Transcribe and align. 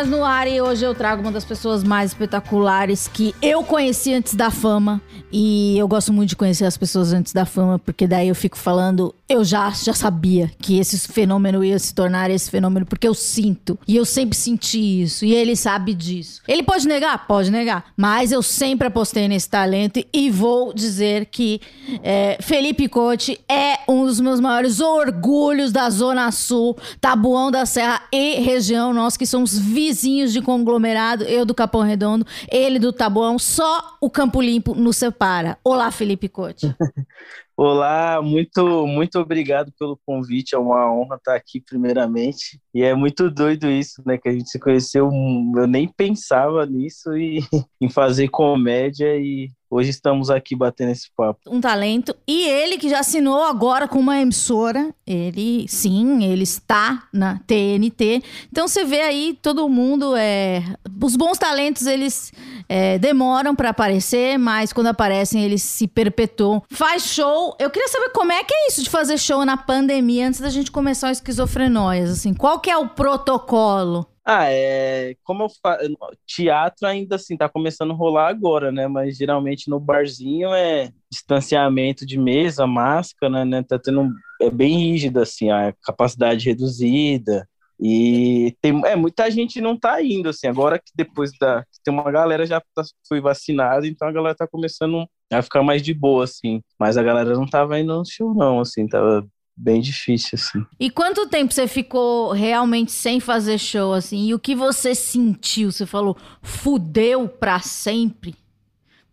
Esquizofrenóias 0.00 0.08
no 0.08 0.24
ar 0.24 0.48
e 0.48 0.60
hoje 0.60 0.84
eu 0.84 0.94
trago 0.94 1.22
uma 1.22 1.32
das 1.32 1.44
pessoas 1.44 1.84
mais 1.84 2.12
espetaculares 2.12 3.08
que 3.08 3.34
eu 3.42 3.62
conheci 3.62 4.14
antes 4.14 4.34
da 4.34 4.50
fama. 4.50 5.00
E 5.32 5.78
eu 5.78 5.86
gosto 5.86 6.12
muito 6.12 6.30
de 6.30 6.36
conhecer 6.36 6.64
as 6.64 6.76
pessoas 6.76 7.12
antes 7.12 7.32
da 7.32 7.44
fama, 7.44 7.78
porque 7.78 8.06
daí 8.06 8.28
eu 8.28 8.34
fico 8.34 8.58
falando, 8.58 9.14
eu 9.28 9.44
já, 9.44 9.70
já 9.70 9.92
sabia 9.92 10.50
que 10.58 10.78
esse 10.78 10.98
fenômeno 11.06 11.62
ia 11.62 11.78
se 11.78 11.94
tornar 11.94 12.30
esse 12.30 12.50
fenômeno, 12.50 12.84
porque 12.84 13.06
eu 13.06 13.14
sinto. 13.14 13.78
E 13.86 13.94
eu 13.94 14.04
sempre 14.04 14.36
senti 14.36 15.02
isso. 15.02 15.24
E 15.24 15.32
ele 15.32 15.54
sabe 15.54 15.94
disso. 15.94 16.42
Ele 16.48 16.64
pode 16.64 16.88
negar? 16.88 17.26
Pode 17.28 17.50
negar. 17.50 17.84
Mas 17.96 18.32
eu 18.32 18.42
sempre 18.42 18.88
apostei 18.88 19.28
nesse 19.28 19.48
talento 19.48 20.04
e 20.12 20.30
vou 20.30 20.72
dizer 20.74 21.26
que 21.26 21.60
é, 22.02 22.38
Felipe 22.40 22.88
Cote 22.88 23.38
é 23.48 23.78
um 23.88 24.04
dos 24.04 24.20
meus 24.20 24.40
maiores 24.40 24.80
orgulhos 24.80 25.70
da 25.70 25.88
Zona 25.90 26.32
Sul, 26.32 26.76
Tabuão 27.00 27.52
da 27.52 27.64
Serra 27.64 28.02
e 28.12 28.40
região. 28.40 28.92
Nós 28.92 29.16
que 29.16 29.26
somos 29.26 29.56
vizinhos 29.56 29.89
de 30.32 30.40
conglomerado, 30.40 31.24
eu 31.24 31.44
do 31.44 31.54
Capão 31.54 31.82
Redondo, 31.82 32.26
ele 32.50 32.78
do 32.78 32.92
Tabuão, 32.92 33.38
só 33.38 33.96
o 34.00 34.08
Campo 34.08 34.40
Limpo 34.40 34.74
nos 34.74 34.96
separa. 34.96 35.58
Olá, 35.64 35.90
Felipe 35.90 36.28
Cote. 36.28 36.74
Olá, 37.62 38.22
muito 38.22 38.86
muito 38.86 39.18
obrigado 39.18 39.70
pelo 39.78 40.00
convite, 40.06 40.54
é 40.54 40.58
uma 40.58 40.90
honra 40.90 41.16
estar 41.16 41.34
aqui 41.34 41.60
primeiramente. 41.60 42.58
E 42.74 42.82
é 42.82 42.94
muito 42.94 43.30
doido 43.30 43.68
isso, 43.70 44.02
né, 44.06 44.16
que 44.16 44.30
a 44.30 44.32
gente 44.32 44.48
se 44.48 44.58
conheceu, 44.58 45.10
eu 45.54 45.66
nem 45.66 45.86
pensava 45.86 46.64
nisso 46.64 47.14
e 47.14 47.40
em 47.78 47.90
fazer 47.90 48.28
comédia 48.28 49.14
e 49.14 49.50
hoje 49.70 49.90
estamos 49.90 50.30
aqui 50.30 50.56
batendo 50.56 50.92
esse 50.92 51.08
papo. 51.14 51.38
Um 51.46 51.60
talento. 51.60 52.16
E 52.26 52.48
ele 52.48 52.78
que 52.78 52.88
já 52.88 53.00
assinou 53.00 53.44
agora 53.44 53.86
com 53.86 53.98
uma 53.98 54.18
emissora, 54.18 54.94
ele, 55.06 55.66
sim, 55.68 56.24
ele 56.24 56.44
está 56.44 57.08
na 57.12 57.40
TNT. 57.46 58.22
Então 58.50 58.66
você 58.66 58.86
vê 58.86 59.02
aí 59.02 59.38
todo 59.42 59.68
mundo, 59.68 60.16
é, 60.16 60.64
os 61.02 61.14
bons 61.14 61.36
talentos, 61.36 61.86
eles 61.86 62.32
é, 62.72 63.00
demoram 63.00 63.52
para 63.52 63.70
aparecer, 63.70 64.38
mas 64.38 64.72
quando 64.72 64.86
aparecem, 64.86 65.42
eles 65.42 65.60
se 65.60 65.88
perpetuam. 65.88 66.62
Faz 66.70 67.02
show. 67.02 67.56
Eu 67.58 67.68
queria 67.68 67.88
saber 67.88 68.10
como 68.10 68.30
é 68.30 68.44
que 68.44 68.54
é 68.54 68.68
isso 68.68 68.84
de 68.84 68.88
fazer 68.88 69.18
show 69.18 69.44
na 69.44 69.56
pandemia 69.56 70.28
antes 70.28 70.38
da 70.38 70.48
gente 70.48 70.70
começar 70.70 71.08
o 71.08 71.10
esquizofrenóias, 71.10 72.08
assim. 72.08 72.32
Qual 72.32 72.60
que 72.60 72.70
é 72.70 72.76
o 72.76 72.88
protocolo? 72.88 74.06
Ah, 74.24 74.44
é. 74.48 75.16
Como 75.24 75.42
eu 75.42 75.48
falo, 75.60 75.80
teatro 76.24 76.86
ainda 76.86 77.16
assim 77.16 77.36
tá 77.36 77.48
começando 77.48 77.90
a 77.90 77.96
rolar 77.96 78.28
agora, 78.28 78.70
né? 78.70 78.86
Mas 78.86 79.16
geralmente 79.16 79.68
no 79.68 79.80
barzinho 79.80 80.54
é 80.54 80.92
distanciamento 81.10 82.06
de 82.06 82.16
mesa, 82.16 82.68
máscara, 82.68 83.44
né? 83.44 83.64
Tá 83.64 83.80
tendo. 83.80 84.12
É 84.40 84.48
bem 84.48 84.78
rígido, 84.78 85.20
assim, 85.20 85.50
a 85.50 85.74
capacidade 85.82 86.48
reduzida. 86.48 87.48
E 87.82 88.54
tem, 88.60 88.78
é, 88.84 88.94
muita 88.94 89.30
gente 89.30 89.60
não 89.60 89.78
tá 89.78 90.02
indo, 90.02 90.28
assim, 90.28 90.46
agora 90.46 90.78
que 90.78 90.92
depois 90.94 91.30
da. 91.40 91.64
Tem 91.82 91.92
uma 91.92 92.10
galera 92.10 92.44
já 92.44 92.60
tá, 92.74 92.82
foi 93.08 93.20
vacinada, 93.20 93.86
então 93.86 94.06
a 94.06 94.12
galera 94.12 94.34
tá 94.34 94.46
começando 94.46 95.06
a 95.32 95.40
ficar 95.40 95.62
mais 95.62 95.80
de 95.80 95.94
boa, 95.94 96.24
assim. 96.24 96.60
Mas 96.78 96.98
a 96.98 97.02
galera 97.02 97.34
não 97.34 97.46
tava 97.46 97.78
indo 97.80 97.96
no 97.96 98.04
show, 98.04 98.34
não, 98.34 98.60
assim, 98.60 98.86
tava 98.86 99.26
bem 99.56 99.80
difícil, 99.80 100.30
assim. 100.34 100.64
E 100.78 100.90
quanto 100.90 101.28
tempo 101.28 101.54
você 101.54 101.66
ficou 101.66 102.32
realmente 102.32 102.92
sem 102.92 103.18
fazer 103.18 103.58
show, 103.58 103.94
assim? 103.94 104.26
E 104.26 104.34
o 104.34 104.38
que 104.38 104.54
você 104.54 104.94
sentiu? 104.94 105.72
Você 105.72 105.86
falou, 105.86 106.16
fudeu 106.42 107.28
pra 107.28 107.60
sempre? 107.60 108.34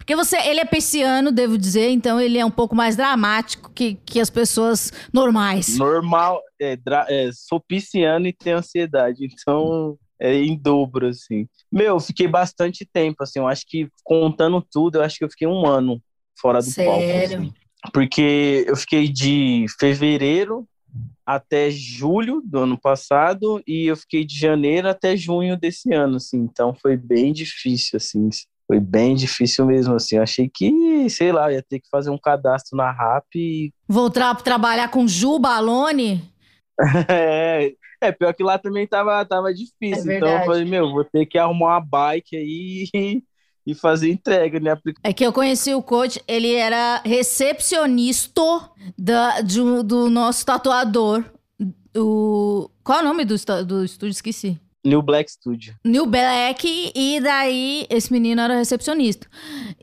Porque 0.07 0.15
você, 0.15 0.37
ele 0.37 0.61
é 0.61 0.65
pisciano, 0.65 1.33
devo 1.33 1.57
dizer, 1.57 1.89
então 1.89 2.17
ele 2.17 2.37
é 2.37 2.45
um 2.45 2.49
pouco 2.49 2.73
mais 2.73 2.95
dramático 2.95 3.69
que, 3.75 3.95
que 4.05 4.21
as 4.21 4.29
pessoas 4.29 4.89
normais. 5.11 5.77
Normal, 5.77 6.41
é, 6.61 6.79
é, 7.09 7.29
sou 7.33 7.59
pisciano 7.59 8.25
e 8.25 8.31
tenho 8.31 8.57
ansiedade, 8.57 9.27
então 9.29 9.99
é 10.17 10.33
em 10.33 10.57
dobro, 10.57 11.07
assim. 11.09 11.45
Meu, 11.69 11.95
eu 11.95 11.99
fiquei 11.99 12.25
bastante 12.25 12.87
tempo, 12.91 13.21
assim, 13.21 13.39
eu 13.39 13.47
acho 13.49 13.65
que 13.67 13.89
contando 14.01 14.65
tudo, 14.71 14.99
eu 14.99 15.03
acho 15.03 15.17
que 15.17 15.25
eu 15.25 15.29
fiquei 15.29 15.45
um 15.45 15.67
ano 15.67 16.01
fora 16.39 16.59
do 16.59 16.71
Sério? 16.71 16.89
palco. 16.89 17.43
Assim 17.43 17.53
porque 17.91 18.65
eu 18.67 18.75
fiquei 18.75 19.07
de 19.07 19.65
fevereiro 19.79 20.67
até 21.25 21.69
julho 21.69 22.41
do 22.43 22.59
ano 22.59 22.79
passado 22.79 23.61
e 23.67 23.85
eu 23.85 23.97
fiquei 23.97 24.25
de 24.25 24.37
janeiro 24.37 24.87
até 24.87 25.15
junho 25.15 25.57
desse 25.57 25.93
ano, 25.93 26.15
assim. 26.17 26.37
Então 26.39 26.73
foi 26.73 26.95
bem 26.95 27.33
difícil, 27.33 27.97
assim. 27.97 28.29
Foi 28.67 28.81
bem 28.81 29.15
difícil 29.15 29.65
mesmo, 29.65 29.95
assim. 29.95 30.17
Eu 30.17 30.23
achei 30.23 30.51
que, 30.53 31.09
sei 31.09 31.31
lá, 31.31 31.51
ia 31.51 31.63
ter 31.63 31.79
que 31.79 31.89
fazer 31.89 32.09
um 32.09 32.17
cadastro 32.17 32.77
na 32.77 32.91
RAP 32.91 33.35
e... 33.35 33.71
Voltar 33.87 34.35
trabalhar 34.35 34.89
com 34.89 35.07
Ju 35.07 35.39
Balone? 35.39 36.21
é, 37.07 37.71
é, 38.01 38.11
pior 38.11 38.33
que 38.33 38.43
lá 38.43 38.59
também 38.59 38.85
tava, 38.85 39.23
tava 39.25 39.53
difícil. 39.53 40.11
É 40.11 40.17
então 40.17 40.27
eu 40.27 40.45
falei, 40.45 40.65
meu, 40.65 40.91
vou 40.91 41.05
ter 41.05 41.25
que 41.25 41.37
arrumar 41.37 41.77
uma 41.77 41.81
bike 41.81 42.35
aí 42.35 43.23
e 43.65 43.75
fazer 43.75 44.11
entrega, 44.11 44.59
né? 44.59 44.77
É 45.03 45.11
que 45.11 45.25
eu 45.25 45.33
conheci 45.33 45.73
o 45.73 45.81
coach, 45.81 46.21
ele 46.27 46.53
era 46.53 47.01
recepcionista 47.03 48.41
da, 48.97 49.41
de, 49.41 49.59
do 49.83 50.09
nosso 50.09 50.45
tatuador. 50.45 51.23
O, 51.95 52.69
qual 52.83 52.99
é 52.99 53.01
o 53.01 53.05
nome 53.05 53.25
do, 53.25 53.35
do 53.65 53.83
estúdio? 53.83 54.11
Esqueci. 54.11 54.59
New 54.87 55.01
Black 55.01 55.29
Studio. 55.29 55.75
New 55.83 56.05
Black, 56.05 56.91
e 56.95 57.19
daí 57.19 57.85
esse 57.89 58.11
menino 58.11 58.41
era 58.41 58.55
recepcionista. 58.55 59.27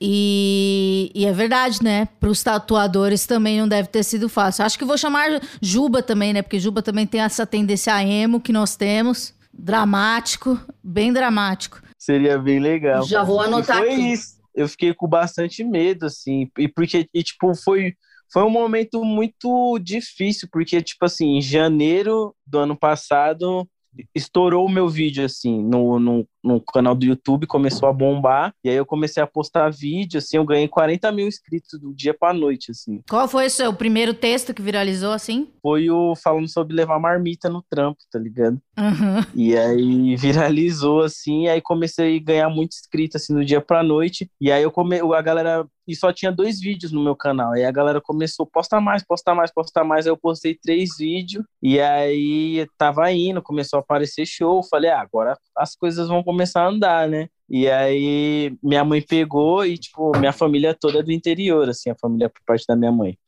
E, 0.01 1.13
e 1.15 1.27
é 1.27 1.33
verdade, 1.33 1.83
né? 1.83 2.09
Para 2.19 2.31
os 2.31 2.43
tatuadores 2.43 3.27
também 3.27 3.61
não 3.61 3.69
deve 3.69 3.89
ter 3.89 4.03
sido 4.03 4.29
fácil. 4.31 4.65
Acho 4.65 4.79
que 4.79 4.85
vou 4.85 4.97
chamar 4.97 5.43
Juba 5.61 6.03
também, 6.03 6.33
né? 6.33 6.41
Porque 6.41 6.59
Juba 6.59 6.81
também 6.81 7.07
tem 7.07 7.21
essa 7.21 7.47
tendência 7.47 7.95
a 7.95 8.03
emo 8.03 8.41
que 8.41 8.53
nós 8.53 8.77
temos. 8.77 9.35
Dramático, 9.53 10.59
bem 10.83 11.13
dramático. 11.13 11.83
Seria 11.99 12.39
bem 12.39 12.59
legal. 12.59 13.05
Já 13.07 13.23
vou 13.23 13.41
anotar 13.41 13.77
e 13.77 13.81
foi 13.81 13.93
aqui. 13.93 14.13
isso. 14.13 14.35
Eu 14.55 14.69
fiquei 14.69 14.95
com 14.95 15.07
bastante 15.07 15.63
medo, 15.65 16.07
assim, 16.07 16.49
e 16.59 16.69
porque, 16.69 17.09
e, 17.13 17.23
tipo, 17.23 17.55
foi, 17.57 17.95
foi 18.33 18.43
um 18.45 18.51
momento 18.51 19.05
muito 19.05 19.79
difícil, 19.81 20.49
porque, 20.51 20.81
tipo 20.81 21.05
assim, 21.05 21.37
em 21.37 21.43
janeiro 21.43 22.35
do 22.47 22.59
ano 22.59 22.77
passado, 22.77 23.69
estourou 24.15 24.67
o 24.67 24.71
meu 24.71 24.89
vídeo, 24.89 25.25
assim, 25.25 25.63
no, 25.63 25.99
no, 25.99 26.29
no, 26.45 26.61
canal 26.61 26.95
do 26.95 27.05
YouTube, 27.05 27.47
começou 27.47 27.89
a 27.89 27.93
bombar, 27.93 28.55
e 28.63 28.69
aí 28.69 28.77
eu 28.77 28.87
comecei 28.87 29.23
a 29.23 29.27
postar 29.27 29.71
vídeo, 29.71 30.19
assim, 30.19 30.37
eu 30.37 30.45
ganhei 30.45 30.69
40 30.69 31.11
mil 31.13 31.27
inscritos 31.27 31.81
do 31.81 31.95
dia 31.95 32.15
pra 32.15 32.33
noite, 32.33 32.71
assim. 32.71 33.01
Qual 33.09 33.27
foi 33.27 33.47
o 33.47 33.51
seu 33.51 33.73
primeiro 33.73 34.15
texto 34.15 34.53
que 34.53 34.63
viralizou, 34.63 35.13
assim? 35.13 35.49
Foi 35.63 35.91
o 35.91 36.15
falando 36.17 36.49
sobre 36.49 36.77
levar 36.77 36.99
marmita 36.99 37.49
no 37.49 37.63
trampo, 37.63 37.99
tá 38.11 38.19
ligado? 38.19 38.61
Uhum. 38.79 39.25
E 39.35 39.57
aí 39.57 40.17
viralizou, 40.17 41.03
assim, 41.03 41.45
e 41.45 41.49
aí 41.49 41.61
comecei 41.61 42.17
a 42.17 42.23
ganhar 42.23 42.49
muito 42.49 42.73
inscrito, 42.73 43.17
assim, 43.17 43.35
do 43.35 43.45
dia 43.45 43.61
pra 43.61 43.83
noite, 43.83 44.31
e 44.41 44.53
aí 44.53 44.63
eu 44.63 44.71
come... 44.71 45.01
a 45.01 45.23
galera 45.23 45.67
e 45.87 45.95
só 45.95 46.13
tinha 46.13 46.33
dois 46.33 46.61
vídeos 46.61 46.93
no 46.93 47.03
meu 47.03 47.15
canal. 47.15 47.53
Aí 47.53 47.65
a 47.65 47.71
galera 47.71 48.01
começou, 48.01 48.47
posta 48.47 48.81
mais, 48.81 49.05
posta 49.05 49.35
mais, 49.35 49.53
posta 49.53 49.85
mais. 49.85 50.07
Aí 50.07 50.13
eu 50.13 50.17
postei 50.17 50.55
três 50.55 50.97
vídeos 50.99 51.45
e 51.63 51.79
aí 51.79 52.67
tava 52.79 53.11
indo, 53.13 53.43
começou 53.43 53.79
a 53.79 53.81
aparecer 53.81 54.27
show. 54.27 54.63
Falei, 54.63 54.91
ah, 54.91 55.01
agora 55.01 55.37
as 55.57 55.77
coisas 55.77 56.09
vão 56.09 56.23
começar 56.35 56.63
a 56.63 56.69
andar, 56.69 57.09
né? 57.09 57.29
E 57.49 57.69
aí 57.69 58.57
minha 58.63 58.85
mãe 58.85 59.01
pegou 59.03 59.65
e, 59.65 59.79
tipo, 59.79 60.17
minha 60.19 60.33
família 60.33 60.75
toda 60.75 60.99
é 61.01 61.03
do 61.03 61.13
interior, 61.13 61.69
assim, 61.69 61.91
a 61.91 61.95
família 61.95 62.29
por 62.29 62.41
parte 62.45 62.65
da 62.67 62.77
minha 62.77 62.93
mãe. 62.93 63.19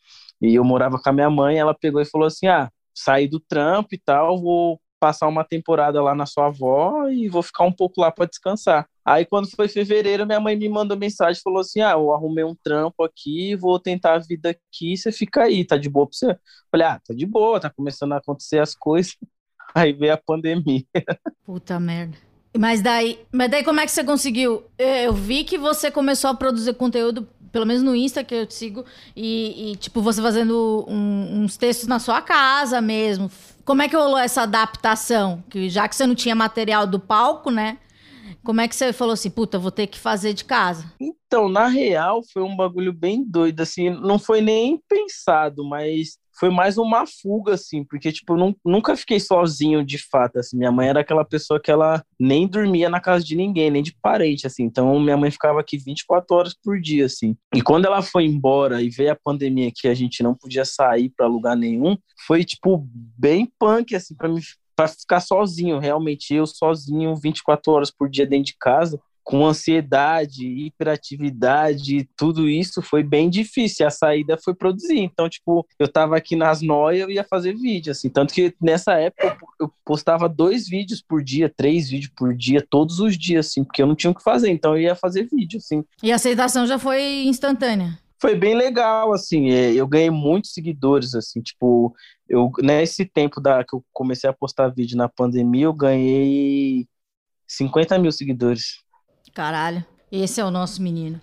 E 0.41 0.55
eu 0.55 0.65
morava 0.65 0.99
com 0.99 1.09
a 1.09 1.13
minha 1.13 1.31
mãe, 1.31 1.59
ela 1.59 1.75
pegou 1.75 2.01
e 2.01 2.05
falou 2.05 2.27
assim: 2.27 2.47
ah, 2.47 2.71
saí 2.95 3.29
do 3.29 3.41
trampo 3.41 3.91
e 3.95 3.99
tal, 3.99 4.41
vou 4.41 4.81
passar 4.99 5.29
uma 5.29 5.45
temporada 5.45 6.03
lá 6.03 6.15
na 6.15 6.27
sua 6.27 6.47
avó 6.47 7.09
e 7.09 7.29
vou 7.29 7.43
ficar 7.43 7.65
um 7.65 7.73
pouco 7.73 8.01
lá 8.01 8.11
para 8.11 8.27
descansar. 8.27 8.89
Aí, 9.05 9.25
quando 9.25 9.49
foi 9.51 9.69
fevereiro, 9.69 10.27
minha 10.27 10.41
mãe 10.41 10.57
me 10.57 10.69
mandou 10.69 10.97
mensagem, 10.97 11.41
falou 11.43 11.61
assim, 11.61 11.81
ah, 11.81 11.93
eu 11.93 12.13
arrumei 12.13 12.45
um 12.45 12.57
trampo 12.57 13.05
aqui, 13.05 13.55
vou 13.55 13.79
tentar 13.79 14.15
a 14.15 14.19
vida 14.19 14.51
aqui, 14.51 14.97
você 14.97 15.13
fica 15.13 15.45
aí, 15.45 15.65
tá 15.65 15.77
de 15.77 15.89
boa 15.89 16.07
pra 16.07 16.17
você? 16.17 16.39
Falei, 16.71 16.87
ah, 16.87 17.01
tá 17.07 17.15
de 17.15 17.27
boa, 17.27 17.61
tá 17.61 17.71
começando 17.71 18.13
a 18.15 18.17
acontecer 18.17 18.59
as 18.59 18.75
coisas. 18.75 19.17
Aí 19.75 19.93
veio 19.93 20.15
a 20.15 20.17
pandemia. 20.17 20.85
Puta 21.45 21.79
merda. 21.79 22.26
Mas 22.59 22.81
daí, 22.81 23.19
mas 23.33 23.51
daí 23.51 23.65
como 23.65 23.81
é 23.81 23.87
que 23.87 23.93
você 23.93 24.05
conseguiu? 24.05 24.65
Eu 24.79 25.13
vi 25.13 25.45
que 25.45 25.59
você 25.59 25.91
começou 25.91 26.31
a 26.31 26.35
produzir 26.35 26.75
conteúdo, 26.75 27.29
pelo 27.53 27.67
menos 27.67 27.83
no 27.83 27.95
Insta 27.95 28.25
que 28.25 28.35
eu 28.35 28.47
te 28.47 28.55
sigo, 28.55 28.85
e, 29.15 29.73
e 29.73 29.77
tipo, 29.77 30.01
você 30.01 30.21
fazendo 30.21 30.85
um, 30.89 31.43
uns 31.43 31.57
textos 31.57 31.87
na 31.87 31.99
sua 31.99 32.21
casa 32.23 32.81
mesmo. 32.81 33.31
Como 33.65 33.83
é 33.83 33.89
que 33.89 33.97
rolou 33.97 34.19
essa 34.19 34.43
adaptação? 34.43 35.43
Que 35.51 35.69
já 35.69 35.89
que 35.89 35.97
você 35.97 36.07
não 36.07 36.15
tinha 36.15 36.35
material 36.35 36.87
do 36.87 37.01
palco, 37.01 37.51
né? 37.51 37.79
Como 38.45 38.61
é 38.61 38.69
que 38.69 38.77
você 38.77 38.93
falou 38.93 39.15
assim, 39.15 39.29
puta, 39.29 39.59
vou 39.59 39.73
ter 39.73 39.89
que 39.89 39.99
fazer 39.99 40.33
de 40.33 40.45
casa? 40.45 40.85
Então, 41.01 41.49
na 41.49 41.67
real, 41.67 42.23
foi 42.33 42.45
um 42.45 42.55
bagulho 42.55 42.93
bem 42.93 43.25
doido, 43.25 43.61
assim, 43.61 43.91
não 43.91 44.21
foi 44.21 44.41
nem 44.41 44.81
pensado, 44.89 45.65
mas 45.69 46.17
foi 46.39 46.51
mais 46.51 46.77
uma 46.77 47.07
fuga, 47.07 47.55
assim, 47.55 47.83
porque, 47.85 48.13
tipo, 48.13 48.37
eu 48.37 48.55
nunca 48.65 48.97
fiquei 48.97 49.19
sozinho 49.19 49.85
de 49.85 49.99
fato, 49.99 50.39
assim. 50.39 50.57
Minha 50.57 50.71
mãe 50.71 50.89
era 50.89 51.01
aquela 51.01 51.25
pessoa 51.25 51.61
que 51.61 51.71
ela 51.71 52.05
nem 52.19 52.47
dormia 52.47 52.89
na 52.89 53.01
casa 53.01 53.25
de 53.25 53.35
ninguém, 53.35 53.71
nem 53.71 53.83
de 53.83 53.97
parente, 54.01 54.47
assim. 54.47 54.65
Então, 54.65 54.99
minha 55.01 55.17
mãe 55.17 55.31
ficava 55.31 55.61
aqui 55.61 55.79
24 55.79 56.37
horas 56.37 56.55
por 56.55 56.81
dia, 56.81 57.07
assim. 57.07 57.37
E 57.55 57.63
quando 57.63 57.87
ela 57.87 58.03
foi 58.03 58.25
embora 58.25 58.83
e 58.83 58.91
veio 58.91 59.13
a 59.13 59.17
pandemia 59.17 59.73
que 59.75 59.89
a 59.89 59.95
gente 59.95 60.23
não 60.23 60.35
podia 60.35 60.65
sair 60.65 61.11
para 61.17 61.27
lugar 61.27 61.57
nenhum, 61.57 61.97
foi, 62.27 62.45
tipo, 62.45 62.87
bem 63.19 63.51
punk, 63.59 63.95
assim, 63.95 64.15
para 64.15 64.29
mim 64.29 64.41
para 64.77 64.89
ficar 64.89 65.21
sozinho, 65.21 65.79
realmente 65.79 66.35
eu 66.35 66.47
sozinho 66.47 67.17
24 67.17 67.73
horas 67.73 67.91
por 67.91 68.11
dia 68.11 68.27
dentro 68.27 68.53
de 68.53 68.57
casa 68.61 69.01
com 69.27 69.45
ansiedade, 69.45 70.47
hiperatividade, 70.47 72.09
tudo 72.17 72.49
isso 72.49 72.81
foi 72.81 73.03
bem 73.03 73.29
difícil. 73.29 73.85
A 73.85 73.91
saída 73.91 74.39
foi 74.39 74.55
produzir. 74.55 75.01
Então, 75.01 75.29
tipo, 75.29 75.67
eu 75.81 75.89
tava 75.89 76.17
aqui 76.17 76.37
nas 76.37 76.63
noias, 76.63 77.03
eu 77.03 77.11
ia 77.11 77.25
fazer 77.25 77.53
vídeo, 77.57 77.91
assim. 77.91 78.09
Tanto 78.09 78.33
que 78.33 78.55
nessa 78.63 78.93
época 78.93 79.37
eu 79.61 79.69
postava 79.85 80.29
dois 80.29 80.69
vídeos 80.69 81.03
por 81.03 81.25
dia, 81.25 81.53
três 81.55 81.91
vídeos 81.91 82.13
por 82.17 82.37
dia, 82.37 82.65
todos 82.71 83.01
os 83.01 83.19
dias, 83.19 83.49
assim, 83.49 83.65
porque 83.65 83.83
eu 83.83 83.89
não 83.89 83.97
tinha 83.97 84.13
o 84.13 84.15
que 84.15 84.23
fazer. 84.23 84.49
Então 84.49 84.77
eu 84.77 84.83
ia 84.83 84.95
fazer 84.95 85.25
vídeo, 85.25 85.59
assim. 85.59 85.85
E 86.05 86.13
a 86.13 86.15
aceitação 86.15 86.65
já 86.65 86.79
foi 86.79 87.25
instantânea? 87.25 87.99
Foi 88.21 88.37
bem 88.37 88.55
legal, 88.55 89.13
assim. 89.13 89.51
É, 89.51 89.73
eu 89.73 89.89
ganhei 89.89 90.09
muitos 90.09 90.53
seguidores, 90.53 91.17
assim, 91.17 91.41
tipo, 91.43 91.93
eu 92.29 92.49
nesse 92.63 93.05
tempo 93.05 93.41
da 93.41 93.65
que 93.65 93.75
eu 93.75 93.85
comecei 93.93 94.31
a 94.31 94.33
postar 94.33 94.69
vídeo 94.69 94.97
na 94.97 95.09
pandemia, 95.09 95.65
eu 95.65 95.75
ganhei 95.75 96.87
50 97.49 97.99
mil 97.99 98.13
seguidores. 98.13 98.86
Caralho, 99.37 99.85
esse 100.11 100.41
é 100.41 100.45
o 100.47 100.51
nosso 100.51 100.81
menino. 100.81 101.21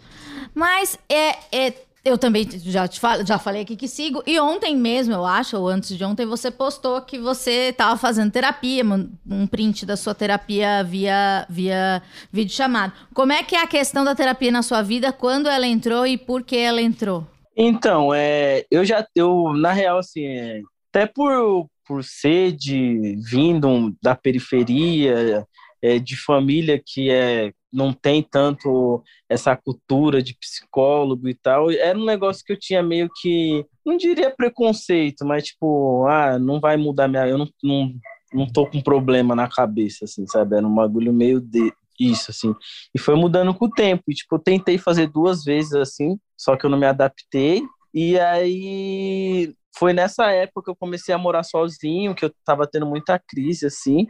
Mas 0.53 0.99
é, 1.09 1.29
é 1.51 1.73
eu 2.05 2.15
também 2.15 2.47
já, 2.51 2.87
te 2.87 2.99
falo, 2.99 3.25
já 3.25 3.39
falei 3.39 3.63
aqui 3.63 3.75
que 3.75 3.87
sigo. 3.87 4.21
E 4.27 4.39
ontem 4.39 4.77
mesmo, 4.77 5.15
eu 5.15 5.25
acho, 5.25 5.57
ou 5.57 5.67
antes 5.67 5.97
de 5.97 6.03
ontem, 6.03 6.23
você 6.23 6.51
postou 6.51 7.01
que 7.01 7.17
você 7.17 7.69
estava 7.69 7.97
fazendo 7.97 8.31
terapia, 8.31 8.83
um 8.85 9.47
print 9.47 9.83
da 9.83 9.97
sua 9.97 10.13
terapia 10.13 10.83
via, 10.83 11.47
via 11.49 12.03
vídeo 12.31 12.53
chamado. 12.53 12.93
Como 13.15 13.33
é 13.33 13.41
que 13.41 13.55
é 13.55 13.63
a 13.63 13.67
questão 13.67 14.05
da 14.05 14.13
terapia 14.13 14.51
na 14.51 14.61
sua 14.61 14.83
vida, 14.83 15.11
quando 15.11 15.49
ela 15.49 15.65
entrou 15.65 16.05
e 16.05 16.15
por 16.15 16.43
que 16.43 16.55
ela 16.55 16.83
entrou? 16.83 17.25
Então, 17.57 18.13
é, 18.13 18.63
eu 18.69 18.85
já, 18.85 19.07
eu, 19.15 19.53
na 19.53 19.71
real, 19.71 19.97
assim, 19.97 20.23
é, 20.23 20.61
até 20.91 21.07
por, 21.07 21.67
por 21.83 22.03
ser 22.03 22.51
de, 22.51 23.17
vindo 23.27 23.91
da 24.03 24.13
periferia, 24.13 25.47
é, 25.81 25.97
de 25.97 26.15
família 26.15 26.79
que 26.79 27.09
é 27.09 27.51
não 27.73 27.91
tem 27.91 28.21
tanto 28.21 29.03
essa 29.27 29.55
cultura 29.57 30.21
de 30.21 30.37
psicólogo 30.37 31.27
e 31.27 31.33
tal. 31.33 31.71
Era 31.71 31.97
um 31.97 32.05
negócio 32.05 32.43
que 32.45 32.53
eu 32.53 32.59
tinha 32.59 32.83
meio 32.83 33.09
que, 33.19 33.65
não 33.85 33.97
diria 33.97 34.29
preconceito, 34.29 35.25
mas 35.25 35.45
tipo, 35.45 36.05
ah, 36.07 36.37
não 36.37 36.59
vai 36.59 36.77
mudar 36.77 37.07
minha. 37.07 37.27
Eu 37.27 37.37
não, 37.37 37.49
não, 37.63 37.93
não 38.33 38.47
tô 38.47 38.67
com 38.67 38.79
problema 38.81 39.35
na 39.35 39.49
cabeça, 39.49 40.05
assim, 40.05 40.27
sabe? 40.27 40.55
Era 40.55 40.67
um 40.67 40.75
bagulho 40.75 41.11
meio 41.11 41.41
de 41.41 41.73
isso, 41.99 42.31
assim. 42.31 42.53
E 42.93 42.99
foi 42.99 43.15
mudando 43.15 43.53
com 43.53 43.65
o 43.65 43.69
tempo. 43.69 44.03
E, 44.07 44.13
tipo, 44.13 44.35
eu 44.35 44.39
tentei 44.39 44.77
fazer 44.77 45.07
duas 45.07 45.43
vezes 45.43 45.73
assim, 45.73 46.17
só 46.37 46.55
que 46.55 46.65
eu 46.65 46.69
não 46.69 46.77
me 46.77 46.85
adaptei. 46.85 47.63
E 47.93 48.19
aí 48.19 49.53
foi 49.77 49.93
nessa 49.93 50.31
época 50.31 50.63
que 50.63 50.69
eu 50.71 50.75
comecei 50.75 51.13
a 51.13 51.17
morar 51.17 51.43
sozinho, 51.43 52.15
que 52.15 52.25
eu 52.25 52.33
tava 52.45 52.67
tendo 52.67 52.85
muita 52.85 53.19
crise, 53.19 53.65
assim. 53.65 54.07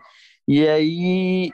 E 0.48 0.68
aí 0.68 1.52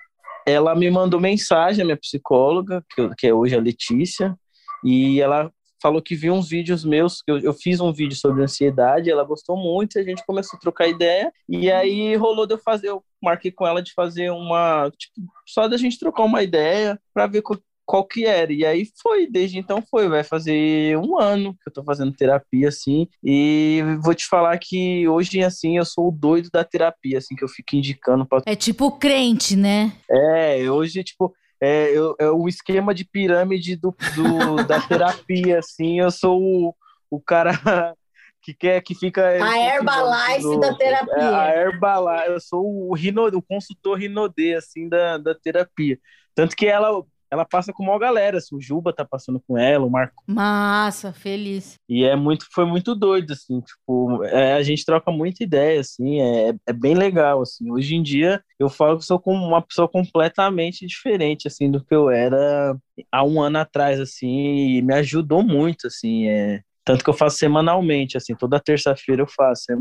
ela 0.50 0.76
me 0.76 0.90
mandou 0.90 1.20
mensagem, 1.20 1.82
a 1.82 1.86
minha 1.86 1.98
psicóloga, 1.98 2.84
que, 2.94 3.10
que 3.16 3.28
é 3.28 3.34
hoje 3.34 3.56
a 3.56 3.62
Letícia, 3.62 4.36
e 4.84 5.20
ela 5.22 5.52
falou 5.82 6.02
que 6.02 6.16
viu 6.16 6.34
uns 6.34 6.50
vídeos 6.50 6.84
meus, 6.84 7.22
que 7.22 7.32
eu, 7.32 7.40
eu, 7.40 7.54
fiz 7.54 7.80
um 7.80 7.92
vídeo 7.94 8.16
sobre 8.16 8.44
ansiedade, 8.44 9.10
ela 9.10 9.24
gostou 9.24 9.58
muito, 9.58 9.98
a 9.98 10.04
gente 10.04 10.26
começou 10.26 10.58
a 10.58 10.60
trocar 10.60 10.88
ideia, 10.88 11.32
e 11.48 11.72
aí 11.72 12.16
rolou 12.16 12.46
de 12.46 12.54
eu 12.54 12.58
fazer, 12.58 12.90
eu 12.90 13.04
marquei 13.22 13.52
com 13.52 13.66
ela 13.66 13.82
de 13.82 13.94
fazer 13.94 14.30
uma, 14.30 14.92
tipo, 14.98 15.14
só 15.48 15.68
da 15.68 15.78
gente 15.78 15.98
trocar 15.98 16.24
uma 16.24 16.44
ideia, 16.44 17.00
para 17.14 17.28
ver 17.28 17.42
qual 17.90 18.06
que 18.06 18.24
era. 18.24 18.54
E 18.54 18.64
aí 18.64 18.88
foi, 19.02 19.26
desde 19.26 19.58
então 19.58 19.82
foi, 19.90 20.08
vai 20.08 20.24
fazer 20.24 20.96
um 21.00 21.20
ano 21.20 21.56
que 21.56 21.70
eu 21.70 21.74
tô 21.74 21.84
fazendo 21.84 22.14
terapia, 22.14 22.68
assim, 22.68 23.08
e 23.24 23.82
vou 24.04 24.14
te 24.14 24.28
falar 24.28 24.60
que 24.60 25.08
hoje, 25.08 25.44
assim, 25.44 25.78
eu 25.78 25.86
sou 25.86 26.10
o 26.10 26.12
doido 26.12 26.52
da 26.54 26.64
terapia, 26.64 27.18
assim, 27.18 27.36
que 27.36 27.44
eu 27.44 27.48
fico 27.48 27.76
indicando 27.76 28.28
pra... 28.28 28.44
É 28.46 28.56
tipo 28.56 28.92
crente, 28.92 29.56
né? 29.56 29.92
É, 30.08 30.70
hoje, 30.70 31.04
tipo, 31.04 31.34
é, 31.60 31.90
eu, 31.98 32.16
é 32.20 32.30
o 32.30 32.48
esquema 32.48 32.94
de 32.94 33.04
pirâmide 33.04 33.76
do, 33.76 33.96
do 34.16 34.64
da 34.68 34.80
terapia, 34.80 35.58
assim, 35.58 36.00
eu 36.00 36.12
sou 36.12 36.40
o, 36.40 36.76
o 37.10 37.20
cara 37.20 37.54
que 38.40 38.54
quer 38.54 38.84
que 38.84 38.94
fica 38.94 39.30
a 39.30 39.58
Herbalife 39.58 40.44
do, 40.44 40.60
da 40.60 40.76
terapia. 40.76 41.16
É, 41.16 41.36
a 41.36 41.56
Herbalife, 41.56 42.30
eu 42.30 42.40
sou 42.40 42.64
o, 42.64 42.94
rino, 42.94 43.26
o 43.30 43.42
consultor 43.42 43.98
Rinodê 43.98 44.54
assim 44.54 44.88
da, 44.88 45.18
da 45.18 45.34
terapia. 45.34 45.98
Tanto 46.36 46.56
que 46.56 46.68
ela 46.68 47.04
ela 47.32 47.46
passa 47.46 47.72
com 47.72 47.84
uma 47.84 48.00
galera. 48.00 48.38
Assim, 48.38 48.56
o 48.56 48.62
Juba 48.62 48.94
tá 48.94 49.06
passando 49.06 49.42
com 49.48 49.58
ela, 49.58 49.86
o 49.86 49.90
Marco. 49.90 50.24
Massa, 50.28 51.14
feliz. 51.14 51.76
E 51.88 52.04
é 52.04 52.16
muito, 52.16 52.46
foi 52.52 52.66
muito 52.66 52.96
doido, 52.96 53.34
assim, 53.34 53.62
tipo, 53.62 54.24
é, 54.26 54.54
a 54.54 54.64
gente 54.64 54.86
troca 54.86 55.12
muita 55.12 55.44
ideia, 55.44 55.80
assim, 55.80 56.22
é, 56.22 56.54
é 56.66 56.74
bem 56.74 56.96
legal, 56.96 57.42
assim. 57.42 57.72
Hoje 57.72 57.96
em 57.96 58.04
dia, 58.04 58.44
eu 58.60 58.70
falo 58.70 58.98
que 58.98 59.06
sou 59.06 59.20
como 59.20 59.46
uma 59.46 59.62
pessoa 59.62 59.88
completamente 59.88 60.86
diferente, 60.86 61.48
assim, 61.48 61.70
do 61.70 61.84
que 61.84 61.94
eu 61.94 62.10
era 62.10 62.76
há 63.12 63.24
um 63.24 63.42
ano 63.42 63.60
atrás, 63.60 64.00
assim, 64.00 64.78
e 64.78 64.82
me 64.82 64.94
ajudou 64.96 65.44
muito, 65.44 65.88
assim, 65.88 66.28
é... 66.28 66.62
Tanto 66.86 67.04
que 67.04 67.10
eu 67.10 67.14
faço 67.14 67.38
semanalmente, 67.38 68.18
assim, 68.18 68.34
toda 68.34 68.60
terça-feira 68.60 69.22
eu 69.22 69.28
faço. 69.28 69.72
É, 69.72 69.76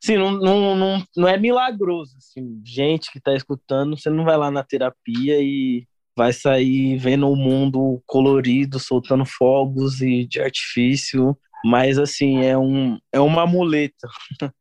Sim, 0.00 0.16
não, 0.16 0.32
não, 0.32 0.76
não, 0.76 1.02
não 1.16 1.28
é 1.28 1.36
milagroso. 1.36 2.16
Assim, 2.18 2.60
gente 2.64 3.10
que 3.10 3.18
está 3.18 3.34
escutando, 3.34 3.98
você 3.98 4.10
não 4.10 4.24
vai 4.24 4.36
lá 4.36 4.50
na 4.50 4.62
terapia 4.62 5.40
e 5.40 5.86
vai 6.18 6.32
sair 6.32 6.98
vendo 6.98 7.30
o 7.30 7.36
mundo 7.36 8.02
colorido, 8.04 8.80
soltando 8.80 9.24
fogos 9.24 10.02
e 10.02 10.26
de 10.26 10.40
artifício, 10.40 11.38
mas 11.64 11.96
assim, 11.96 12.42
é, 12.42 12.58
um, 12.58 12.98
é 13.12 13.20
uma 13.20 13.46
muleta. 13.46 14.08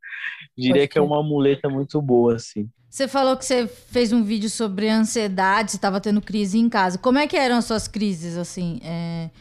Diria 0.56 0.88
que 0.88 1.00
é 1.00 1.01
uma 1.01 1.24
muleta 1.24 1.68
muito 1.68 2.00
boa, 2.00 2.36
assim. 2.36 2.69
Você 2.88 3.07
falou 3.07 3.36
que 3.36 3.44
você 3.44 3.68
fez 3.68 4.13
um 4.13 4.24
vídeo 4.24 4.51
sobre 4.51 4.88
ansiedade, 4.88 5.71
você 5.71 5.77
estava 5.77 6.00
tendo 6.00 6.21
crise 6.21 6.59
em 6.59 6.69
casa. 6.69 7.00
Como 7.00 7.18
é 7.18 7.25
que 7.25 7.36
eram 7.36 7.57
as 7.57 7.65
suas 7.65 7.88
crises, 7.88 8.38
assim? 8.38 8.80
É, 8.83 9.31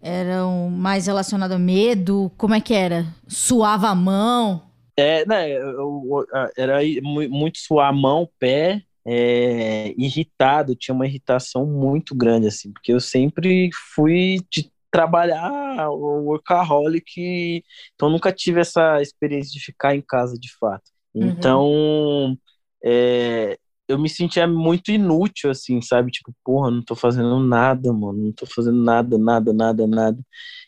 eram 0.00 0.70
mais 0.70 1.06
relacionadas 1.06 1.56
a 1.56 1.58
medo? 1.58 2.32
Como 2.38 2.54
é 2.54 2.60
que 2.60 2.72
era? 2.72 3.06
Suava 3.28 3.88
a 3.88 3.94
mão? 3.94 4.62
É, 4.96 5.26
né, 5.26 5.50
eu, 5.50 5.68
eu, 5.70 6.26
era 6.56 6.78
muito 7.02 7.58
suar 7.58 7.90
a 7.90 7.92
mão, 7.92 8.28
pé, 8.38 8.82
é, 9.06 9.94
irritado, 9.96 10.74
tinha 10.74 10.94
uma 10.94 11.06
irritação 11.06 11.66
muito 11.66 12.14
grande, 12.14 12.46
assim, 12.46 12.72
porque 12.72 12.92
eu 12.92 13.00
sempre 13.00 13.70
fui 13.94 14.38
de 14.50 14.70
trabalhar 14.90 15.88
o 15.90 16.24
workaholic, 16.24 17.62
então 17.94 18.10
nunca 18.10 18.32
tive 18.32 18.60
essa 18.60 19.00
experiência 19.00 19.52
de 19.52 19.64
ficar 19.64 19.94
em 19.94 20.02
casa 20.02 20.36
de 20.38 20.48
fato. 20.58 20.90
Uhum. 21.14 21.28
Então, 21.28 22.38
é, 22.84 23.56
eu 23.88 23.98
me 23.98 24.08
sentia 24.08 24.46
muito 24.46 24.90
inútil, 24.90 25.50
assim, 25.50 25.80
sabe? 25.80 26.10
Tipo, 26.10 26.32
porra, 26.44 26.70
não 26.70 26.82
tô 26.82 26.94
fazendo 26.94 27.38
nada, 27.40 27.92
mano, 27.92 28.24
não 28.24 28.32
tô 28.32 28.46
fazendo 28.46 28.82
nada, 28.82 29.18
nada, 29.18 29.52
nada, 29.52 29.86
nada. 29.86 30.18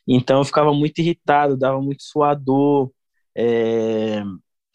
Então 0.06 0.38
eu 0.38 0.44
ficava 0.44 0.72
muito 0.74 0.98
irritado, 1.00 1.56
dava 1.56 1.80
muito 1.80 2.02
suador, 2.02 2.90
é, 3.36 4.22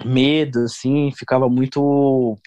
medo, 0.05 0.59
assim, 0.59 1.11
ficava 1.11 1.49
muito 1.49 2.37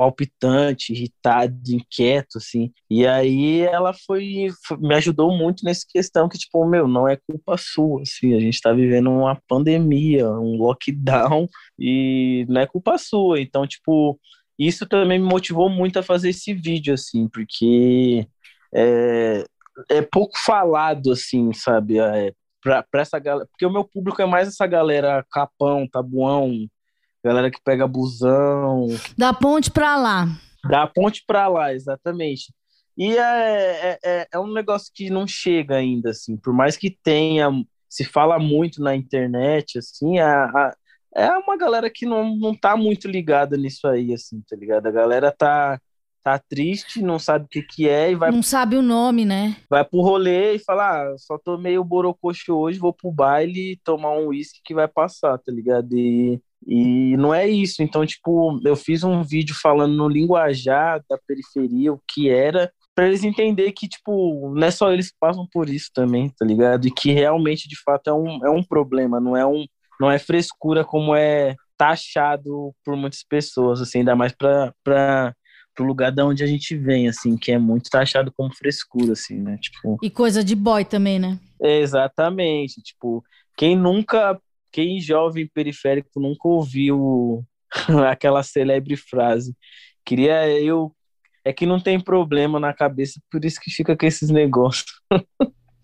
palpitante, 0.00 0.94
irritado, 0.94 1.54
inquieto, 1.68 2.38
assim. 2.38 2.72
E 2.88 3.06
aí 3.06 3.60
ela 3.60 3.92
foi, 3.92 4.48
foi, 4.66 4.78
me 4.78 4.94
ajudou 4.94 5.36
muito 5.36 5.62
nessa 5.62 5.84
questão 5.86 6.26
que, 6.26 6.38
tipo, 6.38 6.64
meu, 6.64 6.88
não 6.88 7.06
é 7.06 7.18
culpa 7.18 7.58
sua, 7.58 8.00
assim, 8.00 8.34
a 8.34 8.40
gente 8.40 8.58
tá 8.62 8.72
vivendo 8.72 9.10
uma 9.10 9.38
pandemia, 9.46 10.26
um 10.30 10.56
lockdown, 10.56 11.46
e 11.78 12.46
não 12.48 12.62
é 12.62 12.66
culpa 12.66 12.96
sua. 12.96 13.42
Então, 13.42 13.66
tipo, 13.66 14.18
isso 14.58 14.86
também 14.86 15.18
me 15.18 15.28
motivou 15.28 15.68
muito 15.68 15.98
a 15.98 16.02
fazer 16.02 16.30
esse 16.30 16.54
vídeo, 16.54 16.94
assim, 16.94 17.28
porque 17.28 18.26
é, 18.74 19.44
é 19.90 20.00
pouco 20.00 20.38
falado, 20.38 21.12
assim, 21.12 21.52
sabe? 21.52 21.98
É, 22.00 22.32
pra 22.62 22.84
essa 22.94 23.18
galera, 23.18 23.46
porque 23.50 23.66
o 23.66 23.72
meu 23.72 23.84
público 23.84 24.22
é 24.22 24.26
mais 24.26 24.48
essa 24.48 24.66
galera 24.66 25.22
capão, 25.30 25.86
tabuão, 25.86 26.66
galera 27.24 27.50
que 27.50 27.60
pega 27.62 27.86
busão. 27.86 28.86
Da 29.16 29.32
ponte 29.32 29.70
pra 29.70 29.96
lá. 29.96 30.26
Da 30.68 30.86
ponte 30.86 31.22
pra 31.26 31.48
lá, 31.48 31.72
exatamente. 31.72 32.52
E 32.96 33.16
é, 33.16 33.90
é, 33.92 33.98
é, 34.04 34.28
é 34.32 34.38
um 34.38 34.52
negócio 34.52 34.90
que 34.94 35.08
não 35.08 35.26
chega 35.26 35.76
ainda, 35.76 36.10
assim, 36.10 36.36
por 36.36 36.52
mais 36.52 36.76
que 36.76 36.90
tenha, 37.02 37.48
se 37.88 38.04
fala 38.04 38.38
muito 38.38 38.82
na 38.82 38.94
internet, 38.94 39.78
assim, 39.78 40.18
a, 40.18 40.44
a, 40.44 40.76
é 41.14 41.30
uma 41.38 41.56
galera 41.56 41.88
que 41.88 42.04
não, 42.04 42.36
não 42.36 42.54
tá 42.54 42.76
muito 42.76 43.08
ligada 43.08 43.56
nisso 43.56 43.86
aí, 43.88 44.12
assim, 44.12 44.42
tá 44.48 44.54
ligado? 44.54 44.86
A 44.86 44.90
galera 44.90 45.32
tá, 45.32 45.80
tá 46.22 46.38
triste, 46.38 47.00
não 47.02 47.18
sabe 47.18 47.46
o 47.46 47.48
que 47.48 47.62
que 47.62 47.88
é 47.88 48.10
e 48.10 48.14
vai, 48.14 48.30
Não 48.30 48.42
sabe 48.42 48.76
o 48.76 48.82
nome, 48.82 49.24
né? 49.24 49.56
vai 49.68 49.84
pro 49.84 50.02
rolê 50.02 50.56
e 50.56 50.58
fala, 50.58 51.12
ah, 51.12 51.18
só 51.18 51.38
tô 51.38 51.56
meio 51.56 51.82
borococho 51.82 52.52
hoje, 52.54 52.78
vou 52.78 52.92
pro 52.92 53.10
baile 53.10 53.80
tomar 53.82 54.12
um 54.12 54.26
uísque 54.28 54.60
que 54.62 54.74
vai 54.74 54.86
passar, 54.86 55.38
tá 55.38 55.50
ligado? 55.50 55.96
E, 55.96 56.40
e 56.66 57.16
não 57.16 57.32
é 57.34 57.48
isso. 57.48 57.82
Então, 57.82 58.04
tipo, 58.06 58.60
eu 58.64 58.76
fiz 58.76 59.02
um 59.04 59.22
vídeo 59.22 59.54
falando 59.60 59.94
no 59.96 60.08
linguajar 60.08 61.02
da 61.08 61.18
periferia, 61.26 61.92
o 61.92 62.00
que 62.06 62.28
era, 62.30 62.70
pra 62.94 63.06
eles 63.06 63.24
entenderem 63.24 63.72
que, 63.72 63.88
tipo, 63.88 64.52
não 64.54 64.66
é 64.66 64.70
só 64.70 64.92
eles 64.92 65.10
que 65.10 65.16
passam 65.18 65.46
por 65.52 65.68
isso 65.68 65.90
também, 65.94 66.28
tá 66.38 66.44
ligado? 66.44 66.86
E 66.86 66.90
que 66.90 67.12
realmente, 67.12 67.68
de 67.68 67.80
fato, 67.82 68.08
é 68.10 68.12
um, 68.14 68.46
é 68.46 68.50
um 68.50 68.62
problema, 68.62 69.20
não 69.20 69.36
é 69.36 69.46
um 69.46 69.64
não 70.00 70.10
é 70.10 70.18
frescura 70.18 70.82
como 70.82 71.14
é 71.14 71.54
taxado 71.76 72.74
por 72.84 72.96
muitas 72.96 73.22
pessoas, 73.22 73.80
assim, 73.82 73.98
ainda 73.98 74.16
mais 74.16 74.32
para 74.32 74.72
para 74.82 75.34
o 75.78 75.82
lugar 75.84 76.10
da 76.12 76.26
onde 76.26 76.42
a 76.42 76.46
gente 76.46 76.76
vem, 76.76 77.08
assim, 77.08 77.36
que 77.38 77.52
é 77.52 77.58
muito 77.58 77.88
taxado 77.90 78.32
como 78.36 78.54
frescura, 78.54 79.12
assim, 79.12 79.38
né? 79.38 79.56
Tipo, 79.58 79.96
E 80.02 80.10
coisa 80.10 80.42
de 80.44 80.54
boy 80.54 80.84
também, 80.84 81.18
né? 81.18 81.38
exatamente, 81.62 82.80
tipo, 82.82 83.22
quem 83.56 83.76
nunca, 83.76 84.40
quem 84.72 85.00
jovem 85.00 85.46
periférico 85.52 86.20
nunca 86.20 86.48
ouviu 86.48 87.44
aquela 88.10 88.42
celebre 88.42 88.96
frase, 88.96 89.54
queria 90.04 90.48
eu 90.60 90.94
é 91.44 91.52
que 91.54 91.64
não 91.66 91.80
tem 91.80 91.98
problema 91.98 92.60
na 92.60 92.74
cabeça, 92.74 93.20
por 93.30 93.44
isso 93.44 93.58
que 93.60 93.70
fica 93.70 93.96
com 93.96 94.06
esses 94.06 94.28
negócios. 94.30 94.86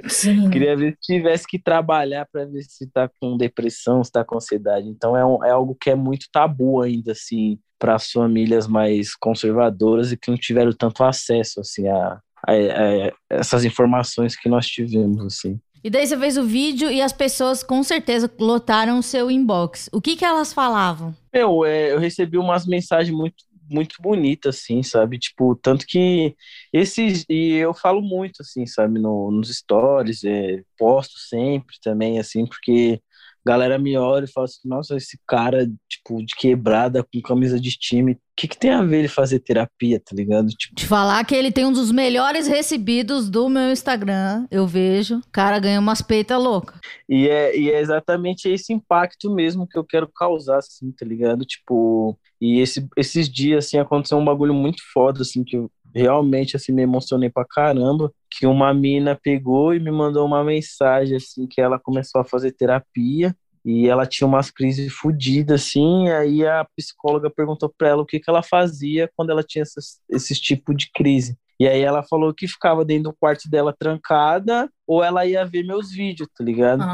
Sim. 0.07 0.49
Queria 0.51 0.77
ver 0.77 0.93
se 0.93 1.15
tivesse 1.15 1.47
que 1.47 1.59
trabalhar 1.59 2.27
para 2.31 2.45
ver 2.45 2.63
se 2.63 2.87
tá 2.91 3.09
com 3.21 3.37
depressão, 3.37 4.05
se 4.05 4.13
tá 4.13 4.25
com 4.25 4.37
ansiedade. 4.37 4.87
Então 4.89 5.17
é, 5.17 5.25
um, 5.25 5.43
é 5.45 5.51
algo 5.51 5.75
que 5.75 5.91
é 5.91 5.95
muito 5.95 6.27
tabu 6.31 6.83
ainda, 6.83 7.13
assim, 7.13 7.59
para 7.79 7.95
as 7.95 8.11
famílias 8.11 8.67
mais 8.67 9.15
conservadoras 9.15 10.13
e 10.13 10.17
que 10.17 10.31
não 10.31 10.37
tiveram 10.39 10.73
tanto 10.73 11.03
acesso, 11.03 11.61
assim, 11.61 11.89
a, 11.89 12.21
a- 12.47 12.53
a 12.53 13.13
essas 13.31 13.65
informações 13.65 14.37
que 14.37 14.49
nós 14.49 14.67
tivemos, 14.67 15.25
assim. 15.25 15.59
E 15.83 15.91
daí 15.91 16.07
você 16.07 16.17
fez 16.19 16.37
o 16.37 16.45
vídeo 16.45 16.91
e 16.91 17.01
as 17.01 17.13
pessoas 17.13 17.63
com 17.63 17.83
certeza 17.83 18.31
lotaram 18.39 18.99
o 18.99 19.03
seu 19.03 19.31
inbox. 19.31 19.89
O 19.93 20.01
que 20.01 20.17
que 20.17 20.25
elas 20.25 20.53
falavam? 20.53 21.15
Meu, 21.33 21.65
é, 21.65 21.93
eu 21.93 21.99
recebi 21.99 22.39
umas 22.39 22.67
mensagens 22.67 23.17
muito, 23.17 23.37
muito 23.71 23.97
bonitas, 24.01 24.57
assim, 24.57 24.83
sabe? 24.83 25.19
Tipo, 25.19 25.55
tanto 25.57 25.87
que 25.87 26.35
esses. 26.73 27.25
E 27.29 27.53
eu 27.55 27.75
falo 27.75 28.01
muito, 28.01 28.43
assim, 28.43 28.67
sabe? 28.67 28.99
No, 28.99 29.31
nos 29.31 29.55
stories, 29.55 30.25
é, 30.25 30.63
posto 30.79 31.19
sempre 31.19 31.77
também, 31.83 32.19
assim, 32.19 32.47
porque 32.47 33.01
galera 33.47 33.79
me 33.79 33.97
olha 33.97 34.25
e 34.25 34.33
fala 34.33 34.47
assim: 34.47 34.69
nossa, 34.69 34.97
esse 34.97 35.19
cara, 35.27 35.71
tipo, 35.89 36.25
de 36.25 36.35
quebrada, 36.35 37.05
com 37.05 37.21
camisa 37.23 37.61
de 37.61 37.71
time, 37.71 38.19
que, 38.37 38.47
que 38.47 38.59
tem 38.59 38.71
a 38.71 38.83
ver 38.83 38.99
ele 38.99 39.09
fazer 39.09 39.41
terapia, 39.41 39.99
tá 39.99 40.15
ligado? 40.15 40.49
Tipo, 40.49 40.75
Te 40.75 40.87
falar 40.87 41.25
que 41.25 41.35
ele 41.35 41.51
tem 41.51 41.65
um 41.65 41.73
dos 41.73 41.91
melhores 41.91 42.47
recebidos 42.47 43.31
do 43.31 43.49
meu 43.49 43.73
Instagram. 43.73 44.47
Eu 44.51 44.67
vejo. 44.67 45.17
O 45.19 45.31
cara 45.33 45.59
ganha 45.59 45.81
umas 45.81 46.03
peitas 46.03 46.41
loucas. 46.41 46.79
E 47.09 47.29
é, 47.29 47.59
e 47.59 47.71
é 47.71 47.81
exatamente 47.81 48.49
esse 48.49 48.73
impacto 48.73 49.35
mesmo 49.35 49.67
que 49.67 49.79
eu 49.79 49.85
quero 49.85 50.07
causar, 50.15 50.59
assim, 50.59 50.93
tá 50.93 51.07
ligado? 51.07 51.45
Tipo, 51.47 52.19
e 52.41 52.61
esse, 52.61 52.87
esses 52.97 53.29
dias, 53.29 53.65
assim, 53.65 53.79
aconteceu 53.79 54.19
um 54.19 54.25
bagulho 54.25 54.53
muito 54.53 54.83
foda, 54.93 55.23
assim, 55.23 55.43
que 55.43 55.57
eu 55.57 55.71
realmente, 55.95 56.57
assim, 56.57 56.73
me 56.73 56.83
emocionei 56.83 57.31
pra 57.31 57.47
caramba, 57.49 58.13
que 58.31 58.47
uma 58.47 58.75
mina 58.75 59.19
pegou 59.21 59.73
e 59.73 59.81
me 59.81 59.91
mandou 59.91 60.27
uma 60.27 60.45
mensagem, 60.45 61.17
assim, 61.17 61.47
que 61.47 61.59
ela 61.59 61.79
começou 61.79 62.21
a 62.21 62.25
fazer 62.25 62.53
terapia 62.53 63.35
e 63.67 63.89
ela 63.89 64.07
tinha 64.07 64.29
umas 64.29 64.49
crises 64.49 64.93
fodidas, 64.93 65.63
assim, 65.63 66.09
aí 66.09 66.47
a 66.47 66.65
psicóloga 66.77 67.29
perguntou 67.29 67.69
pra 67.77 67.89
ela 67.89 68.03
o 68.03 68.07
que 68.07 68.21
que 68.21 68.31
ela 68.31 68.41
fazia 68.41 69.11
quando 69.17 69.31
ela 69.31 69.43
tinha 69.43 69.65
esses, 69.65 69.99
esses 70.09 70.39
tipos 70.39 70.77
de 70.77 70.89
crise. 70.93 71.37
E 71.59 71.67
aí 71.67 71.81
ela 71.81 72.05
falou 72.05 72.33
que 72.33 72.47
ficava 72.47 72.85
dentro 72.85 73.11
do 73.11 73.17
quarto 73.19 73.51
dela 73.51 73.75
trancada 73.77 74.71
ou 74.87 75.03
ela 75.03 75.27
ia 75.27 75.45
ver 75.45 75.65
meus 75.65 75.91
vídeos, 75.91 76.29
tá 76.37 76.45
ligado? 76.45 76.85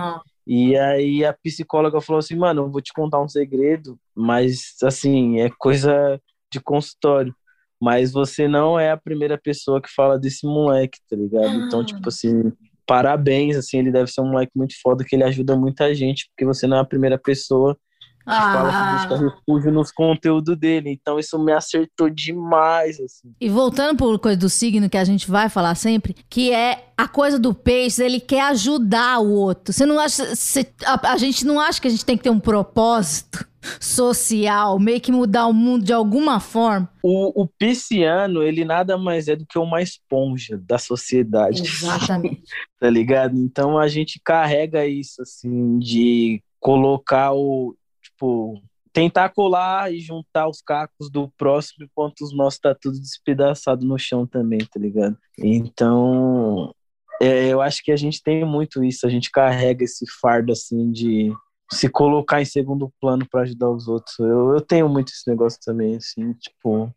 E 0.46 0.74
aí 0.74 1.22
a 1.26 1.34
psicóloga 1.34 2.00
falou 2.00 2.20
assim, 2.20 2.36
mano, 2.36 2.62
eu 2.62 2.70
vou 2.70 2.80
te 2.80 2.92
contar 2.94 3.20
um 3.20 3.28
segredo, 3.28 3.98
mas 4.14 4.76
assim, 4.82 5.40
é 5.40 5.50
coisa 5.58 6.18
de 6.50 6.58
consultório. 6.58 7.34
Mas 7.78 8.12
você 8.12 8.48
não 8.48 8.80
é 8.80 8.92
a 8.92 8.96
primeira 8.96 9.36
pessoa 9.36 9.82
que 9.82 9.92
fala 9.92 10.18
desse 10.18 10.46
moleque, 10.46 11.00
tá 11.10 11.16
ligado? 11.16 11.66
Então, 11.66 11.84
tipo 11.84 12.08
assim, 12.08 12.50
parabéns, 12.86 13.56
assim, 13.56 13.78
ele 13.78 13.92
deve 13.92 14.10
ser 14.10 14.20
um 14.20 14.28
moleque 14.30 14.52
muito 14.56 14.74
foda, 14.82 15.04
que 15.04 15.14
ele 15.16 15.24
ajuda 15.24 15.56
muita 15.56 15.94
gente, 15.94 16.28
porque 16.30 16.44
você 16.44 16.66
não 16.66 16.76
é 16.78 16.80
a 16.80 16.84
primeira 16.84 17.18
pessoa 17.18 17.76
que 18.24 18.30
fala 18.30 18.70
que 18.70 19.08
busca 19.08 19.24
refúgio 19.36 19.72
nos 19.72 19.90
conteúdos 19.92 20.56
dele. 20.58 20.90
Então 20.90 21.18
isso 21.18 21.38
me 21.38 21.52
acertou 21.52 22.08
demais, 22.10 22.98
assim. 23.00 23.32
E 23.40 23.48
voltando 23.48 23.96
por 23.96 24.18
coisa 24.18 24.38
do 24.38 24.48
signo 24.48 24.88
que 24.88 24.96
a 24.96 25.04
gente 25.04 25.30
vai 25.30 25.48
falar 25.48 25.74
sempre, 25.74 26.14
que 26.28 26.52
é 26.52 26.86
a 26.96 27.08
coisa 27.08 27.38
do 27.38 27.52
peixe, 27.52 28.02
ele 28.02 28.20
quer 28.20 28.42
ajudar 28.42 29.18
o 29.20 29.30
outro. 29.32 29.72
Você 29.72 29.84
não 29.84 29.98
acha. 29.98 30.34
você- 30.34 30.72
a, 30.84 31.12
a 31.12 31.16
gente 31.16 31.44
não 31.44 31.58
acha 31.58 31.80
que 31.80 31.88
a 31.88 31.90
gente 31.90 32.04
tem 32.04 32.16
que 32.16 32.22
ter 32.22 32.30
um 32.30 32.38
propósito 32.40 33.46
social, 33.80 34.78
meio 34.78 35.00
que 35.00 35.10
mudar 35.12 35.46
o 35.46 35.52
mundo 35.52 35.84
de 35.84 35.92
alguma 35.92 36.38
forma. 36.40 36.88
O, 37.02 37.42
o 37.42 37.46
pisciano, 37.46 38.42
ele 38.42 38.64
nada 38.64 38.96
mais 38.96 39.28
é 39.28 39.36
do 39.36 39.46
que 39.46 39.58
uma 39.58 39.82
esponja 39.82 40.60
da 40.64 40.78
sociedade. 40.78 41.62
Exatamente. 41.62 42.42
tá 42.78 42.88
ligado? 42.90 43.36
Então 43.36 43.78
a 43.78 43.88
gente 43.88 44.20
carrega 44.24 44.86
isso, 44.86 45.22
assim, 45.22 45.78
de 45.78 46.42
colocar 46.60 47.32
o, 47.32 47.74
tipo, 48.22 48.62
tentar 48.92 49.30
colar 49.30 49.92
e 49.92 49.98
juntar 49.98 50.48
os 50.48 50.62
cacos 50.62 51.10
do 51.10 51.28
próximo 51.36 51.84
enquanto 51.84 52.20
os 52.22 52.34
nossos 52.34 52.60
tá 52.60 52.74
tudo 52.74 52.98
despedaçado 52.98 53.84
no 53.84 53.98
chão 53.98 54.26
também, 54.26 54.60
tá 54.60 54.78
ligado? 54.78 55.16
Então, 55.38 56.74
é, 57.20 57.48
eu 57.48 57.60
acho 57.60 57.82
que 57.82 57.90
a 57.90 57.96
gente 57.96 58.22
tem 58.22 58.44
muito 58.44 58.84
isso, 58.84 59.06
a 59.06 59.10
gente 59.10 59.30
carrega 59.30 59.84
esse 59.84 60.04
fardo, 60.20 60.52
assim, 60.52 60.90
de 60.92 61.32
se 61.70 61.88
colocar 61.88 62.40
em 62.40 62.44
segundo 62.44 62.92
plano 63.00 63.26
para 63.28 63.42
ajudar 63.42 63.70
os 63.70 63.88
outros. 63.88 64.18
Eu, 64.18 64.52
eu 64.52 64.60
tenho 64.60 64.88
muito 64.88 65.08
esse 65.08 65.28
negócio 65.28 65.58
também, 65.64 65.96
assim, 65.96 66.34
tipo, 66.34 66.94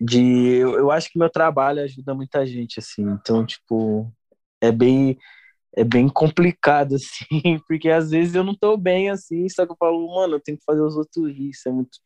de 0.00 0.54
eu, 0.56 0.78
eu 0.78 0.90
acho 0.90 1.10
que 1.10 1.18
meu 1.18 1.28
trabalho 1.28 1.82
ajuda 1.82 2.14
muita 2.14 2.46
gente, 2.46 2.78
assim, 2.78 3.02
então, 3.02 3.44
tipo, 3.44 4.10
é 4.62 4.72
bem 4.72 5.18
é 5.76 5.84
bem 5.84 6.08
complicado, 6.08 6.94
assim, 6.96 7.58
porque 7.66 7.90
às 7.90 8.10
vezes 8.10 8.34
eu 8.34 8.44
não 8.44 8.54
tô 8.54 8.76
bem, 8.76 9.10
assim, 9.10 9.48
só 9.48 9.66
que 9.66 9.72
eu 9.72 9.76
falo, 9.78 10.14
mano, 10.14 10.34
eu 10.34 10.40
tenho 10.40 10.58
que 10.58 10.64
fazer 10.64 10.80
os 10.80 10.96
outros 10.96 11.28
rir, 11.28 11.50
isso 11.50 11.68
é 11.68 11.72
muito, 11.72 11.98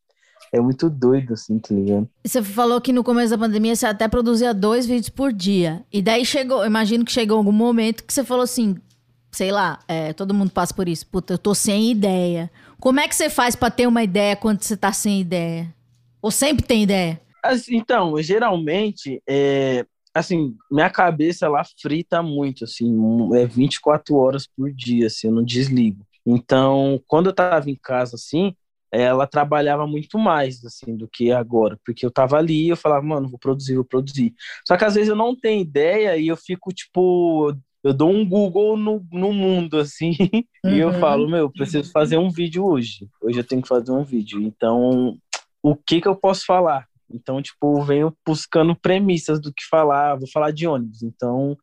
é 0.52 0.60
muito 0.60 0.88
doido, 0.88 1.34
assim, 1.34 1.58
tá 1.58 1.75
ligado? 1.75 2.08
Você 2.25 2.42
falou 2.42 2.80
que 2.80 2.92
no 2.92 3.04
começo 3.04 3.30
da 3.30 3.38
pandemia 3.38 3.76
você 3.76 3.87
até 3.87 4.08
produzia 4.08 4.54
dois 4.54 4.87
vídeos 4.87 5.10
por 5.10 5.32
dia. 5.32 5.84
E 5.92 6.00
daí 6.00 6.25
chegou, 6.25 6.64
imagino 6.64 7.04
que 7.04 7.12
chegou 7.12 7.38
algum 7.38 7.52
momento 7.52 8.04
que 8.04 8.12
você 8.12 8.25
falou 8.25 8.44
assim, 8.44 8.76
sei 9.30 9.50
lá, 9.50 9.80
é, 9.87 10.12
todo 10.12 10.34
mundo 10.34 10.50
passa 10.50 10.72
por 10.72 10.88
isso. 10.88 11.06
Puta, 11.06 11.34
eu 11.34 11.38
tô 11.38 11.54
sem 11.54 11.90
ideia. 11.90 12.50
Como 12.80 13.00
é 13.00 13.08
que 13.08 13.14
você 13.14 13.28
faz 13.28 13.54
pra 13.54 13.70
ter 13.70 13.87
uma 13.87 14.02
ideia 14.02 14.37
quando 14.37 14.62
você 14.62 14.76
tá 14.76 14.92
sem 14.92 15.20
ideia? 15.20 15.75
Ou 16.22 16.30
sempre 16.30 16.64
tem 16.64 16.82
ideia? 16.82 17.20
Assim, 17.42 17.76
então, 17.76 18.20
geralmente, 18.22 19.22
é, 19.28 19.84
assim, 20.14 20.56
minha 20.70 20.90
cabeça, 20.90 21.46
ela 21.46 21.62
frita 21.80 22.22
muito, 22.22 22.64
assim, 22.64 22.94
é 23.34 23.46
24 23.46 24.16
horas 24.16 24.46
por 24.46 24.72
dia, 24.72 25.06
assim, 25.06 25.28
eu 25.28 25.32
não 25.34 25.44
desligo. 25.44 26.04
Então, 26.26 27.00
quando 27.06 27.28
eu 27.28 27.32
tava 27.34 27.70
em 27.70 27.76
casa, 27.76 28.16
assim, 28.16 28.54
ela 28.90 29.26
trabalhava 29.26 29.86
muito 29.86 30.18
mais, 30.18 30.64
assim, 30.64 30.96
do 30.96 31.08
que 31.08 31.30
agora, 31.30 31.78
porque 31.84 32.04
eu 32.06 32.10
tava 32.10 32.36
ali 32.38 32.66
e 32.66 32.68
eu 32.70 32.76
falava, 32.76 33.04
mano, 33.04 33.28
vou 33.28 33.38
produzir, 33.38 33.74
vou 33.74 33.84
produzir. 33.84 34.34
Só 34.66 34.76
que 34.76 34.84
às 34.84 34.94
vezes 34.94 35.08
eu 35.10 35.16
não 35.16 35.36
tenho 35.38 35.60
ideia 35.60 36.16
e 36.16 36.28
eu 36.28 36.36
fico, 36.36 36.72
tipo, 36.72 37.54
eu 37.84 37.92
dou 37.94 38.10
um 38.10 38.26
Google 38.26 38.76
no, 38.76 39.06
no 39.12 39.32
mundo, 39.32 39.78
assim, 39.78 40.12
e 40.64 40.78
eu 40.78 40.88
Uhum. 40.88 41.00
falo, 41.00 41.28
meu, 41.28 41.40
eu 41.40 41.50
preciso 41.52 41.90
fazer 41.92 42.18
um 42.18 42.30
vídeo 42.30 42.64
hoje. 42.64 43.08
Hoje 43.22 43.38
eu 43.40 43.44
tenho 43.44 43.62
que 43.62 43.68
fazer 43.68 43.92
um 43.92 44.04
vídeo. 44.04 44.40
Então, 44.42 45.16
o 45.62 45.76
que 45.76 46.00
que 46.00 46.08
eu 46.08 46.16
posso 46.16 46.44
falar? 46.46 46.86
Então, 47.10 47.40
tipo, 47.42 47.82
venho 47.82 48.14
buscando 48.26 48.76
premissas 48.76 49.40
do 49.40 49.52
que 49.52 49.64
falar. 49.70 50.16
Vou 50.16 50.28
falar 50.30 50.50
de 50.50 50.66
ônibus. 50.66 51.02
Então, 51.02 51.56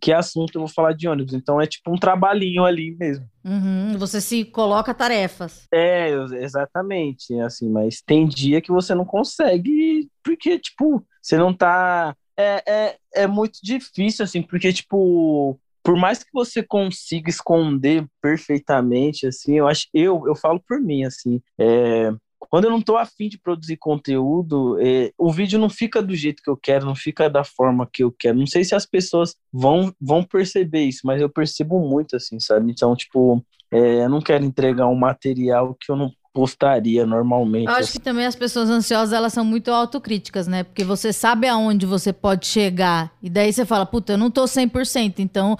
que 0.00 0.12
assunto 0.12 0.54
eu 0.54 0.60
vou 0.60 0.68
falar 0.68 0.92
de 0.92 1.08
ônibus? 1.08 1.34
Então, 1.34 1.60
é 1.60 1.66
tipo 1.66 1.92
um 1.92 1.98
trabalhinho 1.98 2.64
ali 2.64 2.96
mesmo. 2.96 3.28
Uhum, 3.44 3.96
você 3.98 4.20
se 4.20 4.44
coloca 4.44 4.94
tarefas. 4.94 5.66
É, 5.72 6.10
exatamente, 6.40 7.38
assim, 7.40 7.68
mas 7.68 8.00
tem 8.00 8.26
dia 8.26 8.60
que 8.60 8.70
você 8.70 8.94
não 8.94 9.04
consegue, 9.04 10.08
porque, 10.22 10.58
tipo, 10.58 11.04
você 11.22 11.36
não 11.36 11.52
tá. 11.52 12.14
É, 12.36 12.62
é, 12.66 12.96
é 13.14 13.26
muito 13.26 13.58
difícil, 13.62 14.24
assim, 14.24 14.42
porque, 14.42 14.72
tipo, 14.72 15.58
por 15.82 15.96
mais 15.96 16.22
que 16.22 16.30
você 16.32 16.62
consiga 16.62 17.28
esconder 17.28 18.06
perfeitamente, 18.22 19.26
assim, 19.26 19.58
eu 19.58 19.66
acho, 19.66 19.88
eu, 19.92 20.22
eu 20.26 20.36
falo 20.36 20.62
por 20.68 20.80
mim, 20.80 21.04
assim, 21.04 21.40
é, 21.58 22.12
quando 22.48 22.64
eu 22.64 22.70
não 22.70 22.80
tô 22.80 22.96
afim 22.96 23.28
de 23.28 23.38
produzir 23.38 23.76
conteúdo, 23.76 24.78
é, 24.80 25.12
o 25.18 25.30
vídeo 25.30 25.58
não 25.58 25.68
fica 25.68 26.02
do 26.02 26.14
jeito 26.14 26.42
que 26.42 26.50
eu 26.50 26.56
quero, 26.56 26.86
não 26.86 26.94
fica 26.94 27.28
da 27.28 27.44
forma 27.44 27.88
que 27.92 28.02
eu 28.02 28.10
quero. 28.10 28.38
Não 28.38 28.46
sei 28.46 28.64
se 28.64 28.74
as 28.74 28.86
pessoas 28.86 29.36
vão, 29.52 29.92
vão 30.00 30.22
perceber 30.22 30.84
isso, 30.84 31.00
mas 31.04 31.20
eu 31.20 31.28
percebo 31.28 31.78
muito, 31.78 32.16
assim, 32.16 32.40
sabe? 32.40 32.70
Então, 32.70 32.96
tipo, 32.96 33.44
é, 33.70 34.04
eu 34.04 34.08
não 34.08 34.20
quero 34.20 34.44
entregar 34.44 34.86
um 34.86 34.94
material 34.94 35.76
que 35.78 35.92
eu 35.92 35.96
não 35.96 36.10
postaria 36.32 37.04
normalmente. 37.04 37.66
Eu 37.66 37.74
acho 37.74 37.92
que 37.92 38.00
também 38.00 38.24
as 38.24 38.36
pessoas 38.36 38.70
ansiosas, 38.70 39.12
elas 39.12 39.32
são 39.32 39.44
muito 39.44 39.70
autocríticas, 39.70 40.46
né? 40.46 40.62
Porque 40.62 40.84
você 40.84 41.12
sabe 41.12 41.48
aonde 41.48 41.84
você 41.84 42.12
pode 42.12 42.46
chegar. 42.46 43.12
E 43.22 43.28
daí 43.28 43.52
você 43.52 43.66
fala, 43.66 43.84
puta, 43.84 44.12
eu 44.12 44.18
não 44.18 44.30
tô 44.30 44.44
100%. 44.44 45.18
Então, 45.18 45.58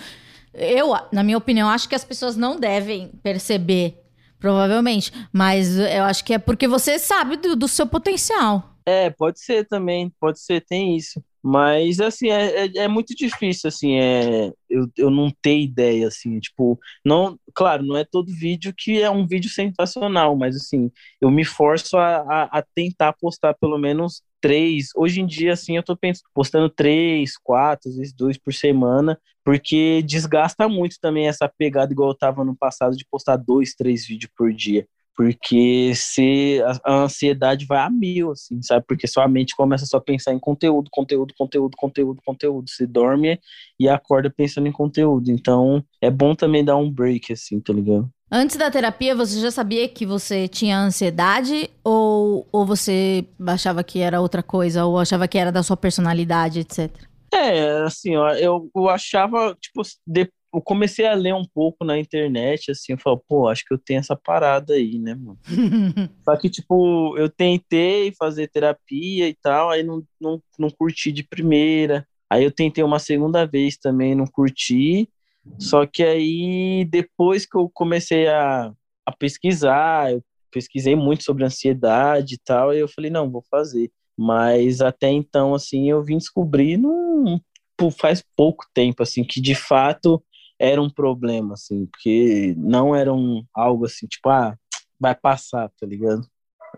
eu, 0.55 0.95
na 1.13 1.23
minha 1.23 1.37
opinião, 1.37 1.69
acho 1.69 1.89
que 1.89 1.95
as 1.95 2.05
pessoas 2.05 2.37
não 2.37 2.59
devem 2.59 3.11
perceber, 3.23 4.01
provavelmente. 4.39 5.13
Mas 5.33 5.77
eu 5.79 6.05
acho 6.05 6.25
que 6.25 6.35
é 6.35 6.39
porque 6.39 6.69
você 6.69 6.99
sabe 6.99 7.37
do, 7.37 7.57
do 7.57 7.69
seu 7.69 7.87
potencial. 7.87 8.75
É, 8.87 9.11
pode 9.11 9.41
ser 9.41 9.67
também, 9.67 10.11
pode 10.19 10.41
ser, 10.41 10.65
tem 10.65 10.97
isso. 10.97 11.23
Mas, 11.43 12.01
assim, 12.01 12.31
é, 12.31 12.65
é, 12.65 12.71
é, 12.79 12.89
muito 12.89 13.15
difícil, 13.15 13.69
assim, 13.69 13.97
é, 13.97 14.51
eu, 14.69 14.87
eu 14.97 15.11
não 15.11 15.31
ter 15.43 15.61
ideia, 15.61 16.09
assim, 16.09 16.39
tipo, 16.41 16.79
não, 17.05 17.39
claro, 17.55 17.85
não 17.85 17.97
é 17.97 18.05
todo 18.05 18.33
vídeo 18.33 18.75
que 18.77 19.01
é 19.01 19.09
um 19.11 19.27
vídeo 19.27 19.49
sensacional, 19.51 20.37
mas, 20.37 20.57
assim, 20.57 20.91
eu 21.21 21.31
me 21.31 21.45
forço 21.45 21.97
a, 21.97 22.17
a, 22.19 22.59
a 22.59 22.63
tentar 22.75 23.13
postar 23.13 23.55
pelo 23.55 23.79
menos 23.79 24.23
três, 24.41 24.89
hoje 24.97 25.21
em 25.21 25.27
dia, 25.27 25.53
assim, 25.53 25.77
eu 25.77 25.83
tô 25.83 25.97
postando 26.35 26.69
três, 26.69 27.37
quatro, 27.37 27.89
às 27.89 27.97
vezes 27.97 28.13
dois 28.13 28.39
por 28.39 28.53
semana, 28.53 29.19
porque 29.45 30.03
desgasta 30.03 30.69
muito 30.69 30.97
também 31.01 31.29
essa 31.29 31.49
pegada, 31.49 31.93
igual 31.93 32.11
eu 32.11 32.17
tava 32.17 32.45
no 32.45 32.57
passado, 32.57 32.97
de 32.97 33.07
postar 33.11 33.37
dois, 33.37 33.75
três 33.75 34.07
vídeos 34.07 34.31
por 34.37 34.53
dia 34.53 34.87
porque 35.19 35.97
se 35.97 36.63
a, 36.85 37.03
ansiedade 37.03 37.67
vai 37.67 37.81
a 37.81 37.91
mil, 37.91 38.31
assim, 38.31 38.63
sabe? 38.63 38.85
Porque 38.87 39.05
sua 39.09 39.27
mente 39.27 39.57
começa 39.57 39.85
só 39.85 39.97
a 39.97 40.01
pensar 40.01 40.33
em 40.33 40.39
conteúdo, 40.39 40.89
conteúdo, 40.93 41.35
conteúdo, 41.37 41.77
conteúdo, 41.77 42.23
conteúdo. 42.25 42.71
Você 42.71 42.87
dorme 42.87 43.41
e 43.81 43.89
acorda 43.89 44.31
pensando 44.31 44.69
em 44.69 44.73
conteúdo. 44.73 45.33
Então, 45.33 45.83
é 46.01 46.09
bom 46.09 46.37
também 46.37 46.65
dar 46.65 46.77
um 46.77 46.89
break, 46.89 47.33
assim, 47.33 47.59
tá 47.59 47.73
ligado? 47.73 48.09
Antes 48.31 48.55
da 48.55 48.71
terapia, 48.71 49.13
você 49.13 49.41
já 49.41 49.51
sabia 49.51 49.89
que 49.89 50.07
você 50.07 50.47
tinha 50.47 50.79
ansiedade 50.79 51.69
ou, 51.83 52.47
ou 52.53 52.65
você 52.65 53.25
achava 53.45 53.83
que 53.83 53.99
era 53.99 54.21
outra 54.21 54.41
coisa 54.41 54.85
ou 54.85 55.01
achava 55.01 55.27
que 55.27 55.37
era 55.37 55.51
da 55.51 55.65
sua 55.65 55.77
personalidade, 55.77 56.61
etc? 56.61 56.93
É, 57.35 57.83
assim, 57.83 58.17
ó, 58.17 58.31
eu, 58.35 58.71
eu 58.73 58.89
achava, 58.89 59.57
tipo, 59.61 59.83
de, 60.07 60.31
eu 60.53 60.63
comecei 60.63 61.07
a 61.07 61.15
ler 61.15 61.35
um 61.35 61.45
pouco 61.45 61.85
na 61.85 61.99
internet, 61.99 62.71
assim, 62.71 62.93
eu 62.93 62.99
falo, 62.99 63.23
pô, 63.29 63.49
acho 63.49 63.65
que 63.65 63.75
eu 63.75 63.79
tenho 63.79 64.01
essa 64.01 64.17
parada 64.17 64.75
aí, 64.75 64.99
né, 64.99 65.15
mano? 65.15 65.39
Só 66.25 66.37
que, 66.37 66.49
tipo, 66.49 67.17
eu 67.19 67.29
tentei 67.29 68.13
fazer 68.19 68.49
terapia 68.49 69.29
e 69.29 69.35
tal, 69.35 69.71
aí 69.71 69.83
não, 69.83 70.03
não, 70.21 70.43
não 70.59 70.71
curti 70.71 71.13
de 71.13 71.23
primeira. 71.23 72.07
Aí 72.31 72.45
eu 72.45 72.51
tentei 72.51 72.83
uma 72.83 72.99
segunda 72.99 73.47
vez 73.47 73.77
também, 73.77 74.15
não 74.15 74.27
curti. 74.27 75.09
Só 75.59 75.87
que 75.87 76.03
aí, 76.03 76.85
depois 76.91 77.47
que 77.47 77.57
eu 77.57 77.71
comecei 77.73 78.29
a, 78.29 78.73
a 79.07 79.13
pesquisar, 79.13 80.13
eu 80.13 80.23
pesquisei 80.51 80.95
muito 80.97 81.25
sobre 81.25 81.45
ansiedade 81.45 82.35
e 82.35 82.39
tal, 82.39 82.71
aí 82.71 82.79
eu 82.79 82.89
falei, 82.89 83.11
não, 83.11 83.31
vou 83.31 83.45
fazer. 83.51 83.91
Mas 84.17 84.81
até 84.81 85.11
então, 85.11 85.55
assim, 85.55 85.89
eu 85.89 86.03
vim 86.03 86.19
descobrir 86.19 86.77
num, 86.77 87.39
faz 87.99 88.23
pouco 88.37 88.67
tempo, 88.75 89.03
assim, 89.03 89.23
que 89.23 89.41
de 89.41 89.55
fato 89.55 90.23
era 90.59 90.83
um 90.83 90.91
problema, 90.91 91.55
assim, 91.55 91.87
porque 91.87 92.55
não 92.57 92.95
era 92.95 93.13
um, 93.13 93.45
algo 93.55 93.87
assim, 93.87 94.07
tipo, 94.07 94.29
ah, 94.29 94.57
vai 94.99 95.15
passar, 95.15 95.71
tá 95.79 95.87
ligado? 95.87 96.27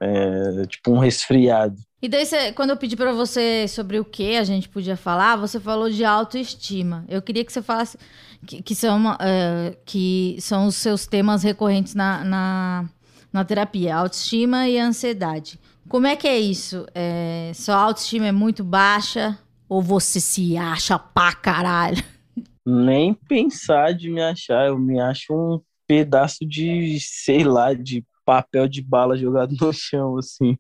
É, 0.01 0.67
tipo 0.67 0.93
um 0.93 0.99
resfriado. 0.99 1.77
E 2.03 2.09
daí, 2.09 2.25
cê, 2.25 2.53
quando 2.53 2.71
eu 2.71 2.77
pedi 2.77 2.97
para 2.97 3.13
você 3.13 3.67
sobre 3.69 3.99
o 3.99 4.05
que 4.05 4.37
a 4.37 4.45
gente 4.45 4.69
podia 4.69 4.97
falar, 4.97 5.37
você 5.37 5.61
falou 5.61 5.91
de 5.91 6.05
autoestima. 6.05 7.05
Eu 7.09 7.21
queria 7.21 7.45
que 7.45 7.53
você 7.53 7.61
falasse 7.61 7.99
que, 8.47 8.63
que 8.63 8.75
são, 8.75 9.13
uh, 9.13 9.77
que 9.85 10.37
são 10.41 10.67
os 10.67 10.77
seus 10.77 11.07
temas 11.07 11.43
recorrentes 11.43 11.95
na, 11.95 12.25
na, 12.25 12.89
na, 13.33 13.45
terapia: 13.45 13.97
autoestima 13.97 14.69
e 14.69 14.79
ansiedade. 14.79 15.61
Como 15.89 16.07
é 16.07 16.17
que 16.17 16.29
é 16.29 16.39
isso? 16.39 16.87
É, 16.95 17.53
sua 17.55 17.75
autoestima 17.75 18.27
é 18.27 18.33
muito 18.33 18.65
baixa 18.65 19.39
ou 19.69 19.83
você 19.83 20.21
se 20.21 20.57
acha 20.57 20.99
pra 20.99 21.35
caralho? 21.35 22.03
Nem 22.65 23.15
pensar 23.15 23.95
de 23.95 24.11
me 24.11 24.23
achar. 24.23 24.69
Eu 24.69 24.79
me 24.79 25.01
acho 25.01 25.33
um 25.33 25.61
pedaço 25.87 26.47
de, 26.47 26.99
sei 27.01 27.45
lá, 27.45 27.75
de 27.75 28.05
papel 28.25 28.69
de 28.69 28.81
bala 28.83 29.17
jogado 29.17 29.55
no 29.61 29.73
chão, 29.73 30.17
assim. 30.19 30.57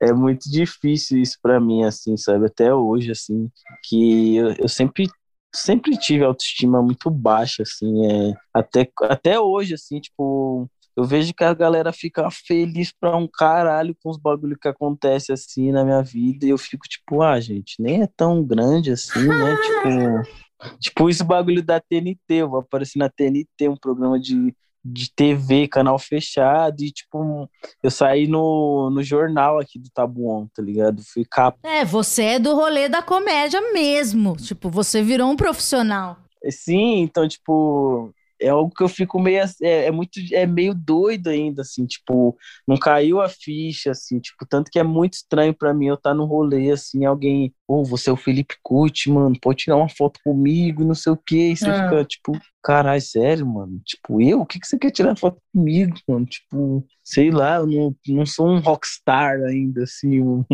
É 0.00 0.12
muito 0.12 0.50
difícil 0.50 1.20
isso 1.20 1.38
para 1.42 1.60
mim, 1.60 1.82
assim, 1.84 2.16
sabe? 2.16 2.46
Até 2.46 2.72
hoje, 2.74 3.10
assim, 3.10 3.50
que 3.84 4.36
eu, 4.36 4.54
eu 4.58 4.68
sempre 4.68 5.06
sempre 5.52 5.96
tive 5.98 6.22
autoestima 6.22 6.80
muito 6.80 7.10
baixa, 7.10 7.64
assim, 7.64 8.06
é, 8.06 8.34
até, 8.54 8.88
até 9.02 9.40
hoje, 9.40 9.74
assim, 9.74 9.98
tipo, 10.00 10.70
eu 10.96 11.04
vejo 11.04 11.32
que 11.34 11.42
a 11.42 11.54
galera 11.54 11.92
fica 11.92 12.28
feliz 12.30 12.92
pra 12.92 13.16
um 13.16 13.26
caralho 13.26 13.96
com 14.02 14.10
os 14.10 14.18
bagulho 14.18 14.58
que 14.58 14.68
acontece 14.68 15.32
assim 15.32 15.72
na 15.72 15.84
minha 15.84 16.02
vida 16.02 16.46
e 16.46 16.50
eu 16.50 16.58
fico 16.58 16.86
tipo, 16.88 17.22
ah, 17.22 17.40
gente, 17.40 17.80
nem 17.80 18.02
é 18.02 18.06
tão 18.06 18.44
grande 18.44 18.92
assim, 18.92 19.26
né? 19.26 19.56
tipo, 19.64 20.49
Tipo, 20.78 21.08
esse 21.08 21.24
bagulho 21.24 21.62
da 21.62 21.80
TNT, 21.80 22.18
eu 22.28 22.48
vou 22.48 22.60
aparecer 22.60 22.98
na 22.98 23.08
TNT, 23.08 23.68
um 23.68 23.76
programa 23.76 24.18
de, 24.18 24.54
de 24.84 25.12
TV, 25.14 25.68
canal 25.68 25.98
fechado, 25.98 26.82
e 26.82 26.90
tipo, 26.90 27.48
eu 27.82 27.90
saí 27.90 28.26
no, 28.26 28.90
no 28.90 29.02
jornal 29.02 29.58
aqui 29.58 29.78
do 29.78 29.90
Tabuão, 29.90 30.48
tá 30.54 30.62
ligado? 30.62 31.02
Fui 31.02 31.24
capa. 31.24 31.58
É, 31.62 31.84
você 31.84 32.22
é 32.22 32.38
do 32.38 32.54
rolê 32.54 32.88
da 32.88 33.02
comédia 33.02 33.60
mesmo. 33.72 34.36
Tipo, 34.36 34.68
você 34.70 35.02
virou 35.02 35.30
um 35.30 35.36
profissional. 35.36 36.16
Sim, 36.48 37.00
então, 37.00 37.28
tipo, 37.28 38.12
é 38.40 38.48
algo 38.48 38.72
que 38.74 38.82
eu 38.82 38.88
fico 38.88 39.20
meio 39.20 39.42
é, 39.62 39.86
é, 39.86 39.90
muito 39.90 40.20
é 40.32 40.46
meio 40.46 40.74
doido 40.74 41.28
ainda 41.28 41.62
assim 41.62 41.86
tipo 41.86 42.36
não 42.66 42.76
caiu 42.76 43.20
a 43.20 43.28
ficha 43.28 43.90
assim 43.90 44.18
tipo 44.18 44.46
tanto 44.48 44.70
que 44.70 44.78
é 44.78 44.82
muito 44.82 45.14
estranho 45.14 45.54
para 45.54 45.74
mim 45.74 45.86
eu 45.86 45.94
estar 45.94 46.10
tá 46.10 46.14
no 46.14 46.24
rolê 46.24 46.70
assim 46.70 47.04
alguém 47.04 47.54
ou 47.68 47.80
oh, 47.80 47.84
você 47.84 48.10
é 48.10 48.12
o 48.12 48.16
Felipe 48.16 48.56
Cuti 48.62 49.10
mano 49.10 49.36
pode 49.40 49.58
tirar 49.58 49.76
uma 49.76 49.88
foto 49.88 50.18
comigo 50.24 50.84
não 50.84 50.94
sei 50.94 51.12
o 51.12 51.16
que 51.16 51.52
e 51.52 51.56
você 51.56 51.68
ah. 51.68 51.84
fica 51.84 52.04
tipo 52.04 52.32
caralho 52.62 53.00
sério 53.00 53.46
mano? 53.46 53.80
Tipo 53.84 54.20
eu? 54.20 54.40
O 54.40 54.46
que 54.46 54.60
que 54.60 54.66
você 54.66 54.78
quer 54.78 54.90
tirar 54.90 55.16
foto 55.16 55.40
comigo 55.52 55.94
mano? 56.06 56.26
Tipo 56.26 56.86
sei 57.02 57.30
lá 57.30 57.56
eu 57.56 57.66
não, 57.66 57.96
não 58.08 58.26
sou 58.26 58.48
um 58.48 58.60
rockstar 58.60 59.40
ainda 59.42 59.82
assim 59.82 60.20
um, 60.22 60.44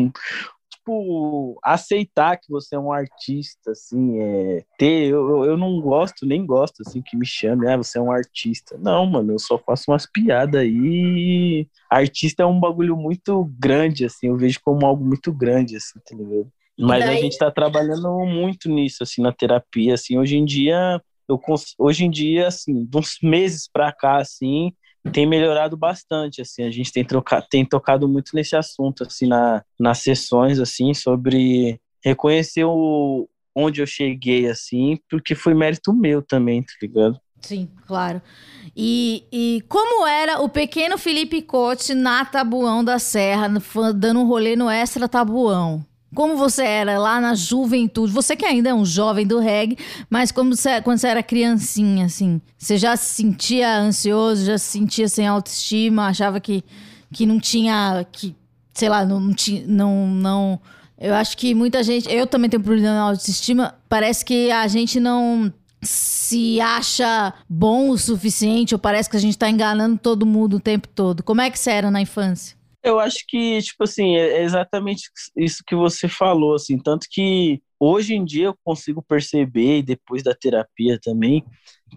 tipo, 0.86 1.58
aceitar 1.62 2.36
que 2.36 2.48
você 2.48 2.76
é 2.76 2.78
um 2.78 2.92
artista, 2.92 3.72
assim, 3.72 4.20
é, 4.20 4.64
ter, 4.78 5.08
eu, 5.08 5.44
eu 5.44 5.56
não 5.56 5.80
gosto, 5.80 6.24
nem 6.24 6.46
gosto, 6.46 6.82
assim, 6.86 7.02
que 7.02 7.16
me 7.16 7.26
chame, 7.26 7.68
ah, 7.68 7.76
você 7.76 7.98
é 7.98 8.00
um 8.00 8.10
artista. 8.10 8.78
Não, 8.78 9.04
mano, 9.04 9.32
eu 9.32 9.38
só 9.38 9.58
faço 9.58 9.90
umas 9.90 10.06
piadas 10.06 10.60
aí. 10.60 11.66
Artista 11.90 12.44
é 12.44 12.46
um 12.46 12.60
bagulho 12.60 12.96
muito 12.96 13.44
grande, 13.58 14.04
assim, 14.04 14.28
eu 14.28 14.36
vejo 14.36 14.60
como 14.64 14.86
algo 14.86 15.04
muito 15.04 15.32
grande, 15.32 15.76
assim, 15.76 15.98
tá 16.06 16.16
ligado? 16.16 16.48
Mas 16.78 17.04
daí... 17.04 17.18
a 17.18 17.20
gente 17.20 17.36
tá 17.36 17.50
trabalhando 17.50 18.08
muito 18.26 18.68
nisso, 18.68 19.02
assim, 19.02 19.22
na 19.22 19.32
terapia, 19.32 19.94
assim, 19.94 20.16
hoje 20.18 20.36
em 20.36 20.44
dia, 20.44 21.00
eu, 21.28 21.40
hoje 21.78 22.04
em 22.04 22.10
dia, 22.10 22.46
assim, 22.46 22.84
de 22.84 22.96
uns 22.96 23.18
meses 23.22 23.68
pra 23.70 23.92
cá, 23.92 24.18
assim, 24.18 24.72
tem 25.12 25.26
melhorado 25.26 25.76
bastante, 25.76 26.42
assim, 26.42 26.62
a 26.64 26.70
gente 26.70 26.92
tem, 26.92 27.04
trocado, 27.04 27.46
tem 27.50 27.64
tocado 27.64 28.08
muito 28.08 28.30
nesse 28.34 28.56
assunto, 28.56 29.04
assim, 29.04 29.26
na, 29.26 29.62
nas 29.78 29.98
sessões, 29.98 30.58
assim, 30.58 30.94
sobre 30.94 31.80
reconhecer 32.04 32.64
o, 32.64 33.28
onde 33.54 33.80
eu 33.80 33.86
cheguei, 33.86 34.48
assim, 34.48 34.98
porque 35.08 35.34
foi 35.34 35.54
mérito 35.54 35.92
meu 35.92 36.22
também, 36.22 36.62
tá 36.62 36.72
ligado? 36.82 37.18
Sim, 37.40 37.68
claro. 37.86 38.20
E, 38.76 39.24
e 39.32 39.62
como 39.68 40.06
era 40.06 40.40
o 40.40 40.48
pequeno 40.48 40.98
Felipe 40.98 41.40
Cote 41.42 41.94
na 41.94 42.24
Tabuão 42.24 42.84
da 42.84 42.98
Serra, 42.98 43.48
dando 43.94 44.20
um 44.20 44.26
rolê 44.26 44.56
no 44.56 44.68
Extra 44.68 45.08
Tabuão? 45.08 45.84
Como 46.14 46.36
você 46.36 46.62
era 46.64 46.98
lá 46.98 47.20
na 47.20 47.34
juventude? 47.34 48.12
Você 48.12 48.36
que 48.36 48.44
ainda 48.44 48.70
é 48.70 48.74
um 48.74 48.84
jovem 48.84 49.26
do 49.26 49.38
reggae, 49.38 49.76
mas 50.08 50.30
como 50.30 50.54
você, 50.54 50.80
quando 50.80 50.98
você 50.98 51.08
era 51.08 51.22
criancinha, 51.22 52.06
assim, 52.06 52.40
você 52.56 52.78
já 52.78 52.96
se 52.96 53.14
sentia 53.14 53.78
ansioso, 53.78 54.44
já 54.44 54.56
se 54.56 54.66
sentia 54.66 55.08
sem 55.08 55.26
autoestima, 55.26 56.06
achava 56.06 56.40
que, 56.40 56.64
que 57.12 57.26
não 57.26 57.40
tinha, 57.40 58.06
que, 58.10 58.34
sei 58.72 58.88
lá, 58.88 59.04
não 59.04 59.34
tinha, 59.34 59.64
não, 59.66 60.06
não... 60.06 60.60
Eu 60.98 61.12
acho 61.14 61.36
que 61.36 61.54
muita 61.54 61.82
gente, 61.82 62.10
eu 62.10 62.26
também 62.26 62.48
tenho 62.48 62.62
problema 62.62 62.94
na 62.94 63.02
autoestima, 63.02 63.74
parece 63.86 64.24
que 64.24 64.50
a 64.50 64.66
gente 64.66 64.98
não 64.98 65.52
se 65.82 66.60
acha 66.60 67.34
bom 67.48 67.90
o 67.90 67.98
suficiente, 67.98 68.74
ou 68.74 68.78
parece 68.78 69.10
que 69.10 69.16
a 69.16 69.20
gente 69.20 69.36
tá 69.36 69.50
enganando 69.50 69.98
todo 69.98 70.24
mundo 70.24 70.56
o 70.56 70.60
tempo 70.60 70.88
todo. 70.88 71.22
Como 71.22 71.40
é 71.40 71.50
que 71.50 71.58
você 71.58 71.70
era 71.70 71.90
na 71.90 72.00
infância? 72.00 72.55
Eu 72.86 73.00
acho 73.00 73.24
que, 73.26 73.60
tipo 73.62 73.82
assim, 73.82 74.14
é 74.16 74.42
exatamente 74.44 75.10
isso 75.36 75.64
que 75.66 75.74
você 75.74 76.06
falou, 76.08 76.54
assim, 76.54 76.78
tanto 76.78 77.08
que 77.10 77.60
hoje 77.80 78.14
em 78.14 78.24
dia 78.24 78.46
eu 78.46 78.56
consigo 78.62 79.02
perceber, 79.02 79.82
depois 79.82 80.22
da 80.22 80.32
terapia 80.32 80.96
também, 81.02 81.44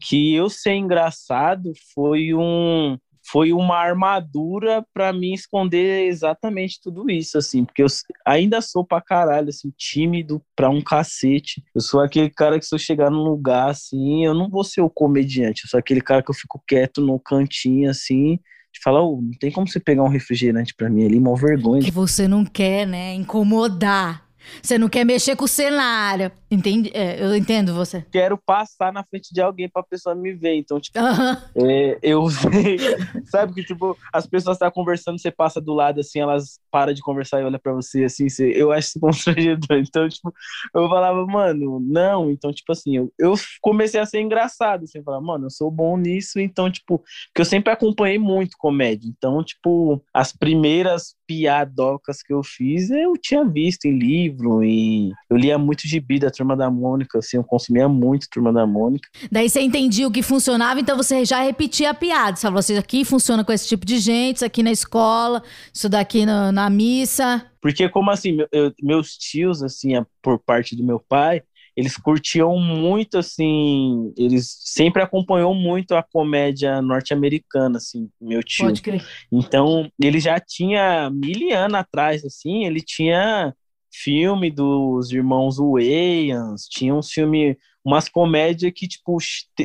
que 0.01 0.33
eu 0.33 0.49
ser 0.49 0.73
engraçado 0.73 1.71
foi 1.93 2.33
um 2.33 2.97
foi 3.31 3.53
uma 3.53 3.75
armadura 3.77 4.83
para 4.91 5.13
mim 5.13 5.33
esconder 5.33 6.07
exatamente 6.07 6.79
tudo 6.81 7.11
isso, 7.11 7.37
assim, 7.37 7.63
porque 7.63 7.83
eu 7.83 7.87
ainda 8.25 8.59
sou 8.59 8.83
pra 8.83 8.99
caralho, 8.99 9.49
assim, 9.49 9.71
tímido 9.77 10.41
pra 10.55 10.71
um 10.71 10.81
cacete. 10.81 11.63
Eu 11.75 11.81
sou 11.81 11.99
aquele 12.01 12.31
cara 12.31 12.57
que 12.57 12.65
se 12.65 12.73
eu 12.73 12.79
chegar 12.79 13.11
num 13.11 13.21
lugar, 13.21 13.69
assim, 13.69 14.25
eu 14.25 14.33
não 14.33 14.49
vou 14.49 14.63
ser 14.63 14.81
o 14.81 14.89
comediante, 14.89 15.61
eu 15.65 15.69
sou 15.69 15.79
aquele 15.79 16.01
cara 16.01 16.23
que 16.23 16.31
eu 16.31 16.35
fico 16.35 16.59
quieto 16.67 17.01
no 17.01 17.19
cantinho, 17.19 17.91
assim, 17.91 18.39
De 18.73 18.79
falar, 18.83 19.03
oh, 19.03 19.19
não 19.21 19.31
tem 19.39 19.51
como 19.51 19.67
você 19.67 19.79
pegar 19.79 20.03
um 20.03 20.09
refrigerante 20.09 20.73
pra 20.75 20.89
mim 20.89 21.05
ali, 21.05 21.17
uma 21.17 21.35
vergonha. 21.35 21.81
Que 21.81 21.91
você 21.91 22.27
não 22.27 22.45
quer, 22.45 22.85
né? 22.85 23.13
Incomodar. 23.13 24.28
Você 24.61 24.77
não 24.77 24.89
quer 24.89 25.05
mexer 25.05 25.35
com 25.35 25.45
o 25.45 25.47
cenário. 25.47 26.31
Entende? 26.51 26.89
É, 26.93 27.23
eu 27.23 27.35
entendo 27.35 27.73
você. 27.73 28.03
Quero 28.11 28.37
passar 28.37 28.91
na 28.91 29.03
frente 29.03 29.33
de 29.33 29.41
alguém 29.41 29.69
pra 29.69 29.83
pessoa 29.83 30.15
me 30.15 30.33
ver. 30.33 30.55
Então, 30.55 30.79
tipo, 30.79 30.97
é, 30.99 31.97
eu 32.01 32.25
Sabe 33.29 33.53
que, 33.53 33.63
tipo, 33.63 33.97
as 34.13 34.25
pessoas 34.27 34.55
estão 34.55 34.71
conversando, 34.71 35.19
você 35.19 35.31
passa 35.31 35.59
do 35.61 35.73
lado 35.73 35.99
assim, 35.99 36.19
elas 36.19 36.59
param 36.71 36.93
de 36.93 37.01
conversar 37.01 37.41
e 37.41 37.43
olham 37.43 37.59
pra 37.59 37.73
você 37.73 38.03
assim, 38.03 38.27
você- 38.29 38.51
eu 38.55 38.71
acho 38.71 38.89
isso 38.89 38.99
constrangedor. 38.99 39.77
Então, 39.77 40.07
tipo, 40.09 40.33
eu 40.73 40.87
falava, 40.89 41.25
mano, 41.25 41.79
não. 41.79 42.31
Então, 42.31 42.51
tipo 42.51 42.71
assim, 42.71 42.97
eu, 42.97 43.13
eu 43.19 43.33
comecei 43.61 43.99
a 43.99 44.05
ser 44.05 44.21
engraçado, 44.21 44.83
assim, 44.83 45.03
falar, 45.03 45.21
mano, 45.21 45.45
eu 45.45 45.49
sou 45.49 45.69
bom 45.69 45.97
nisso. 45.97 46.39
Então, 46.39 46.71
tipo, 46.71 46.99
porque 46.99 47.41
eu 47.41 47.45
sempre 47.45 47.71
acompanhei 47.71 48.17
muito 48.17 48.55
comédia. 48.57 49.07
Então, 49.07 49.43
tipo, 49.43 50.01
as 50.13 50.31
primeiras 50.31 51.15
piadocas 51.27 52.21
que 52.23 52.33
eu 52.33 52.41
fiz, 52.43 52.89
eu 52.89 53.13
tinha 53.13 53.45
visto 53.45 53.85
em 53.85 53.97
livro 53.97 54.38
e 54.63 55.11
eu 55.29 55.37
lia 55.37 55.57
muito 55.57 55.87
gibi 55.87 56.19
da 56.19 56.29
Turma 56.31 56.55
da 56.55 56.69
Mônica, 56.69 57.19
assim, 57.19 57.37
eu 57.37 57.43
consumia 57.43 57.87
muito 57.87 58.27
Turma 58.31 58.51
da 58.53 58.65
Mônica. 58.65 59.07
Daí 59.31 59.49
você 59.49 59.61
entendia 59.61 60.07
o 60.07 60.11
que 60.11 60.21
funcionava, 60.21 60.79
então 60.79 60.95
você 60.97 61.25
já 61.25 61.41
repetia 61.41 61.89
a 61.89 61.93
piada. 61.93 62.35
Você 62.35 62.41
falou, 62.43 62.59
assim, 62.59 62.77
aqui 62.77 63.03
funciona 63.05 63.43
com 63.43 63.51
esse 63.51 63.67
tipo 63.67 63.85
de 63.85 63.99
gente, 63.99 64.37
isso 64.37 64.45
aqui 64.45 64.63
na 64.63 64.71
escola, 64.71 65.43
isso 65.73 65.89
daqui 65.89 66.25
na, 66.25 66.51
na 66.51 66.69
missa. 66.69 67.45
Porque 67.61 67.89
como 67.89 68.09
assim, 68.11 68.37
eu- 68.51 68.73
meus 68.81 69.17
tios, 69.17 69.61
assim, 69.61 69.93
por 70.21 70.39
parte 70.39 70.75
do 70.75 70.83
meu 70.83 70.99
pai, 70.99 71.41
eles 71.75 71.95
curtiam 71.95 72.57
muito, 72.59 73.17
assim, 73.17 74.11
eles 74.17 74.57
sempre 74.65 75.01
acompanhou 75.01 75.53
muito 75.55 75.95
a 75.95 76.03
comédia 76.03 76.81
norte-americana, 76.81 77.77
assim, 77.77 78.09
meu 78.19 78.43
tio. 78.43 78.65
Pode 78.65 78.81
crer. 78.81 79.01
Então, 79.31 79.89
ele 80.01 80.19
já 80.19 80.39
tinha 80.39 81.09
mil 81.09 81.55
anos 81.55 81.75
atrás, 81.79 82.25
assim, 82.25 82.65
ele 82.65 82.81
tinha 82.81 83.53
filme 83.91 84.51
dos 84.51 85.11
irmãos 85.11 85.57
Wayans, 85.57 86.65
tinha 86.69 86.93
uns 86.93 87.11
filmes, 87.11 87.55
umas 87.83 88.07
comédias 88.09 88.71
que, 88.75 88.87
tipo, 88.87 89.17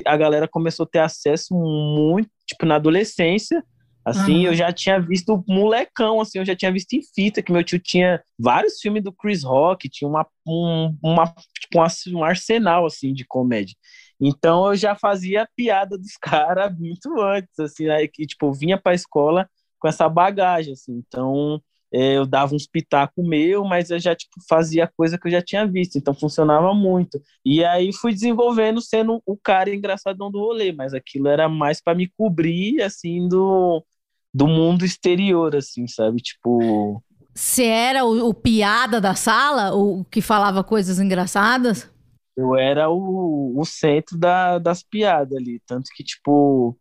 a 0.06 0.16
galera 0.16 0.48
começou 0.48 0.84
a 0.84 0.88
ter 0.88 1.00
acesso 1.00 1.54
muito, 1.54 2.28
tipo, 2.46 2.66
na 2.66 2.76
adolescência, 2.76 3.62
assim, 4.04 4.42
Aham. 4.42 4.44
eu 4.46 4.54
já 4.54 4.72
tinha 4.72 5.00
visto 5.00 5.42
molecão, 5.48 6.20
assim, 6.20 6.38
eu 6.38 6.44
já 6.44 6.54
tinha 6.54 6.70
visto 6.72 6.92
em 6.94 7.00
fita, 7.14 7.42
que 7.42 7.50
meu 7.52 7.64
tio 7.64 7.78
tinha 7.78 8.22
vários 8.38 8.78
filmes 8.80 9.02
do 9.02 9.12
Chris 9.12 9.42
Rock, 9.42 9.88
tinha 9.88 10.08
uma, 10.08 10.26
um, 10.46 10.96
uma, 11.02 11.26
tipo, 11.58 11.78
um 12.18 12.22
arsenal, 12.24 12.87
assim, 12.87 13.12
de 13.14 13.24
comédia. 13.26 13.74
Então, 14.20 14.66
eu 14.68 14.76
já 14.76 14.94
fazia 14.94 15.48
piada 15.56 15.96
dos 15.98 16.16
caras 16.20 16.76
muito 16.78 17.20
antes, 17.20 17.58
assim, 17.58 17.88
aí, 17.88 18.08
que, 18.08 18.26
tipo, 18.26 18.52
vinha 18.52 18.78
pra 18.80 18.94
escola 18.94 19.48
com 19.78 19.88
essa 19.88 20.08
bagagem, 20.08 20.72
assim, 20.74 21.02
então 21.06 21.60
eu 21.96 22.26
dava 22.26 22.54
uns 22.54 22.66
pitacos 22.66 23.24
meu, 23.26 23.64
mas 23.64 23.90
eu 23.90 23.98
já 24.00 24.14
tipo, 24.16 24.35
fazia 24.48 24.90
coisa 24.96 25.18
que 25.18 25.28
eu 25.28 25.33
já 25.33 25.42
tinha 25.42 25.66
visto, 25.66 25.96
então 25.96 26.14
funcionava 26.14 26.74
muito. 26.74 27.20
E 27.44 27.64
aí 27.64 27.92
fui 27.92 28.12
desenvolvendo 28.12 28.80
sendo 28.80 29.22
o 29.26 29.37
cara 29.37 29.74
engraçadão 29.74 30.30
do 30.30 30.38
rolê, 30.40 30.72
mas 30.72 30.94
aquilo 30.94 31.28
era 31.28 31.48
mais 31.48 31.80
para 31.80 31.94
me 31.96 32.09
cobrir, 32.16 32.83
assim, 32.83 33.28
do, 33.28 33.85
do 34.33 34.46
mundo 34.48 34.85
exterior, 34.85 35.54
assim, 35.57 35.87
sabe? 35.87 36.18
Tipo, 36.22 37.02
Você 37.35 37.64
era 37.64 38.04
o, 38.04 38.28
o 38.28 38.35
piada 38.35 39.00
da 39.00 39.14
sala, 39.14 39.74
o 39.74 40.04
que 40.04 40.20
falava 40.20 40.62
coisas 40.64 40.98
engraçadas? 41.00 41.90
eu 42.37 42.57
era 42.57 42.90
o, 42.90 43.59
o 43.59 43.64
centro 43.64 44.18
da, 44.18 44.59
das 44.59 44.83
piadas 44.83 45.37
ali, 45.37 45.61
tanto 45.66 45.90
que, 45.94 46.02
tipo, 46.04 46.76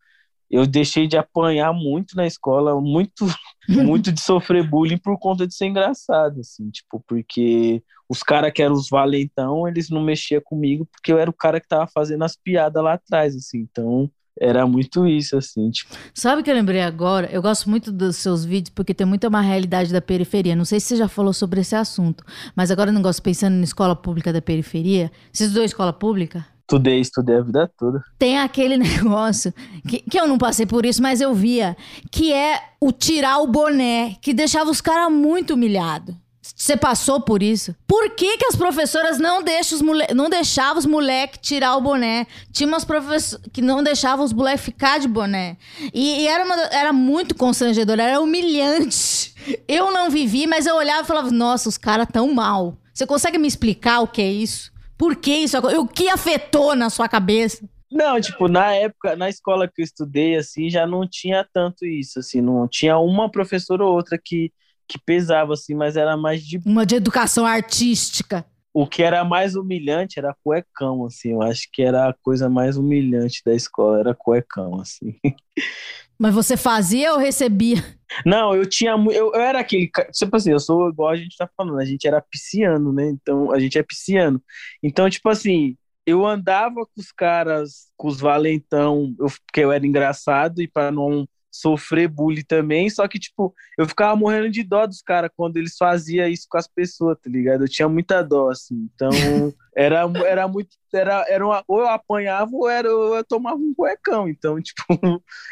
eu 0.54 0.68
deixei 0.68 1.08
de 1.08 1.18
apanhar 1.18 1.74
muito 1.74 2.16
na 2.16 2.28
escola, 2.28 2.80
muito, 2.80 3.26
muito 3.68 4.12
de 4.12 4.22
sofrer 4.22 4.64
bullying 4.70 5.00
por 5.00 5.18
conta 5.18 5.48
de 5.48 5.56
ser 5.56 5.66
engraçado, 5.66 6.42
assim, 6.42 6.70
tipo, 6.70 7.04
porque 7.08 7.82
os 8.08 8.22
caras 8.22 8.54
que 8.54 8.62
eram 8.62 8.76
os 8.76 8.88
valentão, 8.88 9.68
eles 9.68 9.90
não 9.90 10.04
mexiam 10.04 10.40
comigo 10.46 10.88
porque 10.92 11.12
eu 11.12 11.18
era 11.18 11.28
o 11.28 11.34
cara 11.34 11.60
que 11.60 11.68
tava 11.68 11.88
fazendo 11.92 12.24
as 12.24 12.36
piadas 12.36 12.84
lá 12.84 12.94
atrás, 12.94 13.36
assim, 13.36 13.68
então 13.72 14.08
era 14.40 14.68
muito 14.68 15.08
isso, 15.08 15.36
assim, 15.36 15.72
tipo, 15.72 15.96
Sabe 16.14 16.42
o 16.42 16.44
que 16.44 16.52
eu 16.52 16.56
lembrei 16.56 16.82
agora? 16.82 17.28
Eu 17.32 17.42
gosto 17.42 17.68
muito 17.68 17.92
dos 17.92 18.18
seus 18.18 18.46
vídeos 18.46 18.74
porque 18.76 18.94
tem 18.94 19.08
muita 19.08 19.30
uma 19.30 19.42
realidade 19.42 19.92
da 19.92 20.02
periferia. 20.02 20.56
Não 20.56 20.66
sei 20.66 20.80
se 20.80 20.88
você 20.88 20.96
já 20.98 21.08
falou 21.08 21.34
sobre 21.34 21.62
esse 21.62 21.76
assunto, 21.76 22.24
mas 22.56 22.70
agora 22.70 22.90
eu 22.90 22.94
não 22.94 23.02
gosto 23.02 23.22
pensando 23.22 23.56
na 23.56 23.64
escola 23.64 23.96
pública 23.96 24.34
da 24.34 24.42
periferia. 24.42 25.12
Vocês 25.32 25.50
estudou 25.50 25.64
escola 25.64 25.94
pública? 25.94 26.46
Estudei, 26.64 27.00
estudei 27.00 27.38
a 27.38 27.42
vida 27.42 27.72
toda. 27.78 28.04
Tem 28.18 28.40
aquele 28.40 28.76
negócio 28.78 29.54
que, 29.88 30.00
que 30.00 30.20
eu 30.20 30.28
não 30.28 30.38
passei 30.38 30.66
por 30.66 30.86
isso, 30.86 31.02
mas 31.02 31.22
eu 31.22 31.34
via, 31.34 31.78
que 32.12 32.34
é 32.34 32.62
o 32.80 32.92
tirar 32.92 33.40
o 33.40 33.48
boné, 33.48 34.16
que 34.22 34.34
deixava 34.34 34.70
os 34.70 34.82
caras 34.82 35.12
muito 35.12 35.54
humilhados. 35.54 36.16
Você 36.56 36.76
passou 36.76 37.22
por 37.22 37.42
isso? 37.42 37.74
Por 37.88 38.10
que, 38.12 38.38
que 38.38 38.46
as 38.46 38.56
professoras 38.56 39.18
não, 39.18 39.42
deixam 39.42 39.78
os 39.78 39.82
mole... 39.82 40.06
não 40.14 40.30
deixavam 40.30 40.78
os 40.78 40.86
moleques 40.86 41.40
tirar 41.42 41.78
o 41.78 41.82
boné? 41.82 42.28
Tinha 42.52 42.68
umas 42.68 42.84
professoras 42.84 43.40
que 43.54 43.62
não 43.62 43.82
deixavam 43.82 44.26
os 44.26 44.34
moleques 44.34 44.66
ficar 44.66 45.00
de 45.00 45.08
boné. 45.08 45.56
E, 45.94 46.22
e 46.22 46.28
era, 46.28 46.44
uma... 46.44 46.56
era 46.66 46.92
muito 46.92 47.34
constrangedor, 47.34 47.98
era 47.98 48.20
humilhante. 48.20 49.34
Eu 49.68 49.90
não 49.92 50.10
vivi, 50.10 50.46
mas 50.46 50.66
eu 50.66 50.76
olhava 50.76 51.04
e 51.04 51.08
falava, 51.08 51.32
nossa, 51.32 51.70
os 51.70 51.78
caras 51.78 52.08
tão 52.12 52.34
mal. 52.34 52.78
Você 52.94 53.08
consegue 53.08 53.38
me 53.38 53.48
explicar 53.48 54.02
o 54.02 54.08
que 54.08 54.22
é 54.22 54.30
isso? 54.30 54.73
Por 54.98 55.16
que 55.16 55.32
isso? 55.36 55.58
O 55.58 55.88
que 55.88 56.10
afetou 56.10 56.76
na 56.76 56.90
sua 56.90 57.08
cabeça? 57.08 57.68
Não, 57.92 58.20
tipo, 58.20 58.48
na 58.48 58.74
época, 58.74 59.16
na 59.16 59.30
escola 59.30 59.68
que 59.68 59.82
eu 59.82 59.84
estudei, 59.84 60.36
assim, 60.36 60.70
já 60.70 60.88
não 60.88 61.08
tinha 61.08 61.48
tanto 61.54 61.86
isso, 61.86 62.20
assim, 62.20 62.42
não 62.42 62.68
tinha 62.68 62.98
uma 62.98 63.30
professora 63.30 63.86
ou 63.86 63.94
outra 63.94 64.18
que, 64.18 64.52
que 64.88 64.98
pesava, 64.98 65.54
assim, 65.54 65.76
mas 65.76 65.96
era 65.96 66.18
mais 66.18 66.44
de... 66.44 66.60
Uma 66.66 66.86
de 66.88 66.96
educação 66.96 67.46
artística. 67.46 68.44
O 68.74 68.88
que 68.88 69.04
era 69.04 69.24
mais 69.24 69.56
humilhante 69.56 70.18
era 70.18 70.36
cuecão, 70.44 71.06
assim, 71.06 71.34
eu 71.34 71.44
acho 71.44 71.68
que 71.72 71.84
era 71.84 72.10
a 72.10 72.14
coisa 72.14 72.50
mais 72.50 72.78
humilhante 72.78 73.44
da 73.46 73.54
escola, 73.54 74.00
era 74.00 74.16
cuecão, 74.16 74.80
assim. 74.80 75.16
Mas 76.18 76.34
você 76.34 76.56
fazia 76.56 77.14
ou 77.14 77.20
recebia? 77.20 77.84
Não, 78.26 78.56
eu 78.56 78.68
tinha, 78.68 78.92
eu, 78.92 79.32
eu 79.34 79.36
era 79.36 79.60
aquele, 79.60 79.90
tipo 80.12 80.36
assim, 80.36 80.52
eu 80.52 80.60
sou 80.60 80.90
igual 80.90 81.10
a 81.10 81.16
gente 81.16 81.36
tá 81.36 81.50
falando, 81.58 81.80
a 81.80 81.86
gente 81.86 82.08
era 82.08 82.22
pisciano, 82.22 82.94
né, 82.94 83.10
então, 83.10 83.52
a 83.52 83.60
gente 83.60 83.78
é 83.78 83.84
pisciano, 83.84 84.42
então, 84.84 85.10
tipo 85.10 85.28
assim, 85.30 85.76
eu 86.06 86.26
andava 86.26 86.86
com 86.86 87.02
os 87.02 87.12
caras, 87.12 87.88
com 87.98 88.08
os 88.08 88.20
valentão, 88.20 89.16
eu, 89.20 89.28
porque 89.28 89.62
eu 89.62 89.72
era 89.72 89.86
engraçado 89.86 90.62
e 90.62 90.68
para 90.68 90.92
não 90.92 91.28
sofrer 91.54 92.08
bullying 92.08 92.44
também, 92.44 92.90
só 92.90 93.08
que, 93.08 93.20
tipo, 93.20 93.54
eu 93.78 93.88
ficava 93.88 94.16
morrendo 94.16 94.50
de 94.50 94.64
dó 94.64 94.88
dos 94.88 95.02
caras 95.04 95.30
quando 95.38 95.58
eles 95.58 95.78
faziam 95.78 96.28
isso 96.28 96.48
com 96.50 96.58
as 96.58 96.68
pessoas, 96.68 97.16
tá 97.22 97.30
ligado? 97.30 97.64
Eu 97.64 97.70
tinha 97.70 97.88
muita 97.88 98.24
dó, 98.24 98.50
assim, 98.50 98.90
então, 98.94 99.10
era, 99.76 100.02
era 100.26 100.48
muito, 100.48 100.76
era, 100.92 101.24
era 101.30 101.46
uma, 101.46 101.64
ou 101.68 101.82
eu 101.82 101.88
apanhava 101.88 102.50
ou 102.52 102.68
era, 102.68 102.92
ou 102.92 103.16
eu 103.16 103.24
tomava 103.24 103.58
um 103.58 103.74
cuecão, 103.76 104.28
então, 104.28 104.60
tipo, 104.62 104.84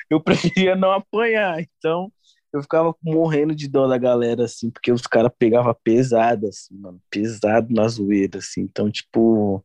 eu 0.10 0.20
preferia 0.20 0.76
não 0.76 0.92
apanhar, 0.92 1.62
então 1.62 2.12
eu 2.52 2.62
ficava 2.64 2.94
morrendo 3.02 3.56
de 3.56 3.70
dó 3.70 3.88
da 3.88 3.98
galera, 3.98 4.46
assim, 4.46 4.72
porque 4.72 4.92
os 4.92 5.04
caras 5.04 5.32
pegavam 5.38 5.74
pesado, 5.84 6.48
assim, 6.48 6.76
mano, 6.78 7.00
pesado 7.12 7.74
na 7.74 7.88
zoeira, 7.88 8.40
assim, 8.40 8.62
então, 8.62 8.90
tipo, 8.92 9.64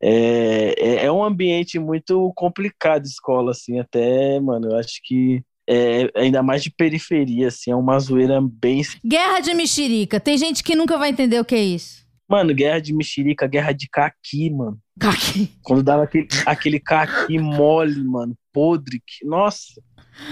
é, 0.00 0.74
é, 0.78 1.04
é 1.06 1.12
um 1.12 1.22
ambiente 1.22 1.78
muito 1.78 2.32
complicado 2.34 3.04
escola, 3.04 3.50
assim, 3.50 3.78
até, 3.78 4.40
mano, 4.40 4.70
eu 4.70 4.76
acho 4.76 5.00
que 5.04 5.44
é, 5.68 6.10
ainda 6.14 6.42
mais 6.42 6.62
de 6.62 6.70
periferia, 6.70 7.48
assim, 7.48 7.70
é 7.70 7.76
uma 7.76 7.98
zoeira 7.98 8.40
bem... 8.40 8.82
Guerra 9.04 9.40
de 9.40 9.52
mexerica. 9.52 10.18
Tem 10.18 10.38
gente 10.38 10.64
que 10.64 10.74
nunca 10.74 10.96
vai 10.96 11.10
entender 11.10 11.38
o 11.38 11.44
que 11.44 11.54
é 11.54 11.62
isso. 11.62 12.06
Mano, 12.28 12.54
guerra 12.54 12.80
de 12.80 12.94
mexerica, 12.94 13.46
guerra 13.46 13.72
de 13.72 13.88
caqui, 13.88 14.50
mano, 14.50 14.78
Caqui. 14.98 15.50
quando 15.62 15.82
dava 15.82 16.04
aquele, 16.04 16.28
aquele 16.44 16.80
caqui 16.80 17.38
mole, 17.38 18.02
mano, 18.02 18.34
podre, 18.52 19.00
que, 19.06 19.26
nossa... 19.26 19.80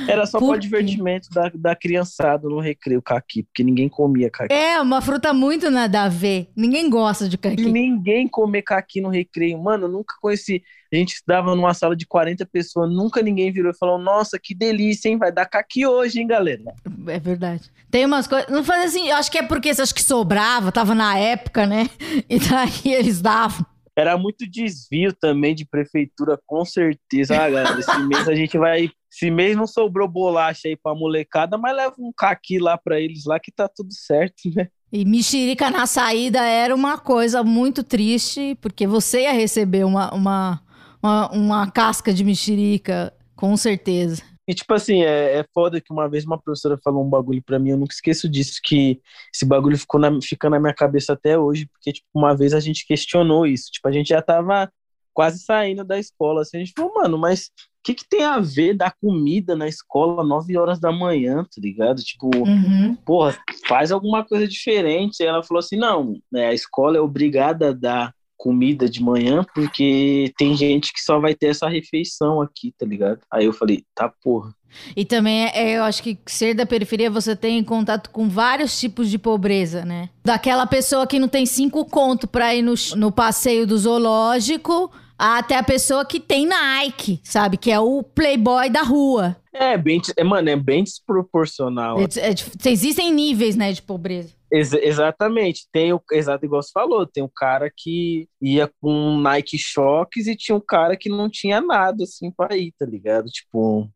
Era 0.08 0.26
só 0.26 0.38
Por 0.38 0.50
para 0.50 0.58
divertimento 0.58 1.28
da, 1.30 1.50
da 1.54 1.76
criançada 1.76 2.48
no 2.48 2.60
recreio, 2.60 3.00
caqui, 3.02 3.42
porque 3.42 3.62
ninguém 3.64 3.88
comia 3.88 4.30
caqui. 4.30 4.52
É, 4.52 4.80
uma 4.80 5.00
fruta 5.00 5.32
muito 5.32 5.70
nada 5.70 6.02
a 6.02 6.08
ver. 6.08 6.48
Ninguém 6.56 6.88
gosta 6.90 7.28
de 7.28 7.36
E 7.36 7.38
caqui. 7.38 7.64
ninguém 7.70 8.28
comer 8.28 8.62
caqui 8.62 9.00
no 9.00 9.08
recreio. 9.08 9.58
Mano, 9.58 9.84
eu 9.84 9.88
nunca 9.88 10.14
conheci. 10.20 10.62
A 10.92 10.96
gente 10.96 11.14
estudava 11.14 11.54
numa 11.56 11.74
sala 11.74 11.96
de 11.96 12.06
40 12.06 12.46
pessoas, 12.46 12.90
nunca 12.90 13.20
ninguém 13.22 13.52
virou 13.52 13.72
e 13.72 13.76
falou: 13.76 13.98
Nossa, 13.98 14.38
que 14.38 14.54
delícia, 14.54 15.08
hein? 15.08 15.18
Vai 15.18 15.32
dar 15.32 15.46
caqui 15.46 15.86
hoje, 15.86 16.20
hein, 16.20 16.26
galera? 16.26 16.62
É 17.08 17.18
verdade. 17.18 17.70
Tem 17.90 18.04
umas 18.04 18.26
coisas. 18.26 18.48
Não 18.48 18.62
faz 18.64 18.86
assim, 18.86 19.08
eu 19.08 19.16
acho 19.16 19.30
que 19.30 19.38
é 19.38 19.42
porque 19.42 19.74
você 19.74 19.82
acha 19.82 19.94
que 19.94 20.02
sobrava, 20.02 20.70
tava 20.72 20.94
na 20.94 21.18
época, 21.18 21.66
né? 21.66 21.88
E 22.28 22.38
daí 22.38 22.92
eles 22.94 23.20
davam. 23.20 23.64
Era 23.96 24.18
muito 24.18 24.48
desvio 24.48 25.12
também 25.12 25.54
de 25.54 25.64
prefeitura, 25.64 26.38
com 26.46 26.64
certeza. 26.66 27.34
Ah, 27.34 27.48
galera, 27.48 27.80
esse 27.80 27.98
mês 28.00 28.28
a 28.28 28.34
gente 28.34 28.58
vai. 28.58 28.90
Esse 29.10 29.30
mês 29.30 29.56
não 29.56 29.66
sobrou 29.66 30.06
bolacha 30.06 30.68
aí 30.68 30.76
pra 30.76 30.94
molecada, 30.94 31.56
mas 31.56 31.74
leva 31.74 31.94
um 31.98 32.12
caqui 32.14 32.58
lá 32.58 32.76
pra 32.76 33.00
eles 33.00 33.24
lá 33.24 33.40
que 33.40 33.50
tá 33.50 33.66
tudo 33.66 33.92
certo, 33.94 34.50
né? 34.54 34.68
E 34.92 35.04
mexerica 35.04 35.70
na 35.70 35.86
saída 35.86 36.44
era 36.44 36.74
uma 36.74 36.98
coisa 36.98 37.42
muito 37.42 37.82
triste, 37.82 38.56
porque 38.60 38.86
você 38.86 39.22
ia 39.22 39.32
receber 39.32 39.84
uma, 39.84 40.12
uma, 40.14 40.62
uma, 41.02 41.30
uma 41.32 41.70
casca 41.70 42.12
de 42.12 42.22
mexerica, 42.22 43.12
com 43.34 43.56
certeza. 43.56 44.22
E, 44.48 44.54
tipo 44.54 44.72
assim, 44.74 45.02
é, 45.02 45.38
é 45.38 45.44
foda 45.52 45.80
que 45.80 45.92
uma 45.92 46.08
vez 46.08 46.24
uma 46.24 46.40
professora 46.40 46.78
falou 46.82 47.04
um 47.04 47.10
bagulho 47.10 47.42
pra 47.42 47.58
mim, 47.58 47.70
eu 47.70 47.76
nunca 47.76 47.94
esqueço 47.94 48.28
disso, 48.28 48.60
que 48.62 49.00
esse 49.34 49.44
bagulho 49.44 49.76
ficou 49.76 50.00
na, 50.00 50.10
fica 50.22 50.48
na 50.48 50.60
minha 50.60 50.74
cabeça 50.74 51.14
até 51.14 51.36
hoje, 51.38 51.66
porque, 51.66 51.92
tipo, 51.92 52.06
uma 52.14 52.34
vez 52.36 52.54
a 52.54 52.60
gente 52.60 52.86
questionou 52.86 53.46
isso. 53.46 53.70
Tipo, 53.72 53.88
a 53.88 53.92
gente 53.92 54.08
já 54.08 54.22
tava 54.22 54.70
quase 55.12 55.40
saindo 55.40 55.82
da 55.84 55.98
escola, 55.98 56.42
assim, 56.42 56.58
a 56.58 56.60
gente 56.60 56.74
falou, 56.76 56.92
mano, 56.94 57.16
mas 57.18 57.46
o 57.46 57.50
que, 57.82 57.94
que 57.94 58.08
tem 58.08 58.22
a 58.22 58.38
ver 58.38 58.74
dar 58.74 58.94
comida 59.00 59.56
na 59.56 59.66
escola 59.66 60.22
9 60.22 60.56
horas 60.58 60.78
da 60.78 60.92
manhã, 60.92 61.42
tá 61.42 61.60
ligado? 61.60 62.02
Tipo, 62.02 62.28
Uhum. 62.36 62.96
porra, 62.96 63.36
faz 63.66 63.90
alguma 63.90 64.24
coisa 64.24 64.46
diferente. 64.46 65.20
E 65.20 65.24
ela 65.26 65.42
falou 65.42 65.60
assim: 65.60 65.76
não, 65.76 66.20
né, 66.30 66.48
a 66.48 66.52
escola 66.52 66.96
é 66.98 67.00
obrigada 67.00 67.68
a 67.68 67.72
dar 67.72 68.15
comida 68.36 68.88
de 68.88 69.02
manhã, 69.02 69.44
porque 69.54 70.32
tem 70.38 70.56
gente 70.56 70.92
que 70.92 71.00
só 71.00 71.18
vai 71.18 71.34
ter 71.34 71.46
essa 71.48 71.68
refeição 71.68 72.40
aqui, 72.40 72.72
tá 72.78 72.84
ligado? 72.86 73.20
Aí 73.30 73.44
eu 73.46 73.52
falei, 73.52 73.84
tá 73.94 74.12
porra. 74.22 74.54
E 74.94 75.04
também 75.04 75.46
é, 75.46 75.78
eu 75.78 75.82
acho 75.84 76.02
que 76.02 76.18
ser 76.26 76.52
da 76.54 76.66
periferia 76.66 77.10
você 77.10 77.34
tem 77.34 77.62
contato 77.64 78.10
com 78.10 78.28
vários 78.28 78.78
tipos 78.78 79.08
de 79.08 79.18
pobreza, 79.18 79.84
né? 79.84 80.10
Daquela 80.24 80.66
pessoa 80.66 81.06
que 81.06 81.18
não 81.18 81.28
tem 81.28 81.46
cinco 81.46 81.84
conto 81.86 82.26
pra 82.28 82.54
ir 82.54 82.62
no, 82.62 82.74
no 82.96 83.10
passeio 83.10 83.66
do 83.66 83.78
zoológico, 83.78 84.90
até 85.18 85.56
a 85.56 85.62
pessoa 85.62 86.04
que 86.04 86.20
tem 86.20 86.46
Nike, 86.46 87.20
sabe? 87.24 87.56
Que 87.56 87.70
é 87.70 87.80
o 87.80 88.02
playboy 88.02 88.68
da 88.68 88.82
rua. 88.82 89.36
É, 89.50 89.78
bem, 89.78 90.02
é, 90.14 90.22
mano, 90.22 90.50
é 90.50 90.56
bem 90.56 90.84
desproporcional. 90.84 91.98
É- 91.98 92.28
é 92.28 92.34
dif- 92.34 92.52
existem 92.66 93.10
níveis, 93.12 93.56
né, 93.56 93.72
de 93.72 93.80
pobreza. 93.80 94.35
Ex- 94.52 94.72
exatamente. 94.74 95.66
Tem 95.72 95.92
o 95.92 96.00
exato 96.12 96.44
igual 96.44 96.62
você 96.62 96.70
falou, 96.72 97.06
tem 97.06 97.22
um 97.22 97.30
cara 97.34 97.70
que 97.74 98.28
ia 98.40 98.70
com 98.80 99.18
Nike 99.20 99.58
Shocks 99.58 100.26
e 100.26 100.36
tinha 100.36 100.54
um 100.56 100.60
cara 100.60 100.96
que 100.96 101.08
não 101.08 101.28
tinha 101.28 101.60
nada 101.60 102.04
assim 102.04 102.30
pra 102.30 102.56
ir, 102.56 102.72
tá 102.78 102.86
ligado? 102.86 103.26
Tipo, 103.26 103.90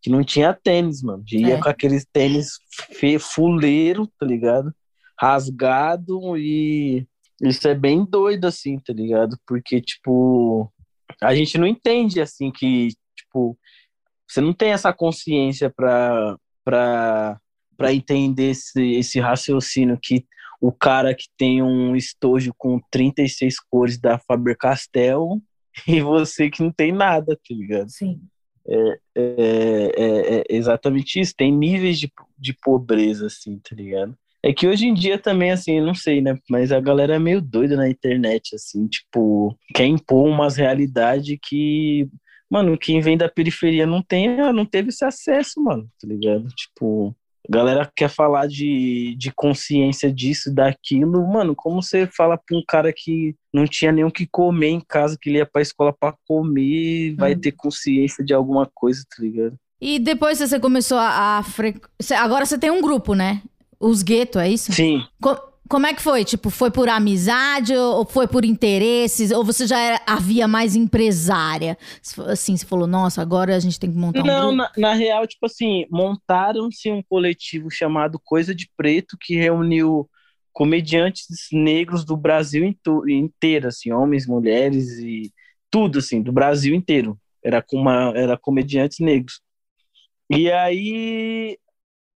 que 0.00 0.10
não 0.10 0.24
tinha 0.24 0.52
tênis, 0.52 1.02
mano. 1.02 1.22
Ia 1.30 1.54
É. 1.54 1.60
com 1.60 1.68
aqueles 1.68 2.04
tênis 2.12 2.58
fuleiro, 3.20 4.08
tá 4.18 4.26
ligado? 4.26 4.72
Rasgado 5.20 6.36
e 6.36 7.06
isso 7.40 7.66
é 7.68 7.74
bem 7.74 8.04
doido 8.04 8.46
assim, 8.46 8.78
tá 8.80 8.92
ligado? 8.92 9.36
Porque 9.46 9.80
tipo, 9.80 10.72
a 11.20 11.34
gente 11.34 11.56
não 11.58 11.66
entende 11.66 12.20
assim 12.20 12.50
que, 12.50 12.88
tipo, 13.16 13.56
você 14.28 14.40
não 14.40 14.52
tem 14.52 14.70
essa 14.72 14.92
consciência 14.92 15.70
pra 15.70 16.36
para 16.64 17.40
para 17.82 17.92
entender 17.92 18.50
esse, 18.50 18.80
esse 18.92 19.18
raciocínio 19.18 19.98
que 20.00 20.24
o 20.60 20.70
cara 20.70 21.12
que 21.12 21.24
tem 21.36 21.60
um 21.60 21.96
estojo 21.96 22.54
com 22.56 22.80
36 22.92 23.58
cores 23.68 23.98
da 23.98 24.20
Faber-Castell 24.20 25.42
e 25.88 26.00
você 26.00 26.48
que 26.48 26.62
não 26.62 26.70
tem 26.70 26.92
nada, 26.92 27.34
tá 27.34 27.42
ligado? 27.54 27.90
Sim. 27.90 28.20
É, 28.68 28.98
é- 29.16 29.92
é 29.96 30.44
exatamente 30.48 31.18
isso. 31.18 31.34
Tem 31.36 31.50
níveis 31.50 31.98
de, 31.98 32.08
de 32.38 32.52
pobreza, 32.62 33.26
assim, 33.26 33.58
tá 33.58 33.74
ligado? 33.74 34.16
É 34.40 34.52
que 34.52 34.68
hoje 34.68 34.86
em 34.86 34.94
dia 34.94 35.18
também, 35.18 35.50
assim, 35.50 35.78
eu 35.78 35.84
não 35.84 35.94
sei, 35.94 36.20
né? 36.20 36.38
Mas 36.48 36.70
a 36.70 36.78
galera 36.78 37.16
é 37.16 37.18
meio 37.18 37.42
doida 37.42 37.74
na 37.76 37.88
internet, 37.90 38.54
assim, 38.54 38.86
tipo, 38.86 39.56
quer 39.74 39.86
impor 39.86 40.28
umas 40.28 40.56
realidades 40.56 41.36
que, 41.42 42.08
mano, 42.48 42.78
quem 42.78 43.00
vem 43.00 43.16
da 43.16 43.28
periferia 43.28 43.84
não 43.84 44.00
tem, 44.00 44.36
não 44.52 44.64
teve 44.64 44.90
esse 44.90 45.04
acesso, 45.04 45.60
mano, 45.60 45.88
tá 46.00 46.06
ligado? 46.06 46.46
Tipo, 46.48 47.16
a 47.48 47.52
galera 47.52 47.90
quer 47.96 48.08
falar 48.08 48.46
de, 48.46 49.14
de 49.18 49.32
consciência 49.34 50.12
disso, 50.12 50.52
daquilo, 50.54 51.26
mano, 51.26 51.54
como 51.56 51.82
você 51.82 52.06
fala 52.06 52.38
pra 52.38 52.56
um 52.56 52.62
cara 52.66 52.92
que 52.94 53.34
não 53.52 53.66
tinha 53.66 53.90
nem 53.92 54.04
o 54.04 54.10
que 54.10 54.26
comer 54.26 54.68
em 54.68 54.80
casa, 54.80 55.16
que 55.20 55.28
ele 55.28 55.38
ia 55.38 55.46
pra 55.46 55.60
escola 55.62 55.92
pra 55.92 56.14
comer, 56.26 57.14
vai 57.16 57.34
Hum. 57.34 57.40
ter 57.40 57.52
consciência 57.52 58.24
de 58.24 58.32
alguma 58.32 58.68
coisa, 58.72 59.02
tá 59.10 59.22
ligado? 59.22 59.56
E 59.80 59.98
depois 59.98 60.38
você 60.38 60.60
começou 60.60 60.98
a... 60.98 61.38
a 61.38 61.42
fre... 61.42 61.74
Agora 62.16 62.46
você 62.46 62.56
tem 62.56 62.70
um 62.70 62.80
grupo, 62.80 63.14
né? 63.14 63.42
Os 63.80 64.02
gueto, 64.02 64.38
é 64.38 64.48
isso? 64.48 64.72
Sim, 64.72 65.02
Co- 65.20 65.51
como 65.72 65.86
é 65.86 65.94
que 65.94 66.02
foi? 66.02 66.22
Tipo, 66.22 66.50
foi 66.50 66.70
por 66.70 66.86
amizade 66.86 67.74
ou 67.74 68.04
foi 68.04 68.28
por 68.28 68.44
interesses? 68.44 69.30
Ou 69.30 69.42
você 69.42 69.66
já 69.66 69.80
era 69.80 70.02
a 70.06 70.16
via 70.16 70.46
mais 70.46 70.76
empresária? 70.76 71.78
Assim, 72.26 72.54
você 72.54 72.66
falou, 72.66 72.86
nossa, 72.86 73.22
agora 73.22 73.56
a 73.56 73.58
gente 73.58 73.80
tem 73.80 73.90
que 73.90 73.96
montar 73.96 74.20
um 74.20 74.26
Não, 74.26 74.52
na, 74.54 74.70
na 74.76 74.92
real, 74.92 75.26
tipo 75.26 75.46
assim, 75.46 75.86
montaram-se 75.90 76.90
um 76.90 77.02
coletivo 77.02 77.70
chamado 77.70 78.20
Coisa 78.22 78.54
de 78.54 78.70
Preto 78.76 79.16
que 79.18 79.34
reuniu 79.34 80.06
comediantes 80.52 81.48
negros 81.50 82.04
do 82.04 82.18
Brasil 82.18 82.70
inteiro, 83.08 83.68
assim, 83.68 83.90
homens, 83.92 84.26
mulheres 84.26 84.98
e 84.98 85.32
tudo, 85.70 86.00
assim, 86.00 86.20
do 86.20 86.32
Brasil 86.32 86.74
inteiro. 86.74 87.18
Era 87.42 87.62
com 87.62 87.78
uma, 87.78 88.12
era 88.14 88.36
comediantes 88.36 88.98
negros. 88.98 89.40
E 90.28 90.52
aí, 90.52 91.56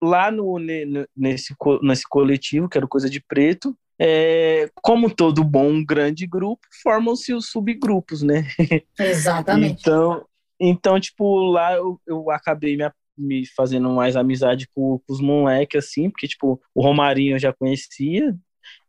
lá 0.06 0.32
no, 0.32 0.58
ne- 0.60 0.86
ne- 0.86 1.08
nesse, 1.16 1.56
nesse 1.82 2.04
coletivo, 2.08 2.70
que 2.70 2.78
era 2.78 2.86
o 2.86 2.90
Coisa 2.90 3.10
de 3.10 3.20
Preto, 3.22 3.76
é, 4.00 4.70
como 4.82 5.10
todo 5.14 5.44
bom 5.44 5.84
grande 5.84 6.28
grupo, 6.28 6.62
formam-se 6.84 7.34
os 7.34 7.50
subgrupos, 7.50 8.22
né? 8.22 8.46
Exatamente. 9.00 9.82
Então, 9.82 10.26
então 10.60 11.00
tipo, 11.00 11.46
lá 11.46 11.74
eu, 11.74 12.00
eu 12.06 12.30
acabei 12.30 12.76
me, 12.78 12.90
me 13.18 13.46
fazendo 13.56 13.90
mais 13.90 14.16
amizade 14.16 14.68
com, 14.74 15.00
com 15.00 15.14
os 15.14 15.22
moleques, 15.22 15.86
assim, 15.86 16.10
porque, 16.10 16.28
tipo, 16.28 16.62
o 16.74 16.82
Romarinho 16.82 17.36
eu 17.36 17.40
já 17.40 17.54
conhecia, 17.54 18.36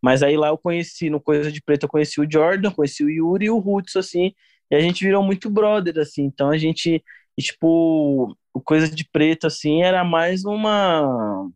mas 0.03 0.23
aí 0.23 0.37
lá 0.37 0.49
eu 0.49 0.59
conheci, 0.59 1.09
no 1.11 1.21
Coisa 1.21 1.51
de 1.53 1.63
Preto, 1.63 1.85
eu 1.85 1.89
conheci 1.89 2.21
o 2.21 2.31
Jordan, 2.31 2.71
conheci 2.71 3.05
o 3.05 3.11
Yuri 3.11 3.47
e 3.47 3.51
o 3.51 3.59
Hudson, 3.59 4.01
assim, 4.01 4.33
e 4.71 4.75
a 4.75 4.81
gente 4.81 5.05
virou 5.05 5.23
muito 5.23 5.49
brother, 5.49 5.99
assim, 5.99 6.25
então 6.25 6.51
a 6.51 6.59
gente, 6.59 7.03
tipo, 7.39 8.37
o 8.57 8.61
Coisa 8.61 8.89
de 8.89 9.05
Preto, 9.05 9.47
assim, 9.47 9.83
era 9.83 10.03
mais 10.03 10.45
uma... 10.45 11.47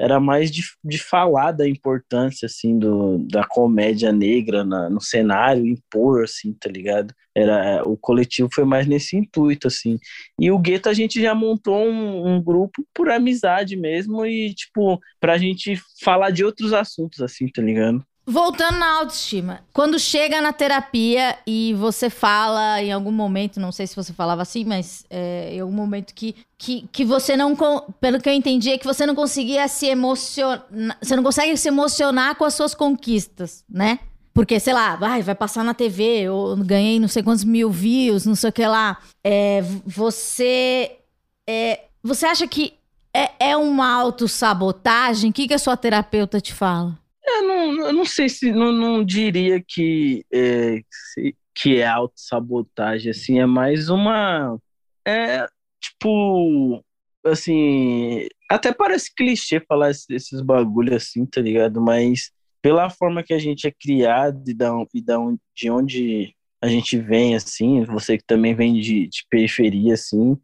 Era 0.00 0.18
mais 0.18 0.50
de, 0.50 0.62
de 0.82 0.98
falar 0.98 1.52
da 1.52 1.68
importância, 1.68 2.46
assim, 2.46 2.76
do, 2.76 3.18
da 3.30 3.44
comédia 3.44 4.10
negra 4.10 4.64
na, 4.64 4.90
no 4.90 5.00
cenário, 5.00 5.64
impor, 5.64 6.24
assim, 6.24 6.52
tá 6.54 6.68
ligado? 6.68 7.14
Era, 7.34 7.82
o 7.86 7.96
coletivo 7.96 8.48
foi 8.52 8.64
mais 8.64 8.86
nesse 8.88 9.16
intuito, 9.16 9.68
assim. 9.68 9.98
E 10.40 10.50
o 10.50 10.58
Gueto 10.58 10.88
a 10.88 10.94
gente 10.94 11.20
já 11.20 11.34
montou 11.34 11.86
um, 11.86 12.34
um 12.34 12.42
grupo 12.42 12.84
por 12.92 13.08
amizade 13.10 13.76
mesmo 13.76 14.26
e, 14.26 14.52
tipo, 14.54 14.98
pra 15.20 15.38
gente 15.38 15.80
falar 16.02 16.30
de 16.30 16.44
outros 16.44 16.72
assuntos, 16.72 17.20
assim, 17.20 17.46
tá 17.46 17.62
ligado? 17.62 18.04
Voltando 18.24 18.78
na 18.78 18.98
autoestima. 18.98 19.60
Quando 19.72 19.98
chega 19.98 20.40
na 20.40 20.52
terapia 20.52 21.36
e 21.44 21.74
você 21.74 22.08
fala 22.08 22.80
em 22.80 22.92
algum 22.92 23.10
momento, 23.10 23.58
não 23.58 23.72
sei 23.72 23.84
se 23.86 23.96
você 23.96 24.12
falava 24.12 24.42
assim, 24.42 24.64
mas 24.64 25.04
é, 25.10 25.54
em 25.54 25.60
algum 25.60 25.74
momento 25.74 26.14
que, 26.14 26.36
que, 26.56 26.88
que 26.92 27.04
você 27.04 27.36
não. 27.36 27.56
Pelo 28.00 28.20
que 28.20 28.28
eu 28.28 28.32
entendi, 28.32 28.70
é 28.70 28.78
que 28.78 28.86
você 28.86 29.04
não 29.04 29.16
conseguia 29.16 29.66
se 29.66 29.86
emocionar. 29.86 30.96
Você 31.02 31.16
não 31.16 31.22
consegue 31.24 31.56
se 31.56 31.66
emocionar 31.66 32.36
com 32.36 32.44
as 32.44 32.54
suas 32.54 32.74
conquistas, 32.74 33.64
né? 33.68 33.98
Porque, 34.32 34.58
sei 34.60 34.72
lá, 34.72 34.94
vai, 34.94 35.20
vai 35.20 35.34
passar 35.34 35.64
na 35.64 35.74
TV, 35.74 36.20
eu 36.20 36.56
ganhei 36.64 36.98
não 37.00 37.08
sei 37.08 37.22
quantos 37.22 37.44
mil 37.44 37.70
views, 37.70 38.24
não 38.24 38.36
sei 38.36 38.50
o 38.50 38.52
que 38.52 38.66
lá. 38.66 38.98
É, 39.24 39.62
você. 39.84 40.98
é, 41.46 41.80
você 42.02 42.24
acha 42.26 42.46
que 42.46 42.74
é, 43.12 43.50
é 43.50 43.56
uma 43.56 43.92
autossabotagem? 43.92 45.30
O 45.30 45.32
que, 45.32 45.48
que 45.48 45.54
a 45.54 45.58
sua 45.58 45.76
terapeuta 45.76 46.40
te 46.40 46.54
fala? 46.54 47.01
Eu 47.24 47.42
não, 47.46 47.86
eu 47.88 47.92
não 47.92 48.04
sei 48.04 48.28
se 48.28 48.52
não, 48.52 48.72
não 48.72 49.04
diria 49.04 49.62
que 49.66 50.24
é, 50.32 50.80
se- 50.90 51.36
que 51.54 51.76
é 51.78 51.86
autossabotagem, 51.86 53.10
assim, 53.10 53.38
é 53.40 53.46
mais 53.46 53.88
uma. 53.88 54.58
É 55.06 55.46
tipo. 55.80 56.84
Assim. 57.24 58.26
Até 58.50 58.72
parece 58.72 59.14
clichê 59.14 59.60
falar 59.60 59.90
esse- 59.90 60.12
esses 60.12 60.40
bagulho 60.40 60.94
assim, 60.96 61.24
tá 61.24 61.40
ligado? 61.40 61.80
Mas 61.80 62.30
pela 62.60 62.90
forma 62.90 63.22
que 63.22 63.32
a 63.34 63.38
gente 63.38 63.66
é 63.66 63.72
criado 63.72 64.42
e, 64.48 64.54
da, 64.54 64.70
e 64.94 65.02
da 65.02 65.16
de 65.54 65.70
onde 65.70 66.34
a 66.60 66.68
gente 66.68 66.96
vem, 66.98 67.34
assim, 67.34 67.84
você 67.84 68.16
que 68.18 68.24
também 68.24 68.54
vem 68.54 68.74
de, 68.74 69.08
de 69.08 69.24
periferia, 69.30 69.94
assim, 69.94 70.36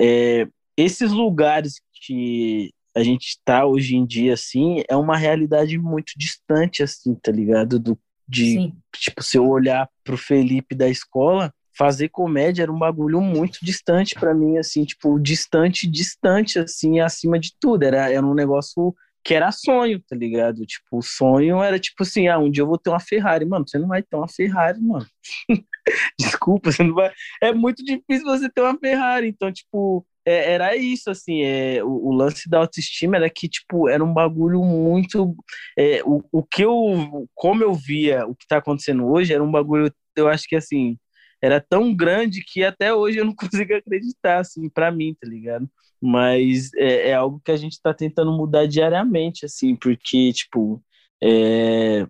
é, 0.00 0.46
esses 0.76 1.12
lugares 1.12 1.74
que 2.06 2.72
a 2.98 3.02
gente 3.04 3.28
está 3.28 3.64
hoje 3.64 3.94
em 3.96 4.04
dia, 4.04 4.34
assim, 4.34 4.82
é 4.88 4.96
uma 4.96 5.16
realidade 5.16 5.78
muito 5.78 6.12
distante, 6.16 6.82
assim, 6.82 7.14
tá 7.14 7.30
ligado? 7.30 7.78
Do, 7.78 7.98
de, 8.26 8.54
Sim. 8.54 8.72
tipo, 8.94 9.22
se 9.22 9.38
eu 9.38 9.48
olhar 9.48 9.88
pro 10.02 10.16
Felipe 10.16 10.74
da 10.74 10.88
escola, 10.88 11.52
fazer 11.76 12.08
comédia 12.08 12.64
era 12.64 12.72
um 12.72 12.78
bagulho 12.78 13.20
muito 13.20 13.58
distante 13.62 14.16
pra 14.16 14.34
mim, 14.34 14.58
assim, 14.58 14.84
tipo, 14.84 15.18
distante, 15.20 15.86
distante, 15.86 16.58
assim, 16.58 16.98
acima 16.98 17.38
de 17.38 17.52
tudo. 17.60 17.84
Era, 17.84 18.10
era 18.10 18.26
um 18.26 18.34
negócio 18.34 18.92
que 19.22 19.32
era 19.32 19.52
sonho, 19.52 20.02
tá 20.08 20.16
ligado? 20.16 20.66
Tipo, 20.66 20.98
o 20.98 21.02
sonho 21.02 21.62
era 21.62 21.78
tipo 21.78 22.02
assim, 22.02 22.26
ah, 22.26 22.38
um 22.38 22.50
dia 22.50 22.62
eu 22.62 22.66
vou 22.66 22.78
ter 22.78 22.90
uma 22.90 22.98
Ferrari. 22.98 23.44
Mano, 23.44 23.64
você 23.68 23.78
não 23.78 23.86
vai 23.86 24.02
ter 24.02 24.16
uma 24.16 24.28
Ferrari, 24.28 24.80
mano. 24.80 25.06
Desculpa, 26.18 26.72
você 26.72 26.82
não 26.82 26.94
vai. 26.94 27.12
É 27.40 27.52
muito 27.52 27.84
difícil 27.84 28.24
você 28.24 28.48
ter 28.48 28.60
uma 28.60 28.78
Ferrari. 28.78 29.28
Então, 29.28 29.52
tipo, 29.52 30.04
é- 30.24 30.52
era 30.54 30.76
isso, 30.76 31.10
assim, 31.10 31.42
é, 31.42 31.82
o, 31.84 31.88
o 32.08 32.12
lance 32.14 32.48
da 32.48 32.58
autoestima 32.58 33.16
era 33.16 33.30
que, 33.30 33.48
tipo, 33.48 33.88
era 33.88 34.04
um 34.04 34.12
bagulho 34.12 34.62
muito. 34.64 35.34
é, 35.78 36.02
o, 36.04 36.22
o 36.32 36.42
que 36.44 36.62
eu. 36.64 37.28
Como 37.34 37.62
eu 37.62 37.74
via 37.74 38.26
o 38.26 38.34
que 38.34 38.46
tá 38.46 38.58
acontecendo 38.58 39.06
hoje, 39.06 39.32
era 39.34 39.42
um 39.42 39.50
bagulho, 39.50 39.92
eu 40.16 40.28
acho 40.28 40.44
que 40.48 40.56
assim. 40.56 40.98
era 41.42 41.60
tão 41.60 41.94
grande 41.94 42.42
que 42.44 42.64
até 42.64 42.92
hoje 42.94 43.18
eu 43.18 43.24
não 43.24 43.34
consigo 43.36 43.74
acreditar, 43.74 44.40
assim, 44.40 44.68
para 44.68 44.90
mim, 44.90 45.14
tá 45.20 45.28
ligado? 45.28 45.68
Mas 46.00 46.72
é, 46.74 47.10
é, 47.10 47.14
algo 47.14 47.40
que 47.44 47.50
a 47.50 47.56
gente 47.56 47.80
tá 47.82 47.92
tentando 47.94 48.32
mudar 48.32 48.66
diariamente, 48.66 49.44
assim, 49.46 49.74
porque, 49.76 50.32
tipo, 50.32 50.82
é, 51.22 52.06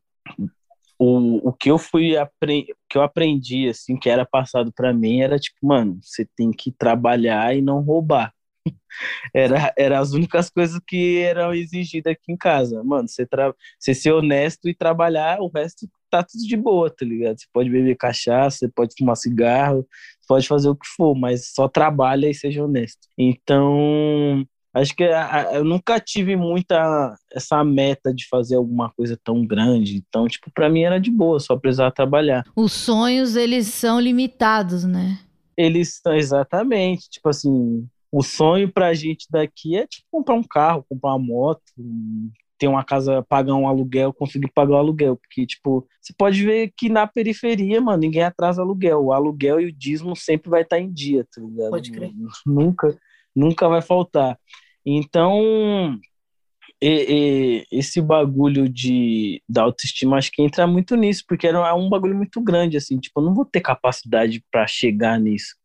o, 0.98 1.48
o 1.48 1.52
que 1.52 1.70
eu 1.70 1.78
fui 1.78 2.14
que 2.88 2.98
eu 2.98 3.02
aprendi, 3.02 3.68
assim, 3.68 3.96
que 3.98 4.10
era 4.10 4.26
passado 4.26 4.72
para 4.72 4.92
mim, 4.92 5.20
era 5.20 5.38
tipo, 5.38 5.58
mano, 5.66 5.98
você 6.02 6.26
tem 6.36 6.50
que 6.50 6.72
trabalhar 6.72 7.56
e 7.56 7.62
não 7.62 7.80
roubar. 7.82 8.32
era, 9.34 9.72
era 9.76 9.98
as 10.00 10.12
únicas 10.12 10.50
coisas 10.50 10.80
que 10.86 11.18
eram 11.20 11.54
exigidas 11.54 12.12
aqui 12.12 12.32
em 12.32 12.36
casa. 12.36 12.82
Mano, 12.84 13.08
você, 13.08 13.26
tra... 13.26 13.54
ser 13.80 14.12
honesto 14.12 14.68
e 14.68 14.74
trabalhar, 14.74 15.40
o 15.40 15.50
resto 15.54 15.88
tá 16.10 16.22
tudo 16.22 16.42
de 16.46 16.56
boa, 16.56 16.90
tá 16.90 17.04
ligado? 17.04 17.38
Você 17.38 17.46
pode 17.52 17.70
beber 17.70 17.96
cachaça, 17.96 18.58
você 18.58 18.68
pode 18.68 18.94
fumar 18.98 19.16
cigarro, 19.16 19.86
pode 20.28 20.48
fazer 20.48 20.68
o 20.68 20.76
que 20.76 20.86
for, 20.96 21.14
mas 21.14 21.52
só 21.54 21.68
trabalha 21.68 22.28
e 22.28 22.34
seja 22.34 22.64
honesto. 22.64 23.08
Então, 23.16 24.44
acho 24.74 24.94
que 24.94 25.04
eu 25.52 25.64
nunca 25.64 25.98
tive 26.00 26.36
muita 26.36 27.14
essa 27.32 27.64
meta 27.64 28.12
de 28.12 28.26
fazer 28.28 28.56
alguma 28.56 28.90
coisa 28.90 29.18
tão 29.22 29.46
grande. 29.46 29.96
Então, 29.96 30.26
tipo, 30.26 30.50
para 30.52 30.68
mim 30.68 30.82
era 30.82 30.98
de 30.98 31.10
boa, 31.10 31.40
só 31.40 31.56
precisar 31.56 31.90
trabalhar. 31.90 32.44
Os 32.54 32.72
sonhos, 32.72 33.36
eles 33.36 33.66
são 33.68 34.00
limitados, 34.00 34.84
né? 34.84 35.18
Eles 35.56 35.98
são 36.02 36.14
exatamente, 36.14 37.10
tipo 37.10 37.28
assim, 37.28 37.86
o 38.12 38.22
sonho 38.22 38.72
pra 38.72 38.94
gente 38.94 39.26
daqui 39.30 39.76
é 39.76 39.86
tipo 39.86 40.06
comprar 40.10 40.34
um 40.34 40.42
carro, 40.42 40.84
comprar 40.88 41.10
uma 41.10 41.18
moto, 41.18 41.62
ter 42.58 42.66
uma 42.66 42.84
casa, 42.84 43.22
pagar 43.22 43.54
um 43.54 43.68
aluguel, 43.68 44.12
conseguir 44.12 44.50
pagar 44.52 44.74
o 44.74 44.78
aluguel. 44.78 45.16
Porque, 45.16 45.46
tipo, 45.46 45.86
você 46.00 46.12
pode 46.16 46.44
ver 46.44 46.72
que 46.76 46.88
na 46.88 47.06
periferia, 47.06 47.80
mano, 47.80 47.98
ninguém 47.98 48.22
atrasa 48.22 48.60
aluguel. 48.62 49.04
O 49.04 49.12
aluguel 49.12 49.60
e 49.60 49.66
o 49.66 49.72
dízimo 49.72 50.16
sempre 50.16 50.50
vai 50.50 50.62
estar 50.62 50.78
em 50.78 50.92
dia, 50.92 51.24
tá 51.32 51.40
ligado? 51.40 51.70
Pode 51.70 51.92
crer. 51.92 52.12
Nunca, 52.44 52.98
nunca 53.34 53.68
vai 53.68 53.82
faltar. 53.82 54.38
Então, 54.84 55.98
e, 56.80 57.64
e, 57.72 57.78
esse 57.78 58.00
bagulho 58.00 58.68
de 58.68 59.42
da 59.48 59.62
autoestima 59.62 60.16
acho 60.16 60.30
que 60.30 60.42
entra 60.42 60.66
muito 60.66 60.94
nisso, 60.96 61.24
porque 61.26 61.46
era 61.46 61.74
um 61.74 61.88
bagulho 61.88 62.14
muito 62.14 62.40
grande, 62.40 62.76
assim, 62.76 62.98
tipo, 62.98 63.20
eu 63.20 63.24
não 63.24 63.34
vou 63.34 63.44
ter 63.44 63.60
capacidade 63.60 64.42
para 64.50 64.66
chegar 64.66 65.18
nisso. 65.18 65.56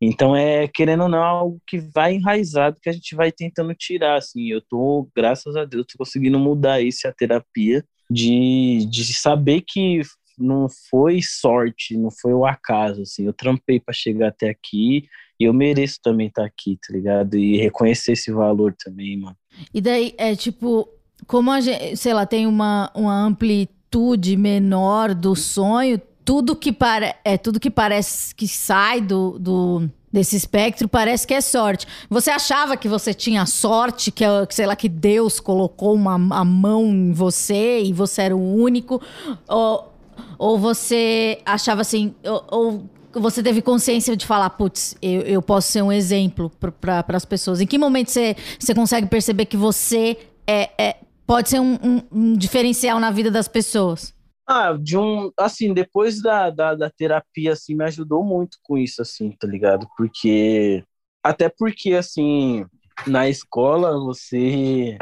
Então 0.00 0.36
é, 0.36 0.68
querendo 0.68 1.04
ou 1.04 1.08
não, 1.08 1.22
algo 1.22 1.60
que 1.66 1.78
vai 1.78 2.14
enraizado, 2.14 2.80
que 2.80 2.88
a 2.88 2.92
gente 2.92 3.14
vai 3.14 3.32
tentando 3.32 3.74
tirar, 3.74 4.16
assim. 4.16 4.48
Eu 4.48 4.60
tô, 4.62 5.08
graças 5.14 5.56
a 5.56 5.64
Deus, 5.64 5.86
tô 5.86 5.98
conseguindo 5.98 6.38
mudar 6.38 6.80
isso, 6.80 7.06
a 7.08 7.12
terapia, 7.12 7.84
de, 8.10 8.86
de 8.90 9.04
saber 9.14 9.62
que 9.66 10.02
não 10.38 10.68
foi 10.90 11.20
sorte, 11.22 11.96
não 11.96 12.10
foi 12.10 12.32
o 12.32 12.46
acaso, 12.46 13.02
assim. 13.02 13.26
Eu 13.26 13.32
trampei 13.32 13.80
para 13.80 13.94
chegar 13.94 14.28
até 14.28 14.48
aqui 14.50 15.08
e 15.38 15.44
eu 15.44 15.52
mereço 15.52 15.98
também 16.02 16.26
estar 16.26 16.42
tá 16.42 16.48
aqui, 16.48 16.78
tá 16.86 16.92
ligado? 16.92 17.36
E 17.36 17.56
reconhecer 17.56 18.12
esse 18.12 18.32
valor 18.32 18.74
também, 18.74 19.16
mano. 19.16 19.36
E 19.72 19.80
daí, 19.80 20.14
é 20.18 20.34
tipo, 20.34 20.88
como 21.26 21.50
a 21.50 21.60
gente, 21.60 21.96
sei 21.96 22.12
lá, 22.12 22.26
tem 22.26 22.46
uma, 22.46 22.90
uma 22.94 23.14
amplitude 23.24 24.36
menor 24.36 25.14
do 25.14 25.36
sonho, 25.36 26.00
tudo 26.24 26.56
que, 26.56 26.72
para, 26.72 27.14
é, 27.24 27.38
tudo 27.38 27.60
que 27.60 27.70
parece 27.70 28.34
que 28.34 28.46
sai 28.48 29.00
do, 29.00 29.38
do, 29.38 29.88
desse 30.12 30.36
espectro 30.36 30.88
parece 30.88 31.26
que 31.26 31.34
é 31.34 31.40
sorte. 31.40 31.86
Você 32.10 32.30
achava 32.30 32.76
que 32.76 32.88
você 32.88 33.14
tinha 33.14 33.46
sorte, 33.46 34.10
que, 34.10 34.24
sei 34.50 34.66
lá, 34.66 34.74
que 34.74 34.88
Deus 34.88 35.38
colocou 35.38 35.94
uma 35.94 36.14
a 36.36 36.44
mão 36.44 36.84
em 36.86 37.12
você 37.12 37.82
e 37.82 37.92
você 37.92 38.22
era 38.22 38.36
o 38.36 38.54
único? 38.56 39.00
Ou, 39.46 39.92
ou 40.36 40.58
você 40.58 41.40
achava 41.46 41.82
assim, 41.82 42.14
ou, 42.24 42.44
ou 42.50 42.90
você 43.20 43.42
teve 43.42 43.62
consciência 43.62 44.16
de 44.16 44.26
falar, 44.26 44.50
putz, 44.50 44.96
eu, 45.02 45.22
eu 45.22 45.42
posso 45.42 45.70
ser 45.70 45.82
um 45.82 45.92
exemplo 45.92 46.50
para 46.80 47.04
as 47.08 47.24
pessoas? 47.24 47.60
Em 47.60 47.66
que 47.66 47.78
momento 47.78 48.10
você, 48.10 48.36
você 48.58 48.74
consegue 48.74 49.06
perceber 49.06 49.46
que 49.46 49.56
você 49.56 50.16
é, 50.46 50.70
é 50.78 50.96
pode 51.26 51.50
ser 51.50 51.60
um, 51.60 51.74
um, 51.74 52.02
um 52.10 52.32
diferencial 52.34 52.98
na 52.98 53.10
vida 53.10 53.30
das 53.30 53.48
pessoas? 53.48 54.14
Ah, 54.46 54.72
de 54.80 54.96
um, 54.96 55.30
assim, 55.36 55.74
depois 55.74 56.22
da, 56.22 56.48
da, 56.48 56.74
da, 56.74 56.90
terapia, 56.90 57.52
assim, 57.52 57.74
me 57.74 57.84
ajudou 57.84 58.24
muito 58.24 58.56
com 58.62 58.78
isso, 58.78 59.02
assim, 59.02 59.30
tá 59.32 59.46
ligado? 59.46 59.86
Porque, 59.94 60.82
até 61.22 61.50
porque, 61.50 61.92
assim, 61.92 62.64
na 63.06 63.28
escola 63.28 63.98
você 63.98 64.96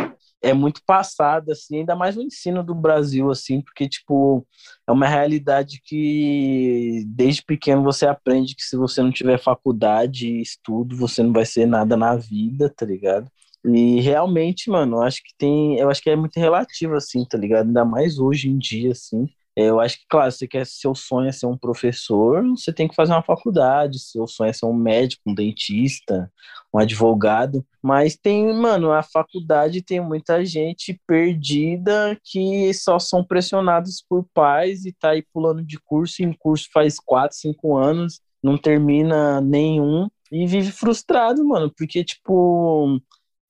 é 0.47 0.55
muito 0.55 0.81
passado, 0.87 1.51
assim, 1.51 1.79
ainda 1.79 1.97
mais 1.97 2.17
no 2.17 2.23
ensino 2.23 2.63
do 2.63 2.75
Brasil, 2.75 3.31
assim, 3.31 3.61
porque, 3.61 3.89
tipo, 3.89 4.47
é 4.87 4.93
uma 4.93 5.07
realidade 5.09 5.81
que 5.85 7.05
desde 7.09 7.43
pequeno 7.43 7.83
você 7.83 8.07
aprende 8.07 8.55
que 8.55 8.63
se 8.63 8.77
você 8.77 9.03
não 9.03 9.11
tiver 9.11 9.39
faculdade 9.39 10.29
e 10.29 10.41
estudo, 10.43 10.97
você 10.97 11.23
não 11.23 11.33
vai 11.33 11.45
ser 11.45 11.67
nada 11.67 11.97
na 11.97 12.17
vida, 12.17 12.73
tá 12.77 12.87
ligado? 12.87 13.31
E 13.65 14.01
realmente, 14.01 14.71
mano, 14.71 14.99
eu 14.99 15.03
acho 15.03 15.23
que 15.23 15.35
tem. 15.37 15.79
Eu 15.79 15.91
acho 15.91 16.01
que 16.01 16.11
é 16.11 16.17
muito 16.17 16.39
relativo, 16.39 16.95
assim, 16.95 17.25
tá 17.25 17.37
ligado? 17.37 17.67
Ainda 17.67 17.85
mais 17.85 18.19
hoje 18.19 18.49
em 18.49 18.59
dia, 18.59 18.93
assim. 18.93 19.27
É, 19.59 19.71
eu 19.71 19.81
acho 19.81 19.99
que, 19.99 20.05
claro, 20.09 20.31
se 20.31 20.39
você 20.39 20.47
quer, 20.47 20.67
seu 20.67 20.95
sonho 20.95 21.29
é 21.29 21.33
ser 21.33 21.47
um 21.47 21.57
professor, 21.57 22.43
você 22.51 22.71
tem 22.73 22.87
que 22.87 22.95
fazer 22.95 23.13
uma 23.13 23.23
faculdade, 23.23 23.99
seu 23.99 24.27
sonho 24.27 24.51
é 24.51 24.53
ser 24.53 24.67
um 24.67 24.75
médico, 24.75 25.23
um 25.27 25.35
dentista, 25.35 26.31
um 26.73 26.79
advogado. 26.79 27.65
Mas 27.83 28.17
tem, 28.17 28.53
mano, 28.53 28.93
a 28.93 29.03
faculdade 29.03 29.83
tem 29.83 29.99
muita 29.99 30.45
gente 30.45 31.01
perdida 31.07 32.19
que 32.23 32.73
só 32.75 32.99
são 32.99 33.25
pressionados 33.25 34.05
por 34.07 34.27
pais 34.35 34.85
e 34.85 34.93
tá 34.93 35.11
aí 35.11 35.25
pulando 35.33 35.65
de 35.65 35.79
curso 35.81 36.23
em 36.23 36.33
curso 36.35 36.69
faz 36.71 37.01
quatro, 37.01 37.37
cinco 37.39 37.77
anos, 37.77 38.21
não 38.43 38.59
termina 38.59 39.41
nenhum 39.41 40.09
e 40.31 40.47
vive 40.47 40.71
frustrado, 40.71 41.43
mano, 41.45 41.73
porque, 41.77 42.05
tipo, 42.05 43.01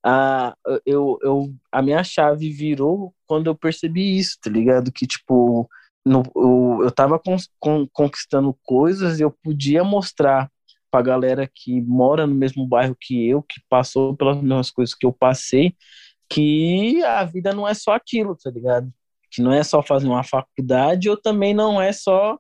a, 0.05 0.55
eu, 0.85 1.19
eu, 1.23 1.55
a 1.73 1.83
minha 1.83 2.05
chave 2.05 2.51
virou 2.51 3.13
quando 3.27 3.49
eu 3.49 3.57
percebi 3.57 4.19
isso, 4.19 4.39
tá 4.41 4.51
ligado? 4.51 4.93
Que, 4.93 5.07
tipo, 5.07 5.69
no, 6.07 6.23
eu, 6.37 6.85
eu 6.85 6.91
tava 6.93 7.19
con, 7.19 7.37
con, 7.59 7.87
conquistando 7.93 8.57
coisas 8.63 9.19
eu 9.19 9.31
podia 9.43 9.83
mostrar 9.83 10.49
pra 10.89 11.03
galera 11.03 11.51
que 11.53 11.83
mora 11.83 12.27
no 12.27 12.35
mesmo 12.35 12.65
bairro 12.67 12.97
que 12.99 13.29
eu, 13.29 13.43
que 13.43 13.61
passou 13.69 14.17
pelas 14.17 14.37
mesmas 14.37 14.71
coisas 14.71 14.95
que 14.95 15.05
eu 15.05 15.13
passei, 15.13 15.75
que 16.31 17.03
a 17.03 17.25
vida 17.25 17.53
não 17.53 17.67
é 17.67 17.75
só 17.75 17.93
aquilo, 17.93 18.37
tá 18.37 18.51
ligado? 18.51 18.89
Que 19.31 19.43
não 19.43 19.53
é 19.53 19.65
só 19.65 19.83
fazer 19.83 20.07
uma 20.07 20.23
faculdade 20.23 21.11
ou 21.11 21.17
também 21.17 21.53
não 21.53 21.83
é 21.83 21.93
só 21.93 22.39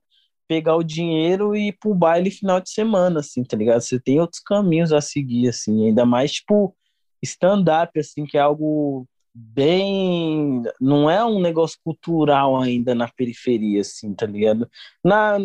pegar 0.48 0.76
o 0.76 0.84
dinheiro 0.84 1.56
e 1.56 1.68
ir 1.68 1.76
pro 1.80 1.92
baile 1.92 2.30
final 2.30 2.60
de 2.60 2.70
semana, 2.70 3.18
assim, 3.18 3.42
tá 3.42 3.56
ligado? 3.56 3.80
Você 3.80 3.98
tem 4.00 4.20
outros 4.20 4.40
caminhos 4.40 4.92
a 4.92 5.00
seguir, 5.00 5.48
assim, 5.48 5.88
ainda 5.88 6.06
mais, 6.06 6.34
tipo, 6.34 6.74
stand-up, 7.20 7.98
assim, 7.98 8.24
que 8.24 8.38
é 8.38 8.40
algo 8.40 9.08
bem. 9.36 10.62
Não 10.80 11.10
é 11.10 11.24
um 11.24 11.40
negócio 11.40 11.78
cultural 11.84 12.56
ainda 12.60 12.94
na 12.94 13.08
periferia, 13.08 13.82
assim, 13.82 14.14
tá 14.14 14.26
ligado? 14.26 14.68
Na, 15.04 15.36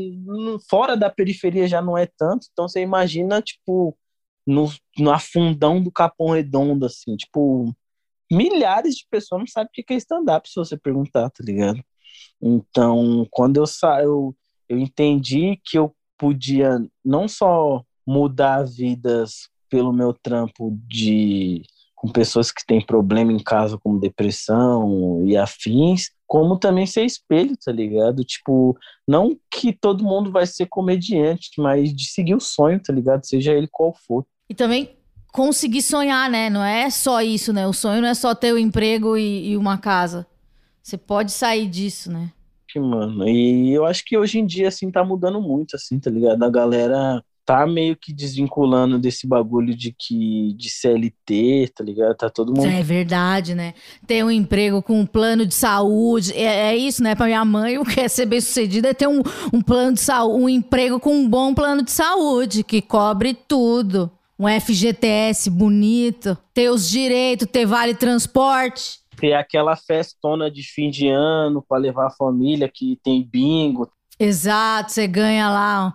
fora 0.69 0.95
da 0.95 1.10
periferia 1.10 1.67
já 1.67 1.82
não 1.82 1.97
é 1.97 2.06
tanto, 2.06 2.47
então 2.51 2.67
você 2.67 2.82
imagina, 2.82 3.41
tipo, 3.41 3.97
no, 4.47 4.71
no 4.97 5.12
afundão 5.12 5.82
do 5.84 5.91
Capão 5.91 6.30
Redondo, 6.30 6.86
assim, 6.86 7.15
tipo, 7.17 7.73
milhares 8.32 8.95
de 8.95 9.06
pessoas 9.10 9.41
não 9.41 9.47
sabem 9.47 9.69
o 9.69 9.86
que 9.86 9.93
é 9.93 9.97
stand-up, 9.97 10.49
se 10.49 10.56
você 10.56 10.77
perguntar, 10.77 11.30
tá 11.30 11.43
ligado? 11.43 11.84
Então, 12.41 13.27
quando 13.30 13.58
eu 13.58 13.67
saio, 13.67 14.36
eu 14.69 14.80
entendi 14.80 15.60
que 15.65 15.77
eu 15.77 15.93
podia 16.17 16.80
não 17.04 17.27
só 17.27 17.84
mudar 18.08 18.63
vidas 18.63 19.49
pelo 19.69 19.93
meu 19.93 20.13
trampo 20.13 20.77
de 20.88 21.63
com 22.02 22.08
pessoas 22.12 22.52
que 22.52 22.66
têm 22.66 22.84
problema 22.84 23.32
em 23.32 23.38
casa 23.38 23.78
como 23.78 24.00
depressão 24.00 25.24
e 25.24 25.38
afins, 25.38 26.10
como 26.26 26.58
também 26.58 26.88
ser 26.88 27.06
espelho, 27.06 27.56
tá 27.64 27.72
ligado? 27.72 28.24
Tipo, 28.24 28.76
não 29.08 29.38
que 29.52 29.72
todo 29.72 30.04
mundo 30.04 30.32
vai 30.32 30.48
ser 30.48 30.66
comediante, 30.66 31.52
mas 31.60 31.94
de 31.94 32.06
seguir 32.10 32.34
o 32.34 32.40
sonho, 32.40 32.82
tá 32.82 32.92
ligado? 32.92 33.24
Seja 33.24 33.54
ele 33.54 33.68
qual 33.72 33.94
for. 33.94 34.26
E 34.50 34.56
também 34.56 34.98
conseguir 35.32 35.84
sonhar, 35.84 36.28
né? 36.28 36.50
Não 36.50 36.64
é 36.64 36.90
só 36.90 37.22
isso, 37.22 37.54
né? 37.54 37.68
O 37.68 37.74
sonho 37.74 38.02
não 38.02 38.10
é 38.10 38.16
só 38.16 38.34
ter 38.34 38.52
o 38.52 38.56
um 38.56 38.58
emprego 38.58 39.16
e, 39.16 39.52
e 39.52 39.58
uma 39.58 39.78
casa. 39.78 40.26
Você 40.82 40.98
pode 40.98 41.32
sair 41.32 41.68
disso, 41.68 42.12
né? 42.12 42.32
Mano, 42.76 43.30
e 43.30 43.72
eu 43.74 43.86
acho 43.86 44.04
que 44.04 44.18
hoje 44.18 44.40
em 44.40 44.46
dia, 44.48 44.70
assim, 44.70 44.90
tá 44.90 45.04
mudando 45.04 45.40
muito, 45.40 45.76
assim, 45.76 46.00
tá 46.00 46.10
ligado? 46.10 46.42
A 46.42 46.50
galera 46.50 47.23
tá 47.46 47.65
meio 47.65 47.96
que 47.96 48.13
desvinculando 48.13 49.00
desse 49.00 49.27
bagulho 49.27 49.75
de 49.75 49.94
que 49.98 50.54
de 50.54 50.69
CLT, 50.69 51.71
tá 51.75 51.83
ligado? 51.83 52.15
Tá 52.15 52.29
todo 52.29 52.54
mundo. 52.54 52.67
É 52.67 52.83
verdade, 52.83 53.56
né? 53.56 53.73
Ter 54.06 54.23
um 54.23 54.31
emprego 54.31 54.81
com 54.81 55.00
um 55.00 55.06
plano 55.06 55.46
de 55.46 55.54
saúde. 55.54 56.33
É, 56.33 56.71
é 56.71 56.77
isso, 56.77 57.04
né? 57.04 57.15
Pra 57.15 57.25
minha 57.25 57.44
mãe, 57.44 57.77
o 57.77 57.85
que 57.85 58.00
é 58.00 58.08
ser 58.08 58.25
bem 58.25 58.42
sucedido 58.42 58.87
é 58.87 58.94
ter 58.94 59.08
um, 59.08 59.21
um 59.52 59.62
plano 59.62 59.94
de 59.94 60.02
saúde, 60.02 60.44
um 60.44 60.50
emprego 60.50 61.00
com 61.00 61.13
um 61.15 61.27
bom 61.27 61.54
plano 61.54 61.83
de 61.83 61.92
saúde, 61.92 62.63
que 62.63 62.81
cobre 62.81 63.33
tudo. 63.33 64.12
Um 64.39 64.48
FGTS 64.48 65.52
bonito, 65.52 66.35
ter 66.52 66.69
os 66.69 66.89
direitos, 66.89 67.48
ter 67.52 67.65
vale 67.65 67.94
transporte. 67.94 69.00
Ter 69.17 69.33
aquela 69.33 69.75
festona 69.75 70.50
de 70.50 70.63
fim 70.63 70.89
de 70.89 71.08
ano 71.08 71.63
para 71.67 71.77
levar 71.77 72.08
a 72.08 72.12
família 72.12 72.67
que 72.67 72.98
tem 73.04 73.23
bingo. 73.23 73.87
Exato, 74.19 74.92
você 74.92 75.06
ganha 75.06 75.48
lá 75.48 75.94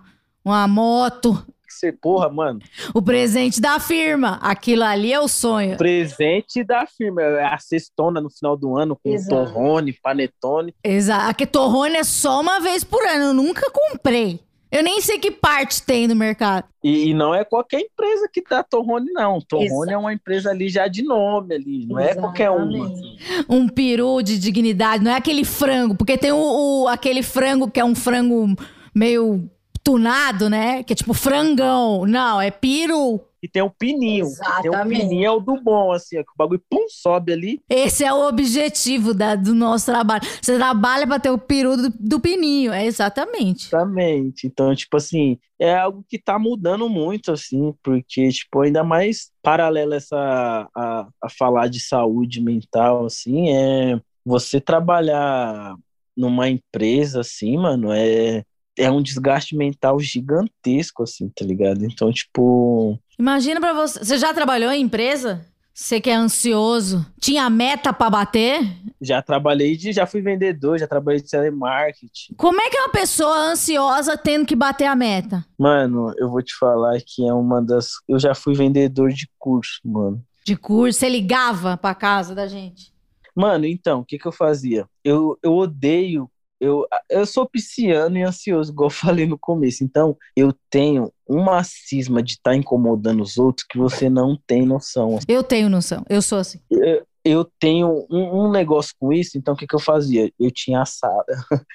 uma 0.49 0.67
moto. 0.67 1.45
Você, 1.69 1.91
porra, 1.91 2.27
mano, 2.29 2.59
O 2.93 3.01
presente 3.03 3.61
da 3.61 3.79
firma. 3.79 4.39
Aquilo 4.41 4.83
ali 4.83 5.13
é 5.13 5.19
o 5.19 5.27
sonho. 5.27 5.77
presente 5.77 6.63
da 6.63 6.87
firma. 6.87 7.21
É 7.21 7.45
a 7.45 7.57
cestona 7.59 8.19
no 8.19 8.29
final 8.31 8.57
do 8.57 8.75
ano 8.77 8.95
com 9.01 9.11
Exato. 9.13 9.29
torrone, 9.35 9.93
panetone. 9.93 10.73
Exato. 10.83 11.29
Aqui 11.29 11.45
torrone 11.45 11.97
é 11.97 12.03
só 12.03 12.41
uma 12.41 12.59
vez 12.59 12.83
por 12.83 13.05
ano. 13.05 13.25
Eu 13.25 13.33
nunca 13.33 13.69
comprei. 13.69 14.39
Eu 14.71 14.81
nem 14.83 14.99
sei 15.01 15.17
que 15.19 15.29
parte 15.31 15.81
tem 15.83 16.07
no 16.07 16.15
mercado. 16.15 16.65
E, 16.83 17.09
e 17.09 17.13
não 17.13 17.33
é 17.33 17.45
qualquer 17.45 17.79
empresa 17.81 18.27
que 18.33 18.43
dá 18.49 18.63
torrone, 18.63 19.11
não. 19.13 19.39
Torrone 19.39 19.93
é 19.93 19.97
uma 19.97 20.11
empresa 20.13 20.49
ali 20.49 20.67
já 20.69 20.87
de 20.89 21.03
nome 21.03 21.55
ali, 21.55 21.85
não 21.85 21.97
é 21.99 22.13
qualquer 22.15 22.49
uma. 22.49 22.85
Exatamente. 22.85 23.45
Um 23.47 23.69
peru 23.69 24.21
de 24.21 24.37
dignidade, 24.37 25.01
não 25.03 25.11
é 25.11 25.15
aquele 25.15 25.45
frango, 25.45 25.95
porque 25.95 26.17
tem 26.17 26.33
o, 26.33 26.37
o- 26.83 26.87
aquele 26.89 27.23
frango 27.23 27.69
que 27.71 27.79
é 27.79 27.85
um 27.85 27.95
frango 27.95 28.55
meio 28.93 29.49
tunado, 29.77 30.49
né? 30.49 30.83
Que 30.83 30.93
é 30.93 30.95
tipo 30.95 31.13
frangão. 31.13 32.05
Não, 32.05 32.39
é 32.41 32.51
peru. 32.51 33.21
E 33.41 33.47
tem 33.47 33.61
o 33.61 33.69
pininho. 33.69 34.25
que 34.25 34.61
Tem 34.63 34.71
o 34.71 34.73
Exatamente. 34.73 35.01
pininho 35.01 35.25
é 35.25 35.31
o 35.31 35.39
do 35.39 35.61
bom, 35.61 35.91
assim, 35.91 36.17
ó, 36.17 36.23
que 36.23 36.31
o 36.31 36.37
bagulho 36.37 36.61
pum, 36.69 36.85
sobe 36.89 37.31
ali. 37.31 37.61
Esse 37.69 38.03
é 38.03 38.11
o 38.11 38.27
objetivo 38.27 39.13
da- 39.13 39.35
do 39.35 39.53
nosso 39.53 39.85
trabalho. 39.85 40.23
Você 40.41 40.55
trabalha 40.57 41.05
pra 41.05 41.19
ter 41.19 41.29
o 41.29 41.37
peru 41.37 41.77
do, 41.77 41.93
do 41.99 42.19
pininho. 42.19 42.73
É 42.73 42.83
exatamente. 42.85 43.67
Exatamente. 43.67 44.47
Então, 44.47 44.73
tipo 44.75 44.97
assim, 44.97 45.37
é 45.59 45.75
algo 45.75 46.03
que 46.09 46.17
tá 46.17 46.39
mudando 46.39 46.89
muito, 46.89 47.31
assim, 47.31 47.73
porque, 47.83 48.27
tipo, 48.29 48.61
ainda 48.61 48.83
mais 48.83 49.29
paralelo 49.43 49.93
essa 49.93 50.67
a, 50.75 51.07
a 51.21 51.29
falar 51.29 51.67
de 51.67 51.79
saúde 51.79 52.41
mental, 52.41 53.05
assim, 53.05 53.51
é 53.51 53.99
você 54.25 54.59
trabalhar 54.59 55.75
numa 56.17 56.49
empresa, 56.49 57.21
assim, 57.21 57.55
mano, 57.55 57.91
é, 57.93 58.43
é 58.77 58.91
um 58.91 59.01
desgaste 59.01 59.55
mental 59.55 59.99
gigantesco, 59.99 61.03
assim, 61.03 61.29
tá 61.29 61.43
ligado? 61.43 61.83
Então, 61.85 62.11
tipo, 62.11 62.99
Imagina 63.19 63.59
pra 63.59 63.73
você. 63.73 63.99
Você 63.99 64.17
já 64.17 64.33
trabalhou 64.33 64.71
em 64.71 64.83
empresa? 64.83 65.45
Você 65.73 66.01
que 66.01 66.09
é 66.09 66.15
ansioso. 66.15 67.05
Tinha 67.19 67.49
meta 67.49 67.93
pra 67.93 68.09
bater? 68.09 68.61
já 68.99 69.21
trabalhei 69.21 69.77
de, 69.77 69.93
já 69.93 70.07
fui 70.07 70.21
vendedor, 70.21 70.79
já 70.79 70.87
trabalhei 70.87 71.21
de 71.21 71.29
telemarketing. 71.29 72.33
Como 72.35 72.59
é 72.59 72.69
que 72.69 72.77
é 72.77 72.81
uma 72.81 72.91
pessoa 72.91 73.37
ansiosa 73.37 74.17
tendo 74.17 74.45
que 74.45 74.55
bater 74.55 74.85
a 74.85 74.95
meta? 74.95 75.45
Mano, 75.57 76.11
eu 76.17 76.29
vou 76.29 76.41
te 76.41 76.55
falar 76.55 76.99
que 77.05 77.27
é 77.27 77.33
uma 77.33 77.61
das. 77.61 77.91
Eu 78.07 78.19
já 78.19 78.33
fui 78.33 78.55
vendedor 78.55 79.11
de 79.11 79.29
curso, 79.37 79.79
mano. 79.85 80.23
De 80.43 80.55
curso, 80.55 80.99
você 80.99 81.09
ligava 81.09 81.77
pra 81.77 81.93
casa 81.93 82.33
da 82.33 82.47
gente. 82.47 82.91
Mano, 83.35 83.65
então, 83.65 83.99
o 83.99 84.05
que 84.05 84.17
que 84.17 84.27
eu 84.27 84.31
fazia? 84.31 84.87
Eu, 85.03 85.37
eu 85.43 85.53
odeio. 85.53 86.29
Eu, 86.59 86.87
eu 87.09 87.25
sou 87.25 87.47
pisciano 87.47 88.17
e 88.17 88.23
ansioso, 88.23 88.71
igual 88.71 88.87
eu 88.87 88.93
falei 88.93 89.25
no 89.25 89.37
começo. 89.37 89.83
Então, 89.83 90.17
eu 90.35 90.53
tenho 90.69 91.11
uma 91.27 91.63
cisma 91.63 92.21
de 92.23 92.33
estar 92.33 92.55
incomodando 92.55 93.21
os 93.21 93.37
outros 93.37 93.65
que 93.69 93.77
você 93.77 94.09
não 94.09 94.37
tem 94.47 94.65
noção. 94.65 95.19
Eu 95.27 95.43
tenho 95.43 95.69
noção. 95.69 96.03
Eu 96.09 96.21
sou 96.21 96.39
assim. 96.39 96.59
Eu, 96.69 97.05
eu 97.23 97.51
tenho 97.59 98.07
um, 98.09 98.45
um 98.45 98.51
negócio 98.51 98.93
com 98.99 99.11
isso, 99.11 99.37
então 99.37 99.53
o 99.53 99.57
que 99.57 99.67
que 99.67 99.75
eu 99.75 99.79
fazia? 99.79 100.31
Eu 100.39 100.49
tinha 100.49 100.81
a 100.81 100.85
sala. 100.85 101.25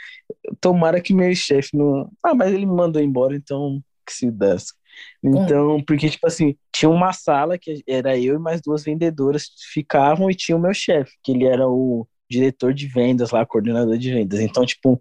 Tomara 0.60 1.00
que 1.00 1.14
meu 1.14 1.34
chefe 1.34 1.76
não. 1.76 2.10
Ah, 2.22 2.34
mas 2.34 2.52
ele 2.52 2.66
me 2.66 2.74
mandou 2.74 3.00
embora, 3.02 3.36
então 3.36 3.82
que 4.04 4.12
se 4.12 4.30
desse. 4.30 4.72
Então, 5.22 5.82
porque, 5.86 6.08
tipo 6.08 6.26
assim, 6.26 6.56
tinha 6.72 6.90
uma 6.90 7.12
sala 7.12 7.56
que 7.56 7.82
era 7.86 8.18
eu 8.18 8.34
e 8.34 8.38
mais 8.38 8.60
duas 8.60 8.82
vendedoras 8.82 9.46
ficavam 9.72 10.30
e 10.30 10.34
tinha 10.34 10.56
o 10.56 10.60
meu 10.60 10.74
chefe, 10.74 11.12
que 11.22 11.32
ele 11.32 11.44
era 11.44 11.68
o 11.68 12.06
diretor 12.32 12.72
de 12.72 12.86
vendas 12.86 13.30
lá, 13.30 13.44
coordenador 13.44 13.98
de 13.98 14.10
vendas. 14.10 14.40
Então, 14.40 14.64
tipo, 14.64 15.00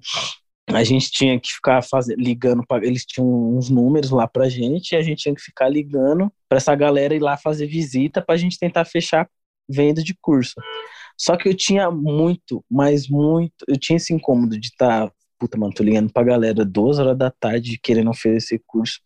a 0.67 0.83
gente 0.83 1.11
tinha 1.11 1.39
que 1.39 1.49
ficar 1.49 1.81
fazendo, 1.83 2.19
ligando 2.19 2.63
para 2.65 2.85
eles 2.85 3.05
tinham 3.05 3.27
uns 3.57 3.69
números 3.69 4.11
lá 4.11 4.27
pra 4.27 4.49
gente 4.49 4.91
e 4.91 4.95
a 4.95 5.01
gente 5.01 5.23
tinha 5.23 5.35
que 5.35 5.41
ficar 5.41 5.69
ligando 5.69 6.31
para 6.47 6.57
essa 6.57 6.75
galera 6.75 7.15
ir 7.15 7.19
lá 7.19 7.37
fazer 7.37 7.67
visita 7.67 8.21
pra 8.21 8.37
gente 8.37 8.59
tentar 8.59 8.85
fechar 8.85 9.27
venda 9.69 10.03
de 10.03 10.15
curso. 10.21 10.55
Só 11.17 11.37
que 11.37 11.47
eu 11.47 11.55
tinha 11.55 11.89
muito, 11.91 12.63
mas 12.69 13.07
muito, 13.07 13.65
eu 13.67 13.77
tinha 13.77 13.97
esse 13.97 14.13
incômodo 14.13 14.59
de 14.59 14.67
estar, 14.67 15.11
puta, 15.39 15.57
mano, 15.57 15.73
tô 15.73 15.83
ligando 15.83 16.11
pra 16.11 16.23
galera 16.23 16.65
duas 16.65 16.99
horas 16.99 17.17
da 17.17 17.31
tarde 17.31 17.79
querendo 17.81 18.09
oferecer 18.09 18.61
curso. 18.65 18.99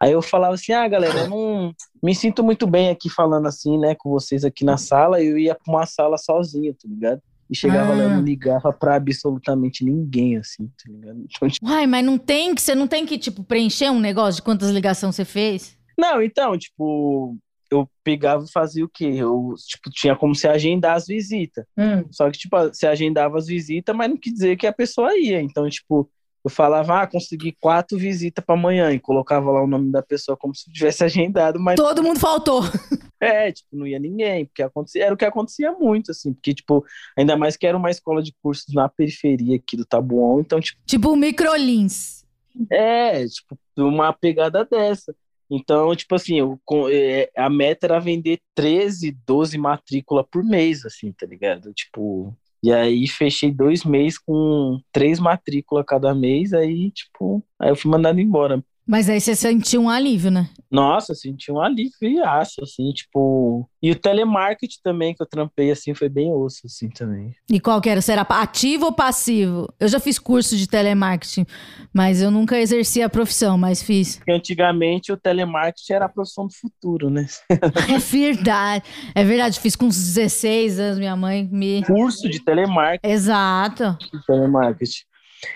Aí 0.00 0.12
eu 0.12 0.22
falava 0.22 0.54
assim, 0.54 0.72
ah, 0.72 0.86
galera, 0.88 1.20
eu 1.20 1.28
não 1.28 1.74
me 2.02 2.14
sinto 2.14 2.42
muito 2.42 2.66
bem 2.66 2.90
aqui 2.90 3.08
falando 3.08 3.46
assim, 3.46 3.78
né, 3.78 3.94
com 3.94 4.10
vocês 4.10 4.44
aqui 4.44 4.64
na 4.64 4.76
sala, 4.76 5.22
eu 5.22 5.38
ia 5.38 5.54
pra 5.54 5.72
uma 5.72 5.86
sala 5.86 6.18
sozinho, 6.18 6.74
tá 6.74 6.88
ligado? 6.88 7.22
E 7.50 7.56
chegava 7.56 7.92
lá, 7.94 8.04
eu 8.04 8.08
Ah. 8.10 8.14
não 8.16 8.22
ligava 8.22 8.72
pra 8.72 8.94
absolutamente 8.94 9.84
ninguém, 9.84 10.36
assim, 10.36 10.66
tá 10.68 10.88
ligado? 10.90 11.18
Então, 11.28 11.48
tipo, 11.48 11.66
Uai, 11.66 11.86
mas 11.86 12.04
não 12.04 12.16
tem 12.16 12.54
que. 12.54 12.62
Você 12.62 12.74
não 12.74 12.86
tem 12.86 13.04
que, 13.04 13.18
tipo, 13.18 13.42
preencher 13.42 13.90
um 13.90 13.98
negócio 13.98 14.36
de 14.36 14.42
quantas 14.42 14.70
ligações 14.70 15.16
você 15.16 15.24
fez? 15.24 15.76
Não, 15.98 16.22
então, 16.22 16.56
tipo, 16.56 17.36
eu 17.70 17.88
pegava 18.04 18.44
e 18.44 18.50
fazia 18.52 18.84
o 18.84 18.88
quê? 18.88 19.04
Eu, 19.16 19.54
tipo, 19.68 19.90
tinha 19.90 20.14
como 20.16 20.34
se 20.34 20.46
agendar 20.48 20.94
as 20.96 21.06
visitas. 21.06 21.64
Só 22.12 22.30
que, 22.30 22.38
tipo, 22.38 22.56
você 22.56 22.86
agendava 22.86 23.36
as 23.36 23.46
visitas, 23.46 23.94
mas 23.96 24.08
não 24.08 24.16
quer 24.16 24.30
dizer 24.30 24.56
que 24.56 24.66
a 24.66 24.72
pessoa 24.72 25.16
ia. 25.18 25.42
Então, 25.42 25.68
tipo, 25.68 26.08
eu 26.44 26.50
falava, 26.50 27.02
ah, 27.02 27.06
consegui 27.06 27.56
quatro 27.60 27.98
visitas 27.98 28.44
para 28.44 28.54
amanhã 28.54 28.90
e 28.92 28.98
colocava 29.00 29.50
lá 29.50 29.62
o 29.62 29.66
nome 29.66 29.90
da 29.92 30.02
pessoa 30.02 30.36
como 30.36 30.54
se 30.54 30.70
tivesse 30.72 31.02
agendado, 31.04 31.60
mas 31.60 31.76
Todo 31.76 32.02
mundo 32.02 32.18
faltou. 32.18 32.62
é, 33.20 33.52
tipo, 33.52 33.68
não 33.72 33.86
ia 33.86 33.98
ninguém, 33.98 34.46
porque 34.46 34.62
acontecia, 34.62 35.04
era 35.04 35.14
o 35.14 35.16
que 35.16 35.24
acontecia 35.24 35.72
muito, 35.72 36.10
assim, 36.10 36.32
porque, 36.32 36.54
tipo, 36.54 36.84
ainda 37.16 37.36
mais 37.36 37.56
que 37.56 37.66
era 37.66 37.76
uma 37.76 37.90
escola 37.90 38.22
de 38.22 38.34
cursos 38.42 38.72
na 38.74 38.88
periferia 38.88 39.56
aqui 39.56 39.76
do 39.76 39.84
Tabuão, 39.84 40.40
então, 40.40 40.60
tipo, 40.60 40.80
tipo, 40.86 41.14
microlins. 41.16 42.24
é, 42.70 43.26
tipo, 43.26 43.58
uma 43.76 44.12
pegada 44.12 44.64
dessa. 44.64 45.14
Então, 45.52 45.94
tipo 45.96 46.14
assim, 46.14 46.38
eu, 46.38 46.60
com- 46.64 46.88
é, 46.88 47.28
a 47.36 47.50
meta 47.50 47.86
era 47.86 47.98
vender 47.98 48.38
13, 48.54 49.10
12 49.26 49.58
matrículas 49.58 50.24
por 50.30 50.44
mês, 50.44 50.84
assim, 50.86 51.10
tá 51.12 51.26
ligado? 51.26 51.72
Tipo, 51.74 52.32
e 52.62 52.72
aí 52.72 53.06
fechei 53.08 53.50
dois 53.52 53.84
meses 53.84 54.18
com 54.18 54.78
três 54.92 55.18
matrículas 55.20 55.84
cada 55.86 56.14
mês, 56.14 56.52
aí, 56.52 56.90
tipo, 56.92 57.44
aí 57.58 57.70
eu 57.70 57.76
fui 57.76 57.90
mandado 57.90 58.20
embora. 58.20 58.62
Mas 58.90 59.08
aí 59.08 59.20
você 59.20 59.36
sentiu 59.36 59.82
um 59.82 59.88
alívio, 59.88 60.32
né? 60.32 60.50
Nossa, 60.68 61.14
senti 61.14 61.52
um 61.52 61.60
aliviaço, 61.60 62.60
assim, 62.60 62.90
tipo. 62.90 63.70
E 63.80 63.92
o 63.92 63.94
telemarketing 63.94 64.78
também, 64.82 65.14
que 65.14 65.22
eu 65.22 65.26
trampei, 65.26 65.70
assim, 65.70 65.94
foi 65.94 66.08
bem 66.08 66.32
osso, 66.32 66.62
assim, 66.64 66.88
também. 66.90 67.32
E 67.48 67.60
qual 67.60 67.80
que 67.80 67.88
era? 67.88 68.00
Era 68.08 68.22
ativo 68.22 68.86
ou 68.86 68.92
passivo? 68.92 69.72
Eu 69.78 69.86
já 69.86 70.00
fiz 70.00 70.18
curso 70.18 70.56
de 70.56 70.68
telemarketing, 70.68 71.46
mas 71.94 72.20
eu 72.20 72.32
nunca 72.32 72.58
exerci 72.58 73.00
a 73.00 73.08
profissão, 73.08 73.56
mas 73.56 73.80
fiz. 73.80 74.16
Porque 74.16 74.32
antigamente 74.32 75.12
o 75.12 75.16
telemarketing 75.16 75.92
era 75.92 76.06
a 76.06 76.08
profissão 76.08 76.48
do 76.48 76.52
futuro, 76.52 77.08
né? 77.08 77.26
É 77.94 77.98
verdade. 77.98 78.84
É 79.14 79.22
verdade, 79.22 79.60
fiz 79.60 79.76
com 79.76 79.86
uns 79.86 79.96
16 79.96 80.80
anos, 80.80 80.98
minha 80.98 81.14
mãe 81.14 81.48
me. 81.52 81.84
Curso 81.84 82.28
de 82.28 82.44
telemarketing. 82.44 83.14
Exato. 83.14 83.96
de 84.12 84.26
telemarketing. 84.26 85.04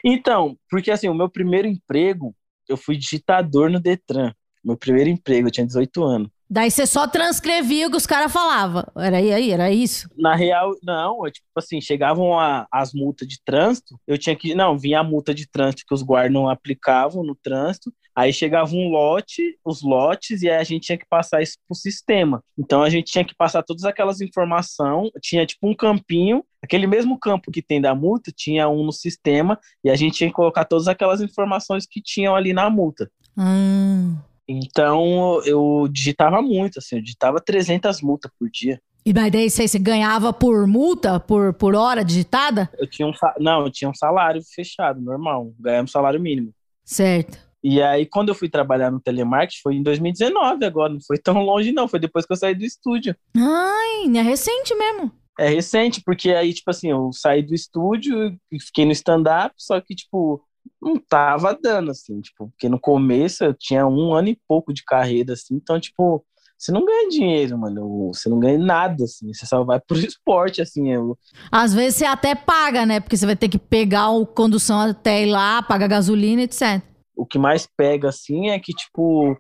Então, 0.05 0.57
porque 0.71 0.93
assim, 0.93 1.09
o 1.09 1.15
meu 1.15 1.29
primeiro 1.29 1.67
emprego, 1.67 2.33
eu 2.69 2.77
fui 2.77 2.97
digitador 2.97 3.71
no 3.71 3.81
Detran. 3.81 4.33
Meu 4.65 4.77
primeiro 4.77 5.11
emprego, 5.11 5.49
eu 5.49 5.53
tinha 5.53 5.67
18 5.67 6.03
anos. 6.03 6.29
Daí 6.49 6.71
você 6.71 6.87
só 6.87 7.07
transcrevia 7.07 7.87
o 7.87 7.91
que 7.91 7.97
os 7.97 8.07
caras 8.07 8.33
falavam. 8.33 8.85
Era 8.97 9.17
aí, 9.19 9.51
era 9.51 9.71
isso? 9.71 10.09
Na 10.17 10.35
real, 10.35 10.73
não, 10.83 11.27
é 11.27 11.31
tipo 11.31 11.47
assim, 11.57 11.81
chegavam 11.81 12.39
a- 12.39 12.67
as 12.73 12.93
multas 12.93 13.27
de 13.29 13.39
trânsito, 13.45 13.99
eu 14.07 14.17
tinha 14.17 14.37
que, 14.37 14.55
não, 14.55 14.79
vinha 14.79 15.01
a 15.01 15.05
multa 15.05 15.35
de 15.35 15.47
trânsito 15.51 15.85
que 15.87 15.95
os 15.95 16.03
guardas 16.03 16.33
não 16.33 16.49
aplicavam 16.49 17.23
no 17.25 17.35
trânsito, 17.35 17.93
aí 18.15 18.33
chegava 18.33 18.75
um 18.75 18.89
lote, 18.89 19.59
os 19.65 19.83
lotes, 19.83 20.43
e 20.43 20.49
aí 20.49 20.57
a 20.57 20.65
gente 20.65 20.87
tinha 20.87 20.99
que 20.99 21.07
passar 21.09 21.43
isso 21.43 21.57
pro 21.67 21.77
sistema. 21.77 22.43
Então 22.57 22.83
a 22.83 22.91
gente 22.91 23.11
tinha 23.11 23.25
que 23.25 23.35
passar 23.35 23.63
todas 23.63 23.85
aquelas 23.85 24.21
informações, 24.21 25.11
tinha 25.21 25.45
tipo 25.45 25.69
um 25.69 25.75
campinho, 25.75 26.45
aquele 26.63 26.87
mesmo 26.87 27.19
campo 27.19 27.51
que 27.51 27.63
tem 27.63 27.81
da 27.81 27.95
multa, 27.95 28.33
tinha 28.35 28.69
um 28.69 28.85
no 28.85 28.93
sistema, 28.93 29.59
e 29.83 29.91
a 29.91 29.97
gente 29.97 30.17
tinha 30.17 30.31
que 30.31 30.37
colocar 30.37 30.65
todas 30.65 30.87
aquelas 30.87 31.21
informações 31.21 31.87
que 31.87 32.01
tinham 32.01 32.37
ali 32.37 32.53
na 32.53 32.71
multa. 32.71 33.11
Ah. 33.37 34.23
Então 34.47 35.43
eu 35.45 35.89
digitava 35.91 36.41
muito, 36.41 36.79
assim, 36.79 36.97
eu 36.97 37.03
digitava 37.03 37.41
300 37.41 38.01
multas 38.03 38.31
por 38.39 38.49
dia. 38.51 38.81
E 39.07 39.13
mas 39.13 39.31
daí 39.31 39.51
você, 39.51 39.69
você 39.69 39.79
ganhava 39.79 40.33
por 40.33 40.67
multa, 40.67 41.21
por, 41.21 41.53
por 41.55 41.75
hora 41.75 42.03
digitada? 42.03 42.71
Eu 42.79 42.89
tinha 42.89 43.07
um, 43.07 43.13
não, 43.39 43.67
eu 43.67 43.71
tinha 43.71 43.91
um 43.91 43.95
salário 43.95 44.41
fechado, 44.55 45.01
normal, 45.01 45.53
ganhava 45.59 45.85
um 45.85 45.89
salário 45.89 46.21
mínimo. 46.21 46.55
Certo. 46.85 47.39
E 47.65 47.81
aí, 47.81 48.05
quando 48.05 48.29
eu 48.29 48.35
fui 48.35 48.47
trabalhar 48.47 48.91
no 48.91 49.01
telemarketing, 49.01 49.63
foi 49.63 49.75
em 49.77 49.83
2019 49.83 50.67
agora, 50.67 50.93
não 50.93 51.01
foi 51.01 51.17
tão 51.17 51.43
longe 51.43 51.73
não, 51.73 51.89
foi 51.89 51.99
depois 51.99 52.27
que 52.27 52.33
eu 52.35 52.37
saí 52.37 52.55
do 52.55 52.63
estúdio. 52.63 53.17
Ai, 53.35 54.19
é 54.19 54.21
recente 54.21 54.75
mesmo. 54.75 55.11
É 55.39 55.49
recente, 55.49 56.03
porque 56.05 56.31
aí, 56.33 56.53
tipo 56.53 56.71
assim, 56.71 56.91
eu 56.91 57.11
saí 57.11 57.43
do 57.43 57.55
estúdio 57.55 58.39
e 58.53 58.61
fiquei 58.61 58.85
no 58.85 58.93
stand-up, 58.93 59.55
só 59.57 59.81
que, 59.81 59.95
tipo, 59.95 60.45
não 60.81 60.99
tava 60.99 61.59
dando, 61.61 61.91
assim, 61.91 62.21
tipo, 62.21 62.51
porque 62.51 62.69
no 62.69 62.79
começo 62.79 63.43
eu 63.43 63.55
tinha 63.55 63.87
um 63.87 64.13
ano 64.13 64.29
e 64.29 64.39
pouco 64.47 64.71
de 64.71 64.85
carreira, 64.85 65.33
assim, 65.33 65.55
então, 65.55 65.81
tipo, 65.81 66.23
você 66.59 66.71
não 66.71 66.85
ganha 66.85 67.09
dinheiro, 67.09 67.57
mano, 67.59 68.11
você 68.13 68.29
não 68.29 68.39
ganha 68.39 68.59
nada, 68.59 69.05
assim, 69.05 69.33
você 69.33 69.47
só 69.47 69.65
vai 69.65 69.81
pro 69.81 69.97
esporte, 70.05 70.61
assim, 70.61 70.93
eu, 70.93 71.19
Às 71.51 71.73
vezes 71.73 71.97
você 71.97 72.05
até 72.05 72.35
paga, 72.35 72.85
né? 72.85 73.01
Porque 73.01 73.17
você 73.17 73.25
vai 73.25 73.37
ter 73.37 73.49
que 73.49 73.59
pegar 73.59 74.11
o 74.11 74.27
condução 74.27 74.81
até 74.81 75.23
ir 75.23 75.31
lá, 75.31 75.63
pagar 75.63 75.89
gasolina, 75.89 76.43
etc. 76.43 76.94
o 77.17 77.27
que 77.27 77.39
mais 77.39 77.69
pega, 77.77 78.09
assim, 78.09 78.51
é 78.51 78.59
que, 78.59 78.73
tipo, 78.73 79.37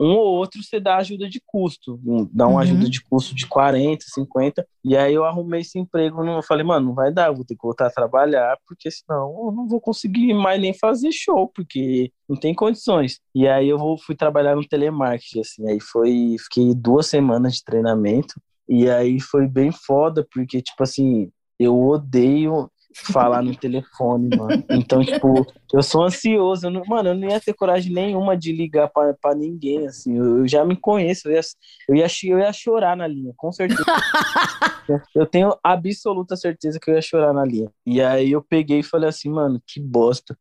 um 0.00 0.14
ou 0.14 0.36
outro 0.36 0.62
você 0.62 0.78
dá 0.78 0.96
ajuda 0.96 1.28
de 1.28 1.42
custo, 1.44 2.00
dá 2.32 2.46
uma 2.46 2.54
uhum. 2.54 2.58
ajuda 2.60 2.88
de 2.88 3.02
custo 3.02 3.34
de 3.34 3.46
40, 3.46 4.04
50, 4.06 4.66
e 4.84 4.96
aí 4.96 5.12
eu 5.12 5.24
arrumei 5.24 5.60
esse 5.60 5.78
emprego, 5.78 6.24
eu 6.24 6.42
falei, 6.42 6.64
mano, 6.64 6.86
não 6.86 6.94
vai 6.94 7.12
dar, 7.12 7.32
vou 7.32 7.44
ter 7.44 7.56
que 7.56 7.62
voltar 7.62 7.88
a 7.88 7.90
trabalhar, 7.90 8.56
porque 8.66 8.90
senão 8.90 9.28
eu 9.46 9.52
não 9.52 9.66
vou 9.66 9.80
conseguir 9.80 10.32
mais 10.34 10.60
nem 10.60 10.72
fazer 10.72 11.10
show, 11.10 11.50
porque 11.52 12.12
não 12.28 12.36
tem 12.36 12.54
condições. 12.54 13.18
E 13.34 13.48
aí 13.48 13.68
eu 13.68 13.78
fui 14.06 14.14
trabalhar 14.14 14.54
no 14.54 14.66
telemarketing, 14.66 15.40
assim, 15.40 15.68
aí 15.68 15.80
foi, 15.80 16.36
fiquei 16.44 16.74
duas 16.74 17.06
semanas 17.08 17.54
de 17.54 17.64
treinamento, 17.64 18.40
e 18.68 18.88
aí 18.88 19.18
foi 19.18 19.48
bem 19.48 19.72
foda, 19.72 20.24
porque, 20.32 20.62
tipo 20.62 20.82
assim, 20.82 21.30
eu 21.58 21.76
odeio 21.76 22.70
falar 23.12 23.42
no 23.42 23.54
telefone, 23.54 24.36
mano. 24.36 24.64
Então, 24.70 25.04
tipo, 25.04 25.46
eu 25.72 25.82
sou 25.82 26.04
ansioso. 26.04 26.66
Eu 26.66 26.70
não, 26.70 26.82
mano, 26.86 27.10
eu 27.10 27.14
não 27.14 27.28
ia 27.28 27.40
ter 27.40 27.54
coragem 27.54 27.92
nenhuma 27.92 28.36
de 28.36 28.52
ligar 28.52 28.88
pra, 28.88 29.14
pra 29.14 29.34
ninguém, 29.34 29.86
assim. 29.86 30.16
Eu, 30.16 30.38
eu 30.38 30.48
já 30.48 30.64
me 30.64 30.76
conheço. 30.76 31.28
Eu 31.28 31.34
ia, 31.34 31.40
eu, 31.88 31.96
ia, 31.96 32.06
eu 32.24 32.38
ia 32.38 32.52
chorar 32.52 32.96
na 32.96 33.06
linha, 33.06 33.32
com 33.36 33.52
certeza. 33.52 33.84
eu 35.14 35.26
tenho 35.26 35.56
absoluta 35.62 36.36
certeza 36.36 36.78
que 36.80 36.90
eu 36.90 36.94
ia 36.94 37.02
chorar 37.02 37.32
na 37.32 37.44
linha. 37.44 37.70
E 37.86 38.00
aí 38.00 38.32
eu 38.32 38.42
peguei 38.42 38.80
e 38.80 38.84
falei 38.84 39.08
assim, 39.08 39.30
mano, 39.30 39.62
que 39.66 39.80
bosta. 39.80 40.36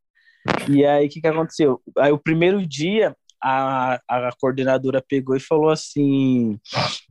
E 0.70 0.86
aí, 0.86 1.08
o 1.08 1.10
que 1.10 1.22
que 1.22 1.28
aconteceu? 1.28 1.82
Aí, 1.98 2.12
o 2.12 2.18
primeiro 2.18 2.66
dia, 2.66 3.16
a, 3.44 4.00
a 4.08 4.30
coordenadora 4.40 5.04
pegou 5.06 5.36
e 5.36 5.40
falou 5.40 5.70
assim... 5.70 6.58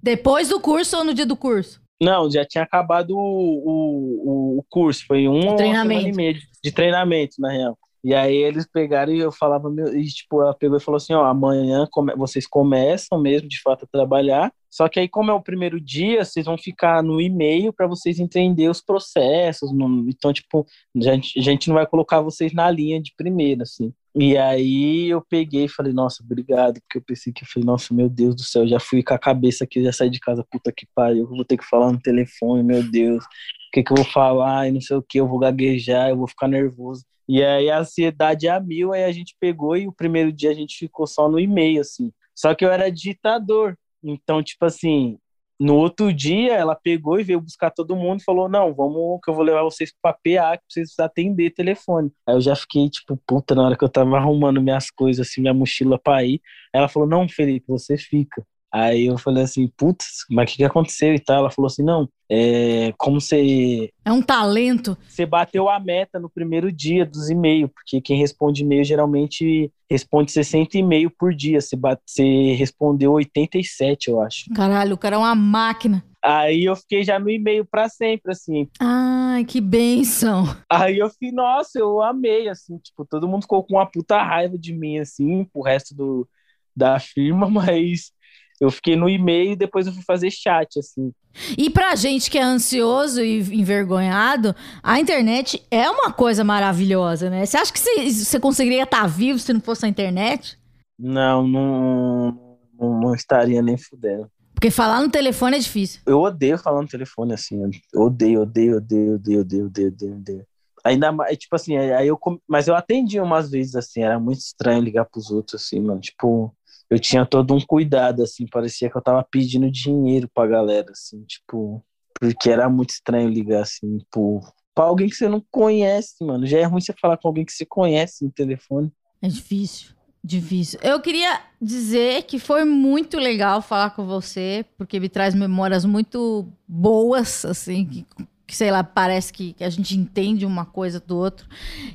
Depois 0.03 0.49
do 0.49 0.59
curso 0.59 0.97
ou 0.97 1.05
no 1.05 1.13
dia 1.15 1.27
do 1.27 1.37
curso? 1.37 1.86
Não, 2.01 2.31
já 2.31 2.45
tinha 2.45 2.65
acabado 2.65 3.17
o, 3.17 3.19
o, 3.19 4.59
o 4.59 4.65
curso, 4.69 5.05
foi 5.07 5.27
um 5.29 5.57
treinamento. 5.57 6.09
e 6.09 6.13
meia 6.13 6.35
de, 6.63 6.73
treinamento, 6.73 7.37
na 7.39 7.51
real. 7.51 7.79
E 8.05 8.15
aí 8.15 8.37
eles 8.37 8.69
pegaram 8.71 9.13
e 9.13 9.19
eu 9.19 9.33
falava, 9.33 9.69
meu, 9.69 9.97
e 9.97 10.05
tipo, 10.07 10.41
ela 10.41 10.55
pegou 10.55 10.77
e 10.77 10.81
falou 10.81 10.97
assim, 10.97 11.15
ó, 11.15 11.25
amanhã 11.25 11.89
come, 11.91 12.15
vocês 12.15 12.47
começam 12.47 13.21
mesmo 13.21 13.49
de 13.49 13.61
fato 13.61 13.85
a 13.85 13.89
trabalhar, 13.89 14.53
só 14.71 14.89
que 14.89 15.01
aí 15.01 15.09
como 15.09 15.31
é 15.31 15.35
o 15.35 15.43
primeiro 15.43 15.81
dia, 15.81 16.25
vocês 16.25 16.47
vão 16.47 16.57
ficar 16.57 17.03
no 17.03 17.21
e-mail 17.21 17.73
para 17.73 17.89
vocês 17.89 18.21
entender 18.21 18.69
os 18.69 18.81
processos, 18.81 19.73
no, 19.73 20.09
então 20.09 20.33
tipo, 20.33 20.65
a 20.97 21.01
gente, 21.01 21.39
a 21.39 21.43
gente 21.43 21.69
não 21.69 21.75
vai 21.75 21.87
colocar 21.87 22.21
vocês 22.21 22.53
na 22.53 22.71
linha 22.71 23.01
de 23.01 23.13
primeira, 23.17 23.63
assim. 23.63 23.93
E 24.19 24.35
aí 24.39 25.09
eu 25.11 25.21
peguei 25.21 25.67
e 25.67 25.69
falei, 25.69 25.93
nossa, 25.93 26.23
obrigado, 26.25 26.81
porque 26.81 26.97
eu 26.97 27.03
pensei 27.03 27.31
que 27.35 27.45
eu 27.45 27.49
falei, 27.53 27.67
nossa, 27.67 27.93
meu 27.93 28.09
Deus 28.09 28.35
do 28.35 28.43
céu, 28.43 28.67
já 28.67 28.81
fui 28.81 29.03
com 29.03 29.13
a 29.13 29.19
cabeça 29.19 29.65
aqui, 29.65 29.83
já 29.83 29.93
saí 29.93 30.09
de 30.09 30.19
casa, 30.19 30.43
puta 30.51 30.73
que 30.73 30.87
pariu, 30.95 31.27
vou 31.27 31.45
ter 31.45 31.59
que 31.59 31.67
falar 31.67 31.93
no 31.93 32.01
telefone, 32.01 32.63
meu 32.63 32.83
Deus, 32.83 33.23
o 33.25 33.29
que 33.75 33.83
que 33.83 33.93
eu 33.93 33.97
vou 33.97 34.07
falar, 34.07 34.69
e 34.69 34.73
não 34.73 34.81
sei 34.81 34.97
o 34.97 35.03
que, 35.03 35.21
eu 35.21 35.29
vou 35.29 35.39
gaguejar, 35.39 36.09
eu 36.09 36.17
vou 36.17 36.27
ficar 36.27 36.49
nervoso. 36.49 37.05
E 37.29 37.45
aí 37.45 37.69
a 37.69 37.81
ansiedade 37.81 38.47
é 38.47 38.51
a 38.53 38.59
mil, 38.59 38.95
aí 38.95 39.05
a 39.05 39.13
gente 39.13 39.37
pegou 39.39 39.77
e 39.77 39.87
o 39.87 39.93
primeiro 39.93 40.33
dia 40.33 40.51
a 40.51 40.55
gente 40.55 40.79
ficou 40.79 41.07
só 41.07 41.29
no 41.29 41.39
e-mail, 41.39 41.83
assim. 41.83 42.11
Só 42.35 42.55
que 42.55 42.65
eu 42.65 42.71
era 42.71 42.91
digitador, 42.91 43.77
então, 44.03 44.43
tipo 44.43 44.65
assim, 44.65 45.19
no 45.59 45.75
outro 45.75 46.13
dia, 46.13 46.55
ela 46.55 46.75
pegou 46.75 47.19
e 47.19 47.25
veio 47.25 47.41
buscar 47.41 47.71
todo 47.71 47.97
mundo 47.97 48.21
e 48.21 48.25
falou: 48.25 48.49
Não, 48.49 48.75
vamos, 48.75 49.21
que 49.23 49.31
eu 49.31 49.35
vou 49.35 49.45
levar 49.45 49.63
vocês 49.63 49.93
pra 50.03 50.13
PA, 50.13 50.57
que 50.59 50.65
vocês 50.69 50.99
atender 50.99 51.51
telefone. 51.51 52.11
Aí 52.27 52.35
eu 52.35 52.41
já 52.41 52.55
fiquei, 52.55 52.89
tipo, 52.91 53.17
puta, 53.27 53.55
na 53.55 53.65
hora 53.65 53.77
que 53.77 53.85
eu 53.85 53.89
tava 53.89 54.17
arrumando 54.17 54.61
minhas 54.61 54.91
coisas, 54.91 55.27
assim, 55.27 55.41
minha 55.41 55.55
mochila 55.55 55.99
pra 55.99 56.25
ir. 56.25 56.41
Ela 56.73 56.89
falou: 56.89 57.09
Não, 57.09 57.29
Felipe, 57.29 57.67
você 57.69 57.97
fica. 57.97 58.45
Aí 58.77 59.07
eu 59.07 59.17
falei 59.17 59.43
assim, 59.43 59.69
putz, 59.75 60.27
mas 60.31 60.45
o 60.45 60.53
que, 60.53 60.59
que 60.59 60.65
aconteceu 60.65 61.15
e 61.15 61.19
tal? 61.19 61.39
Ela 61.39 61.51
falou 61.51 61.67
assim, 61.67 61.83
não, 61.83 62.07
é 62.31 62.93
como 62.99 63.19
você... 63.19 63.89
É 64.05 64.13
um 64.13 64.21
talento. 64.21 64.99
Você 65.09 65.25
bateu 65.25 65.67
a 65.71 65.81
meta 65.81 66.21
no 66.21 66.29
primeiro 66.29 66.71
dia 66.71 67.07
dos 67.07 67.31
e-mails, 67.31 67.71
porque 67.73 68.03
quem 68.03 68.19
responde 68.19 68.63
e-mail 68.63 68.85
geralmente 68.85 69.73
responde 69.91 70.31
60 70.31 70.77
e-mail 70.77 71.11
por 71.11 71.35
dia. 71.35 71.59
Você, 71.59 71.75
bate, 71.75 72.03
você 72.05 72.53
respondeu 72.53 73.13
87, 73.13 74.11
eu 74.11 74.21
acho. 74.21 74.51
Caralho, 74.55 74.95
o 74.95 74.99
cara 74.99 75.17
é 75.17 75.19
uma 75.19 75.35
máquina. 75.35 76.05
Aí 76.23 76.67
eu 76.67 76.77
fiquei 76.77 77.03
já 77.03 77.19
no 77.19 77.31
e-mail 77.31 77.65
para 77.65 77.89
sempre, 77.89 78.33
assim. 78.33 78.69
Ai, 78.79 79.43
que 79.47 79.59
benção. 79.59 80.45
Aí 80.71 80.99
eu 80.99 81.09
fui, 81.09 81.33
nossa, 81.33 81.79
eu 81.79 82.03
amei, 82.03 82.47
assim, 82.51 82.77
tipo, 82.77 83.07
todo 83.07 83.27
mundo 83.27 83.43
ficou 83.43 83.65
com 83.65 83.77
uma 83.77 83.87
puta 83.87 84.23
raiva 84.23 84.59
de 84.59 84.75
mim, 84.75 84.99
assim, 84.99 85.45
pro 85.45 85.63
resto 85.63 85.95
do, 85.95 86.29
da 86.77 87.01
firma, 87.01 87.49
mas 87.49 88.13
eu 88.61 88.71
fiquei 88.71 88.97
no 88.97 89.09
e-mail 89.09 89.53
e 89.53 89.57
depois 89.57 89.87
eu 89.87 89.93
fui 89.93 90.03
fazer 90.03 90.31
chat, 90.31 90.79
assim. 90.79 91.13
E 91.57 91.69
pra 91.69 91.95
gente 91.95 92.31
que 92.31 92.39
é 92.39 92.43
ansioso 92.43 93.23
e 93.23 93.41
envergonhado, 93.55 94.55
a 94.83 94.99
internet 94.99 95.63
é 95.71 95.89
uma 95.91 96.11
coisa 96.11 96.43
maravilhosa, 96.43 97.29
né? 97.29 97.45
Você 97.45 97.57
acha 97.57 97.73
que 97.73 97.79
você, 97.79 98.41
conseguiria 98.41 98.85
estar 98.85 99.07
vivo 99.07 99.39
se 99.39 99.53
não 99.53 99.61
fosse 99.61 99.85
a 99.85 99.89
internet? 99.89 100.59
Não, 100.99 101.47
não, 101.47 102.61
não, 102.79 103.01
não 103.01 103.15
estaria 103.15 103.61
nem 103.61 103.77
fudendo. 103.77 104.31
Porque 104.55 104.71
falar 104.71 105.03
no 105.03 105.11
telefone 105.11 105.57
é 105.57 105.61
difícil. 105.61 106.01
Eu 106.07 106.23
odeio 106.23 106.57
falar 106.57 106.81
no 106.81 106.89
telefone, 106.89 107.35
assim. 107.35 107.63
Odeio, 107.95 108.41
odeio, 108.41 108.79
odeio, 108.79 109.15
odeio, 109.17 109.41
odeio, 109.41 109.67
odeio, 109.67 109.89
odeio, 109.89 110.15
odeio. 110.15 110.47
Ainda 110.83 111.13
mais, 111.13 111.37
tipo 111.37 111.55
assim, 111.55 111.77
aí 111.77 112.09
eu. 112.09 112.19
Mas 112.49 112.67
eu 112.67 112.75
atendi 112.75 113.21
umas 113.21 113.51
vezes, 113.51 113.75
assim, 113.75 114.03
era 114.03 114.19
muito 114.19 114.39
estranho 114.39 114.81
ligar 114.81 115.05
pros 115.05 115.31
outros, 115.31 115.63
assim, 115.63 115.81
mano. 115.81 116.01
Tipo, 116.01 116.56
eu 116.89 116.99
tinha 116.99 117.27
todo 117.27 117.55
um 117.55 117.61
cuidado, 117.61 118.23
assim, 118.23 118.47
parecia 118.47 118.91
que 118.91 118.97
eu 118.97 119.03
tava 119.03 119.27
pedindo 119.31 119.71
dinheiro 119.71 120.29
pra 120.33 120.47
galera, 120.47 120.91
assim, 120.91 121.23
tipo, 121.25 121.85
porque 122.21 122.51
era 122.51 122.69
muito 122.69 122.91
estranho 122.91 123.29
ligar, 123.29 123.63
assim, 123.63 123.99
por, 124.11 124.53
pra 124.75 124.85
alguém 124.85 125.09
que 125.09 125.17
você 125.17 125.29
não 125.29 125.43
conhece, 125.51 126.25
mano. 126.25 126.47
Já 126.47 126.59
é 126.59 126.65
ruim 126.65 126.81
você 126.81 126.93
falar 127.01 127.17
com 127.17 127.29
alguém 127.29 127.45
que 127.45 127.53
você 127.53 127.67
conhece 127.67 128.25
no 128.25 128.31
telefone. 128.31 128.93
É 129.21 129.29
difícil, 129.29 129.91
difícil. 130.23 130.79
Eu 130.83 131.01
queria 131.01 131.41
dizer 131.61 132.23
que 132.25 132.39
foi 132.39 132.65
muito 132.65 133.19
legal 133.19 133.61
falar 133.61 133.91
com 133.91 134.07
você, 134.07 134.65
porque 134.79 135.01
me 135.01 135.09
traz 135.09 135.35
memórias 135.35 135.85
muito 135.85 136.47
boas, 136.69 137.45
assim, 137.45 137.85
que 137.85 138.07
que 138.47 138.55
sei 138.55 138.71
lá, 138.71 138.85
parece 138.85 139.33
que, 139.33 139.57
a 139.59 139.69
gente 139.69 139.97
entende 139.97 140.47
uma 140.47 140.65
coisa 140.65 141.01
do 141.01 141.17
outro. 141.17 141.47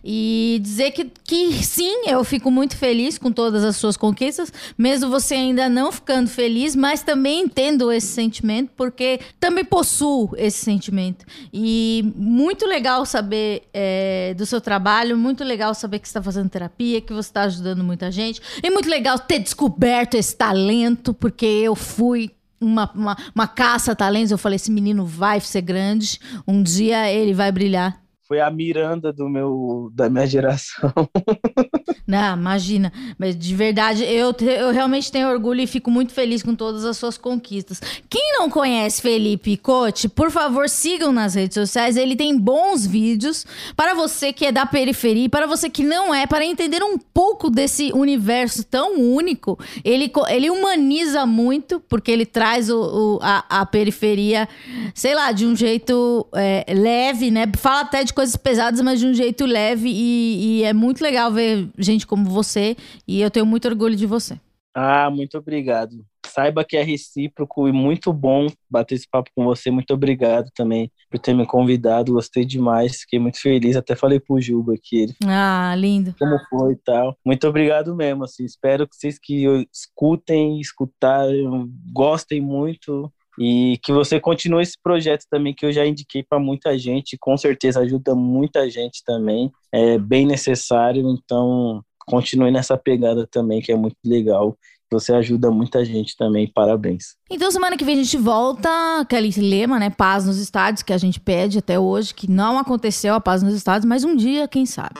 E 0.03 0.59
dizer 0.61 0.91
que, 0.91 1.05
que 1.23 1.63
sim, 1.63 2.07
eu 2.07 2.23
fico 2.25 2.51
muito 2.51 2.75
feliz 2.75 3.17
com 3.17 3.31
todas 3.31 3.63
as 3.63 3.77
suas 3.77 3.95
conquistas, 3.95 4.51
mesmo 4.77 5.09
você 5.09 5.35
ainda 5.35 5.69
não 5.69 5.91
ficando 5.91 6.29
feliz, 6.29 6.75
mas 6.75 7.03
também 7.03 7.43
entendo 7.43 7.89
esse 7.91 8.07
sentimento, 8.07 8.71
porque 8.75 9.21
também 9.39 9.63
possuo 9.63 10.33
esse 10.35 10.63
sentimento. 10.63 11.25
E 11.53 12.11
muito 12.17 12.65
legal 12.65 13.05
saber 13.05 13.63
é, 13.73 14.33
do 14.33 14.45
seu 14.45 14.59
trabalho, 14.59 15.17
muito 15.17 15.45
legal 15.45 15.73
saber 15.73 15.99
que 15.99 16.07
você 16.07 16.11
está 16.11 16.21
fazendo 16.21 16.49
terapia, 16.49 16.99
que 16.99 17.13
você 17.13 17.29
está 17.29 17.43
ajudando 17.43 17.81
muita 17.81 18.11
gente. 18.11 18.41
E 18.61 18.69
muito 18.69 18.89
legal 18.89 19.17
ter 19.17 19.39
descoberto 19.39 20.15
esse 20.15 20.35
talento, 20.35 21.13
porque 21.13 21.45
eu 21.45 21.75
fui 21.75 22.29
uma, 22.61 22.89
uma, 22.93 23.17
uma 23.33 23.47
caça 23.47 23.95
talentos. 23.95 24.31
Eu 24.31 24.37
falei: 24.37 24.55
esse 24.55 24.71
menino 24.71 25.05
vai 25.05 25.41
ser 25.41 25.61
grande, 25.61 26.19
um 26.47 26.61
dia 26.61 27.11
ele 27.11 27.33
vai 27.33 27.51
brilhar 27.51 28.00
foi 28.31 28.39
a 28.39 28.49
Miranda 28.49 29.11
do 29.11 29.27
meu, 29.27 29.91
da 29.93 30.09
minha 30.09 30.25
geração. 30.25 30.93
Não, 32.07 32.37
imagina. 32.37 32.91
Mas 33.17 33.37
de 33.37 33.55
verdade, 33.55 34.03
eu, 34.03 34.33
eu 34.41 34.71
realmente 34.71 35.11
tenho 35.11 35.29
orgulho 35.29 35.61
e 35.61 35.67
fico 35.67 35.91
muito 35.91 36.13
feliz 36.13 36.41
com 36.41 36.55
todas 36.55 36.83
as 36.83 36.97
suas 36.97 37.17
conquistas. 37.17 37.81
Quem 38.09 38.33
não 38.37 38.49
conhece 38.49 39.01
Felipe 39.01 39.55
Cote, 39.55 40.09
por 40.09 40.31
favor, 40.31 40.67
sigam 40.67 41.11
nas 41.11 41.35
redes 41.35 41.55
sociais. 41.55 41.95
Ele 41.95 42.15
tem 42.15 42.37
bons 42.37 42.85
vídeos 42.85 43.45
para 43.75 43.93
você 43.93 44.33
que 44.33 44.45
é 44.45 44.51
da 44.51 44.65
periferia, 44.65 45.29
para 45.29 45.47
você 45.47 45.69
que 45.69 45.83
não 45.83 46.13
é, 46.13 46.25
para 46.25 46.45
entender 46.45 46.83
um 46.83 46.97
pouco 46.97 47.49
desse 47.49 47.91
universo 47.93 48.63
tão 48.63 48.99
único. 48.99 49.57
Ele, 49.83 50.11
ele 50.29 50.49
humaniza 50.49 51.25
muito, 51.25 51.79
porque 51.79 52.11
ele 52.11 52.25
traz 52.25 52.69
o, 52.69 52.79
o 52.79 53.19
a, 53.21 53.61
a, 53.61 53.65
periferia, 53.65 54.49
sei 54.93 55.15
lá, 55.15 55.31
de 55.31 55.45
um 55.45 55.55
jeito 55.55 56.27
é, 56.33 56.65
leve, 56.73 57.31
né? 57.31 57.45
Fala 57.57 57.81
até 57.81 58.03
de 58.03 58.13
coisas 58.21 58.35
pesadas, 58.35 58.79
mas 58.81 58.99
de 58.99 59.07
um 59.07 59.13
jeito 59.13 59.45
leve. 59.45 59.89
E, 59.89 60.59
e, 60.59 60.63
é 60.63 60.73
muito 60.73 61.01
legal 61.01 61.31
ver 61.31 61.67
gente 61.77 62.05
como 62.05 62.29
você. 62.29 62.75
E 63.07 63.19
eu 63.19 63.31
tenho 63.31 63.45
muito 63.45 63.67
orgulho 63.67 63.95
de 63.95 64.05
você. 64.05 64.39
Ah, 64.73 65.09
muito 65.09 65.37
obrigado. 65.37 66.05
Saiba 66.25 66.63
que 66.63 66.77
é 66.77 66.83
recíproco 66.83 67.67
e 67.67 67.73
muito 67.73 68.13
bom 68.13 68.47
bater 68.69 68.95
esse 68.95 69.07
papo 69.09 69.29
com 69.35 69.43
você. 69.43 69.69
Muito 69.71 69.91
obrigado 69.93 70.49
também 70.55 70.89
por 71.09 71.19
ter 71.19 71.33
me 71.33 71.45
convidado. 71.45 72.13
Gostei 72.13 72.45
demais. 72.45 73.01
Fiquei 73.01 73.19
muito 73.19 73.41
feliz. 73.41 73.75
Até 73.75 73.95
falei 73.95 74.19
pro 74.19 74.39
Juba 74.39 74.75
que 74.81 75.07
Ah, 75.25 75.73
lindo. 75.75 76.15
Como 76.17 76.37
foi 76.47 76.73
e 76.73 76.77
tal. 76.77 77.17
Muito 77.25 77.45
obrigado 77.47 77.95
mesmo. 77.95 78.23
Assim, 78.23 78.45
espero 78.45 78.87
que 78.87 78.95
vocês 78.95 79.17
que 79.19 79.67
escutem, 79.73 80.61
escutarem, 80.61 81.67
gostem 81.91 82.39
muito 82.39 83.11
e 83.43 83.79
que 83.81 83.91
você 83.91 84.19
continue 84.19 84.61
esse 84.61 84.77
projeto 84.83 85.25
também 85.27 85.51
que 85.51 85.65
eu 85.65 85.71
já 85.71 85.83
indiquei 85.83 86.21
para 86.21 86.39
muita 86.39 86.77
gente, 86.77 87.17
com 87.19 87.35
certeza 87.35 87.79
ajuda 87.79 88.13
muita 88.13 88.69
gente 88.69 89.01
também, 89.03 89.51
é 89.73 89.97
bem 89.97 90.27
necessário, 90.27 91.09
então 91.09 91.83
continue 92.05 92.51
nessa 92.51 92.77
pegada 92.77 93.25
também 93.25 93.59
que 93.59 93.71
é 93.71 93.75
muito 93.75 93.95
legal. 94.05 94.55
Você 94.91 95.11
ajuda 95.13 95.49
muita 95.49 95.83
gente 95.83 96.15
também, 96.17 96.51
parabéns. 96.53 97.15
Então, 97.31 97.49
semana 97.49 97.77
que 97.77 97.85
vem 97.85 97.97
a 97.97 98.03
gente 98.03 98.17
volta, 98.17 98.69
aquele 98.99 99.31
lema, 99.37 99.79
né? 99.79 99.89
Paz 99.89 100.25
nos 100.25 100.37
estádios, 100.37 100.83
que 100.83 100.91
a 100.91 100.97
gente 100.97 101.17
pede 101.17 101.57
até 101.57 101.79
hoje, 101.79 102.13
que 102.13 102.29
não 102.29 102.59
aconteceu 102.59 103.15
a 103.15 103.21
paz 103.21 103.41
nos 103.41 103.55
estádios, 103.55 103.85
mas 103.85 104.03
um 104.03 104.15
dia, 104.15 104.49
quem 104.49 104.65
sabe. 104.65 104.99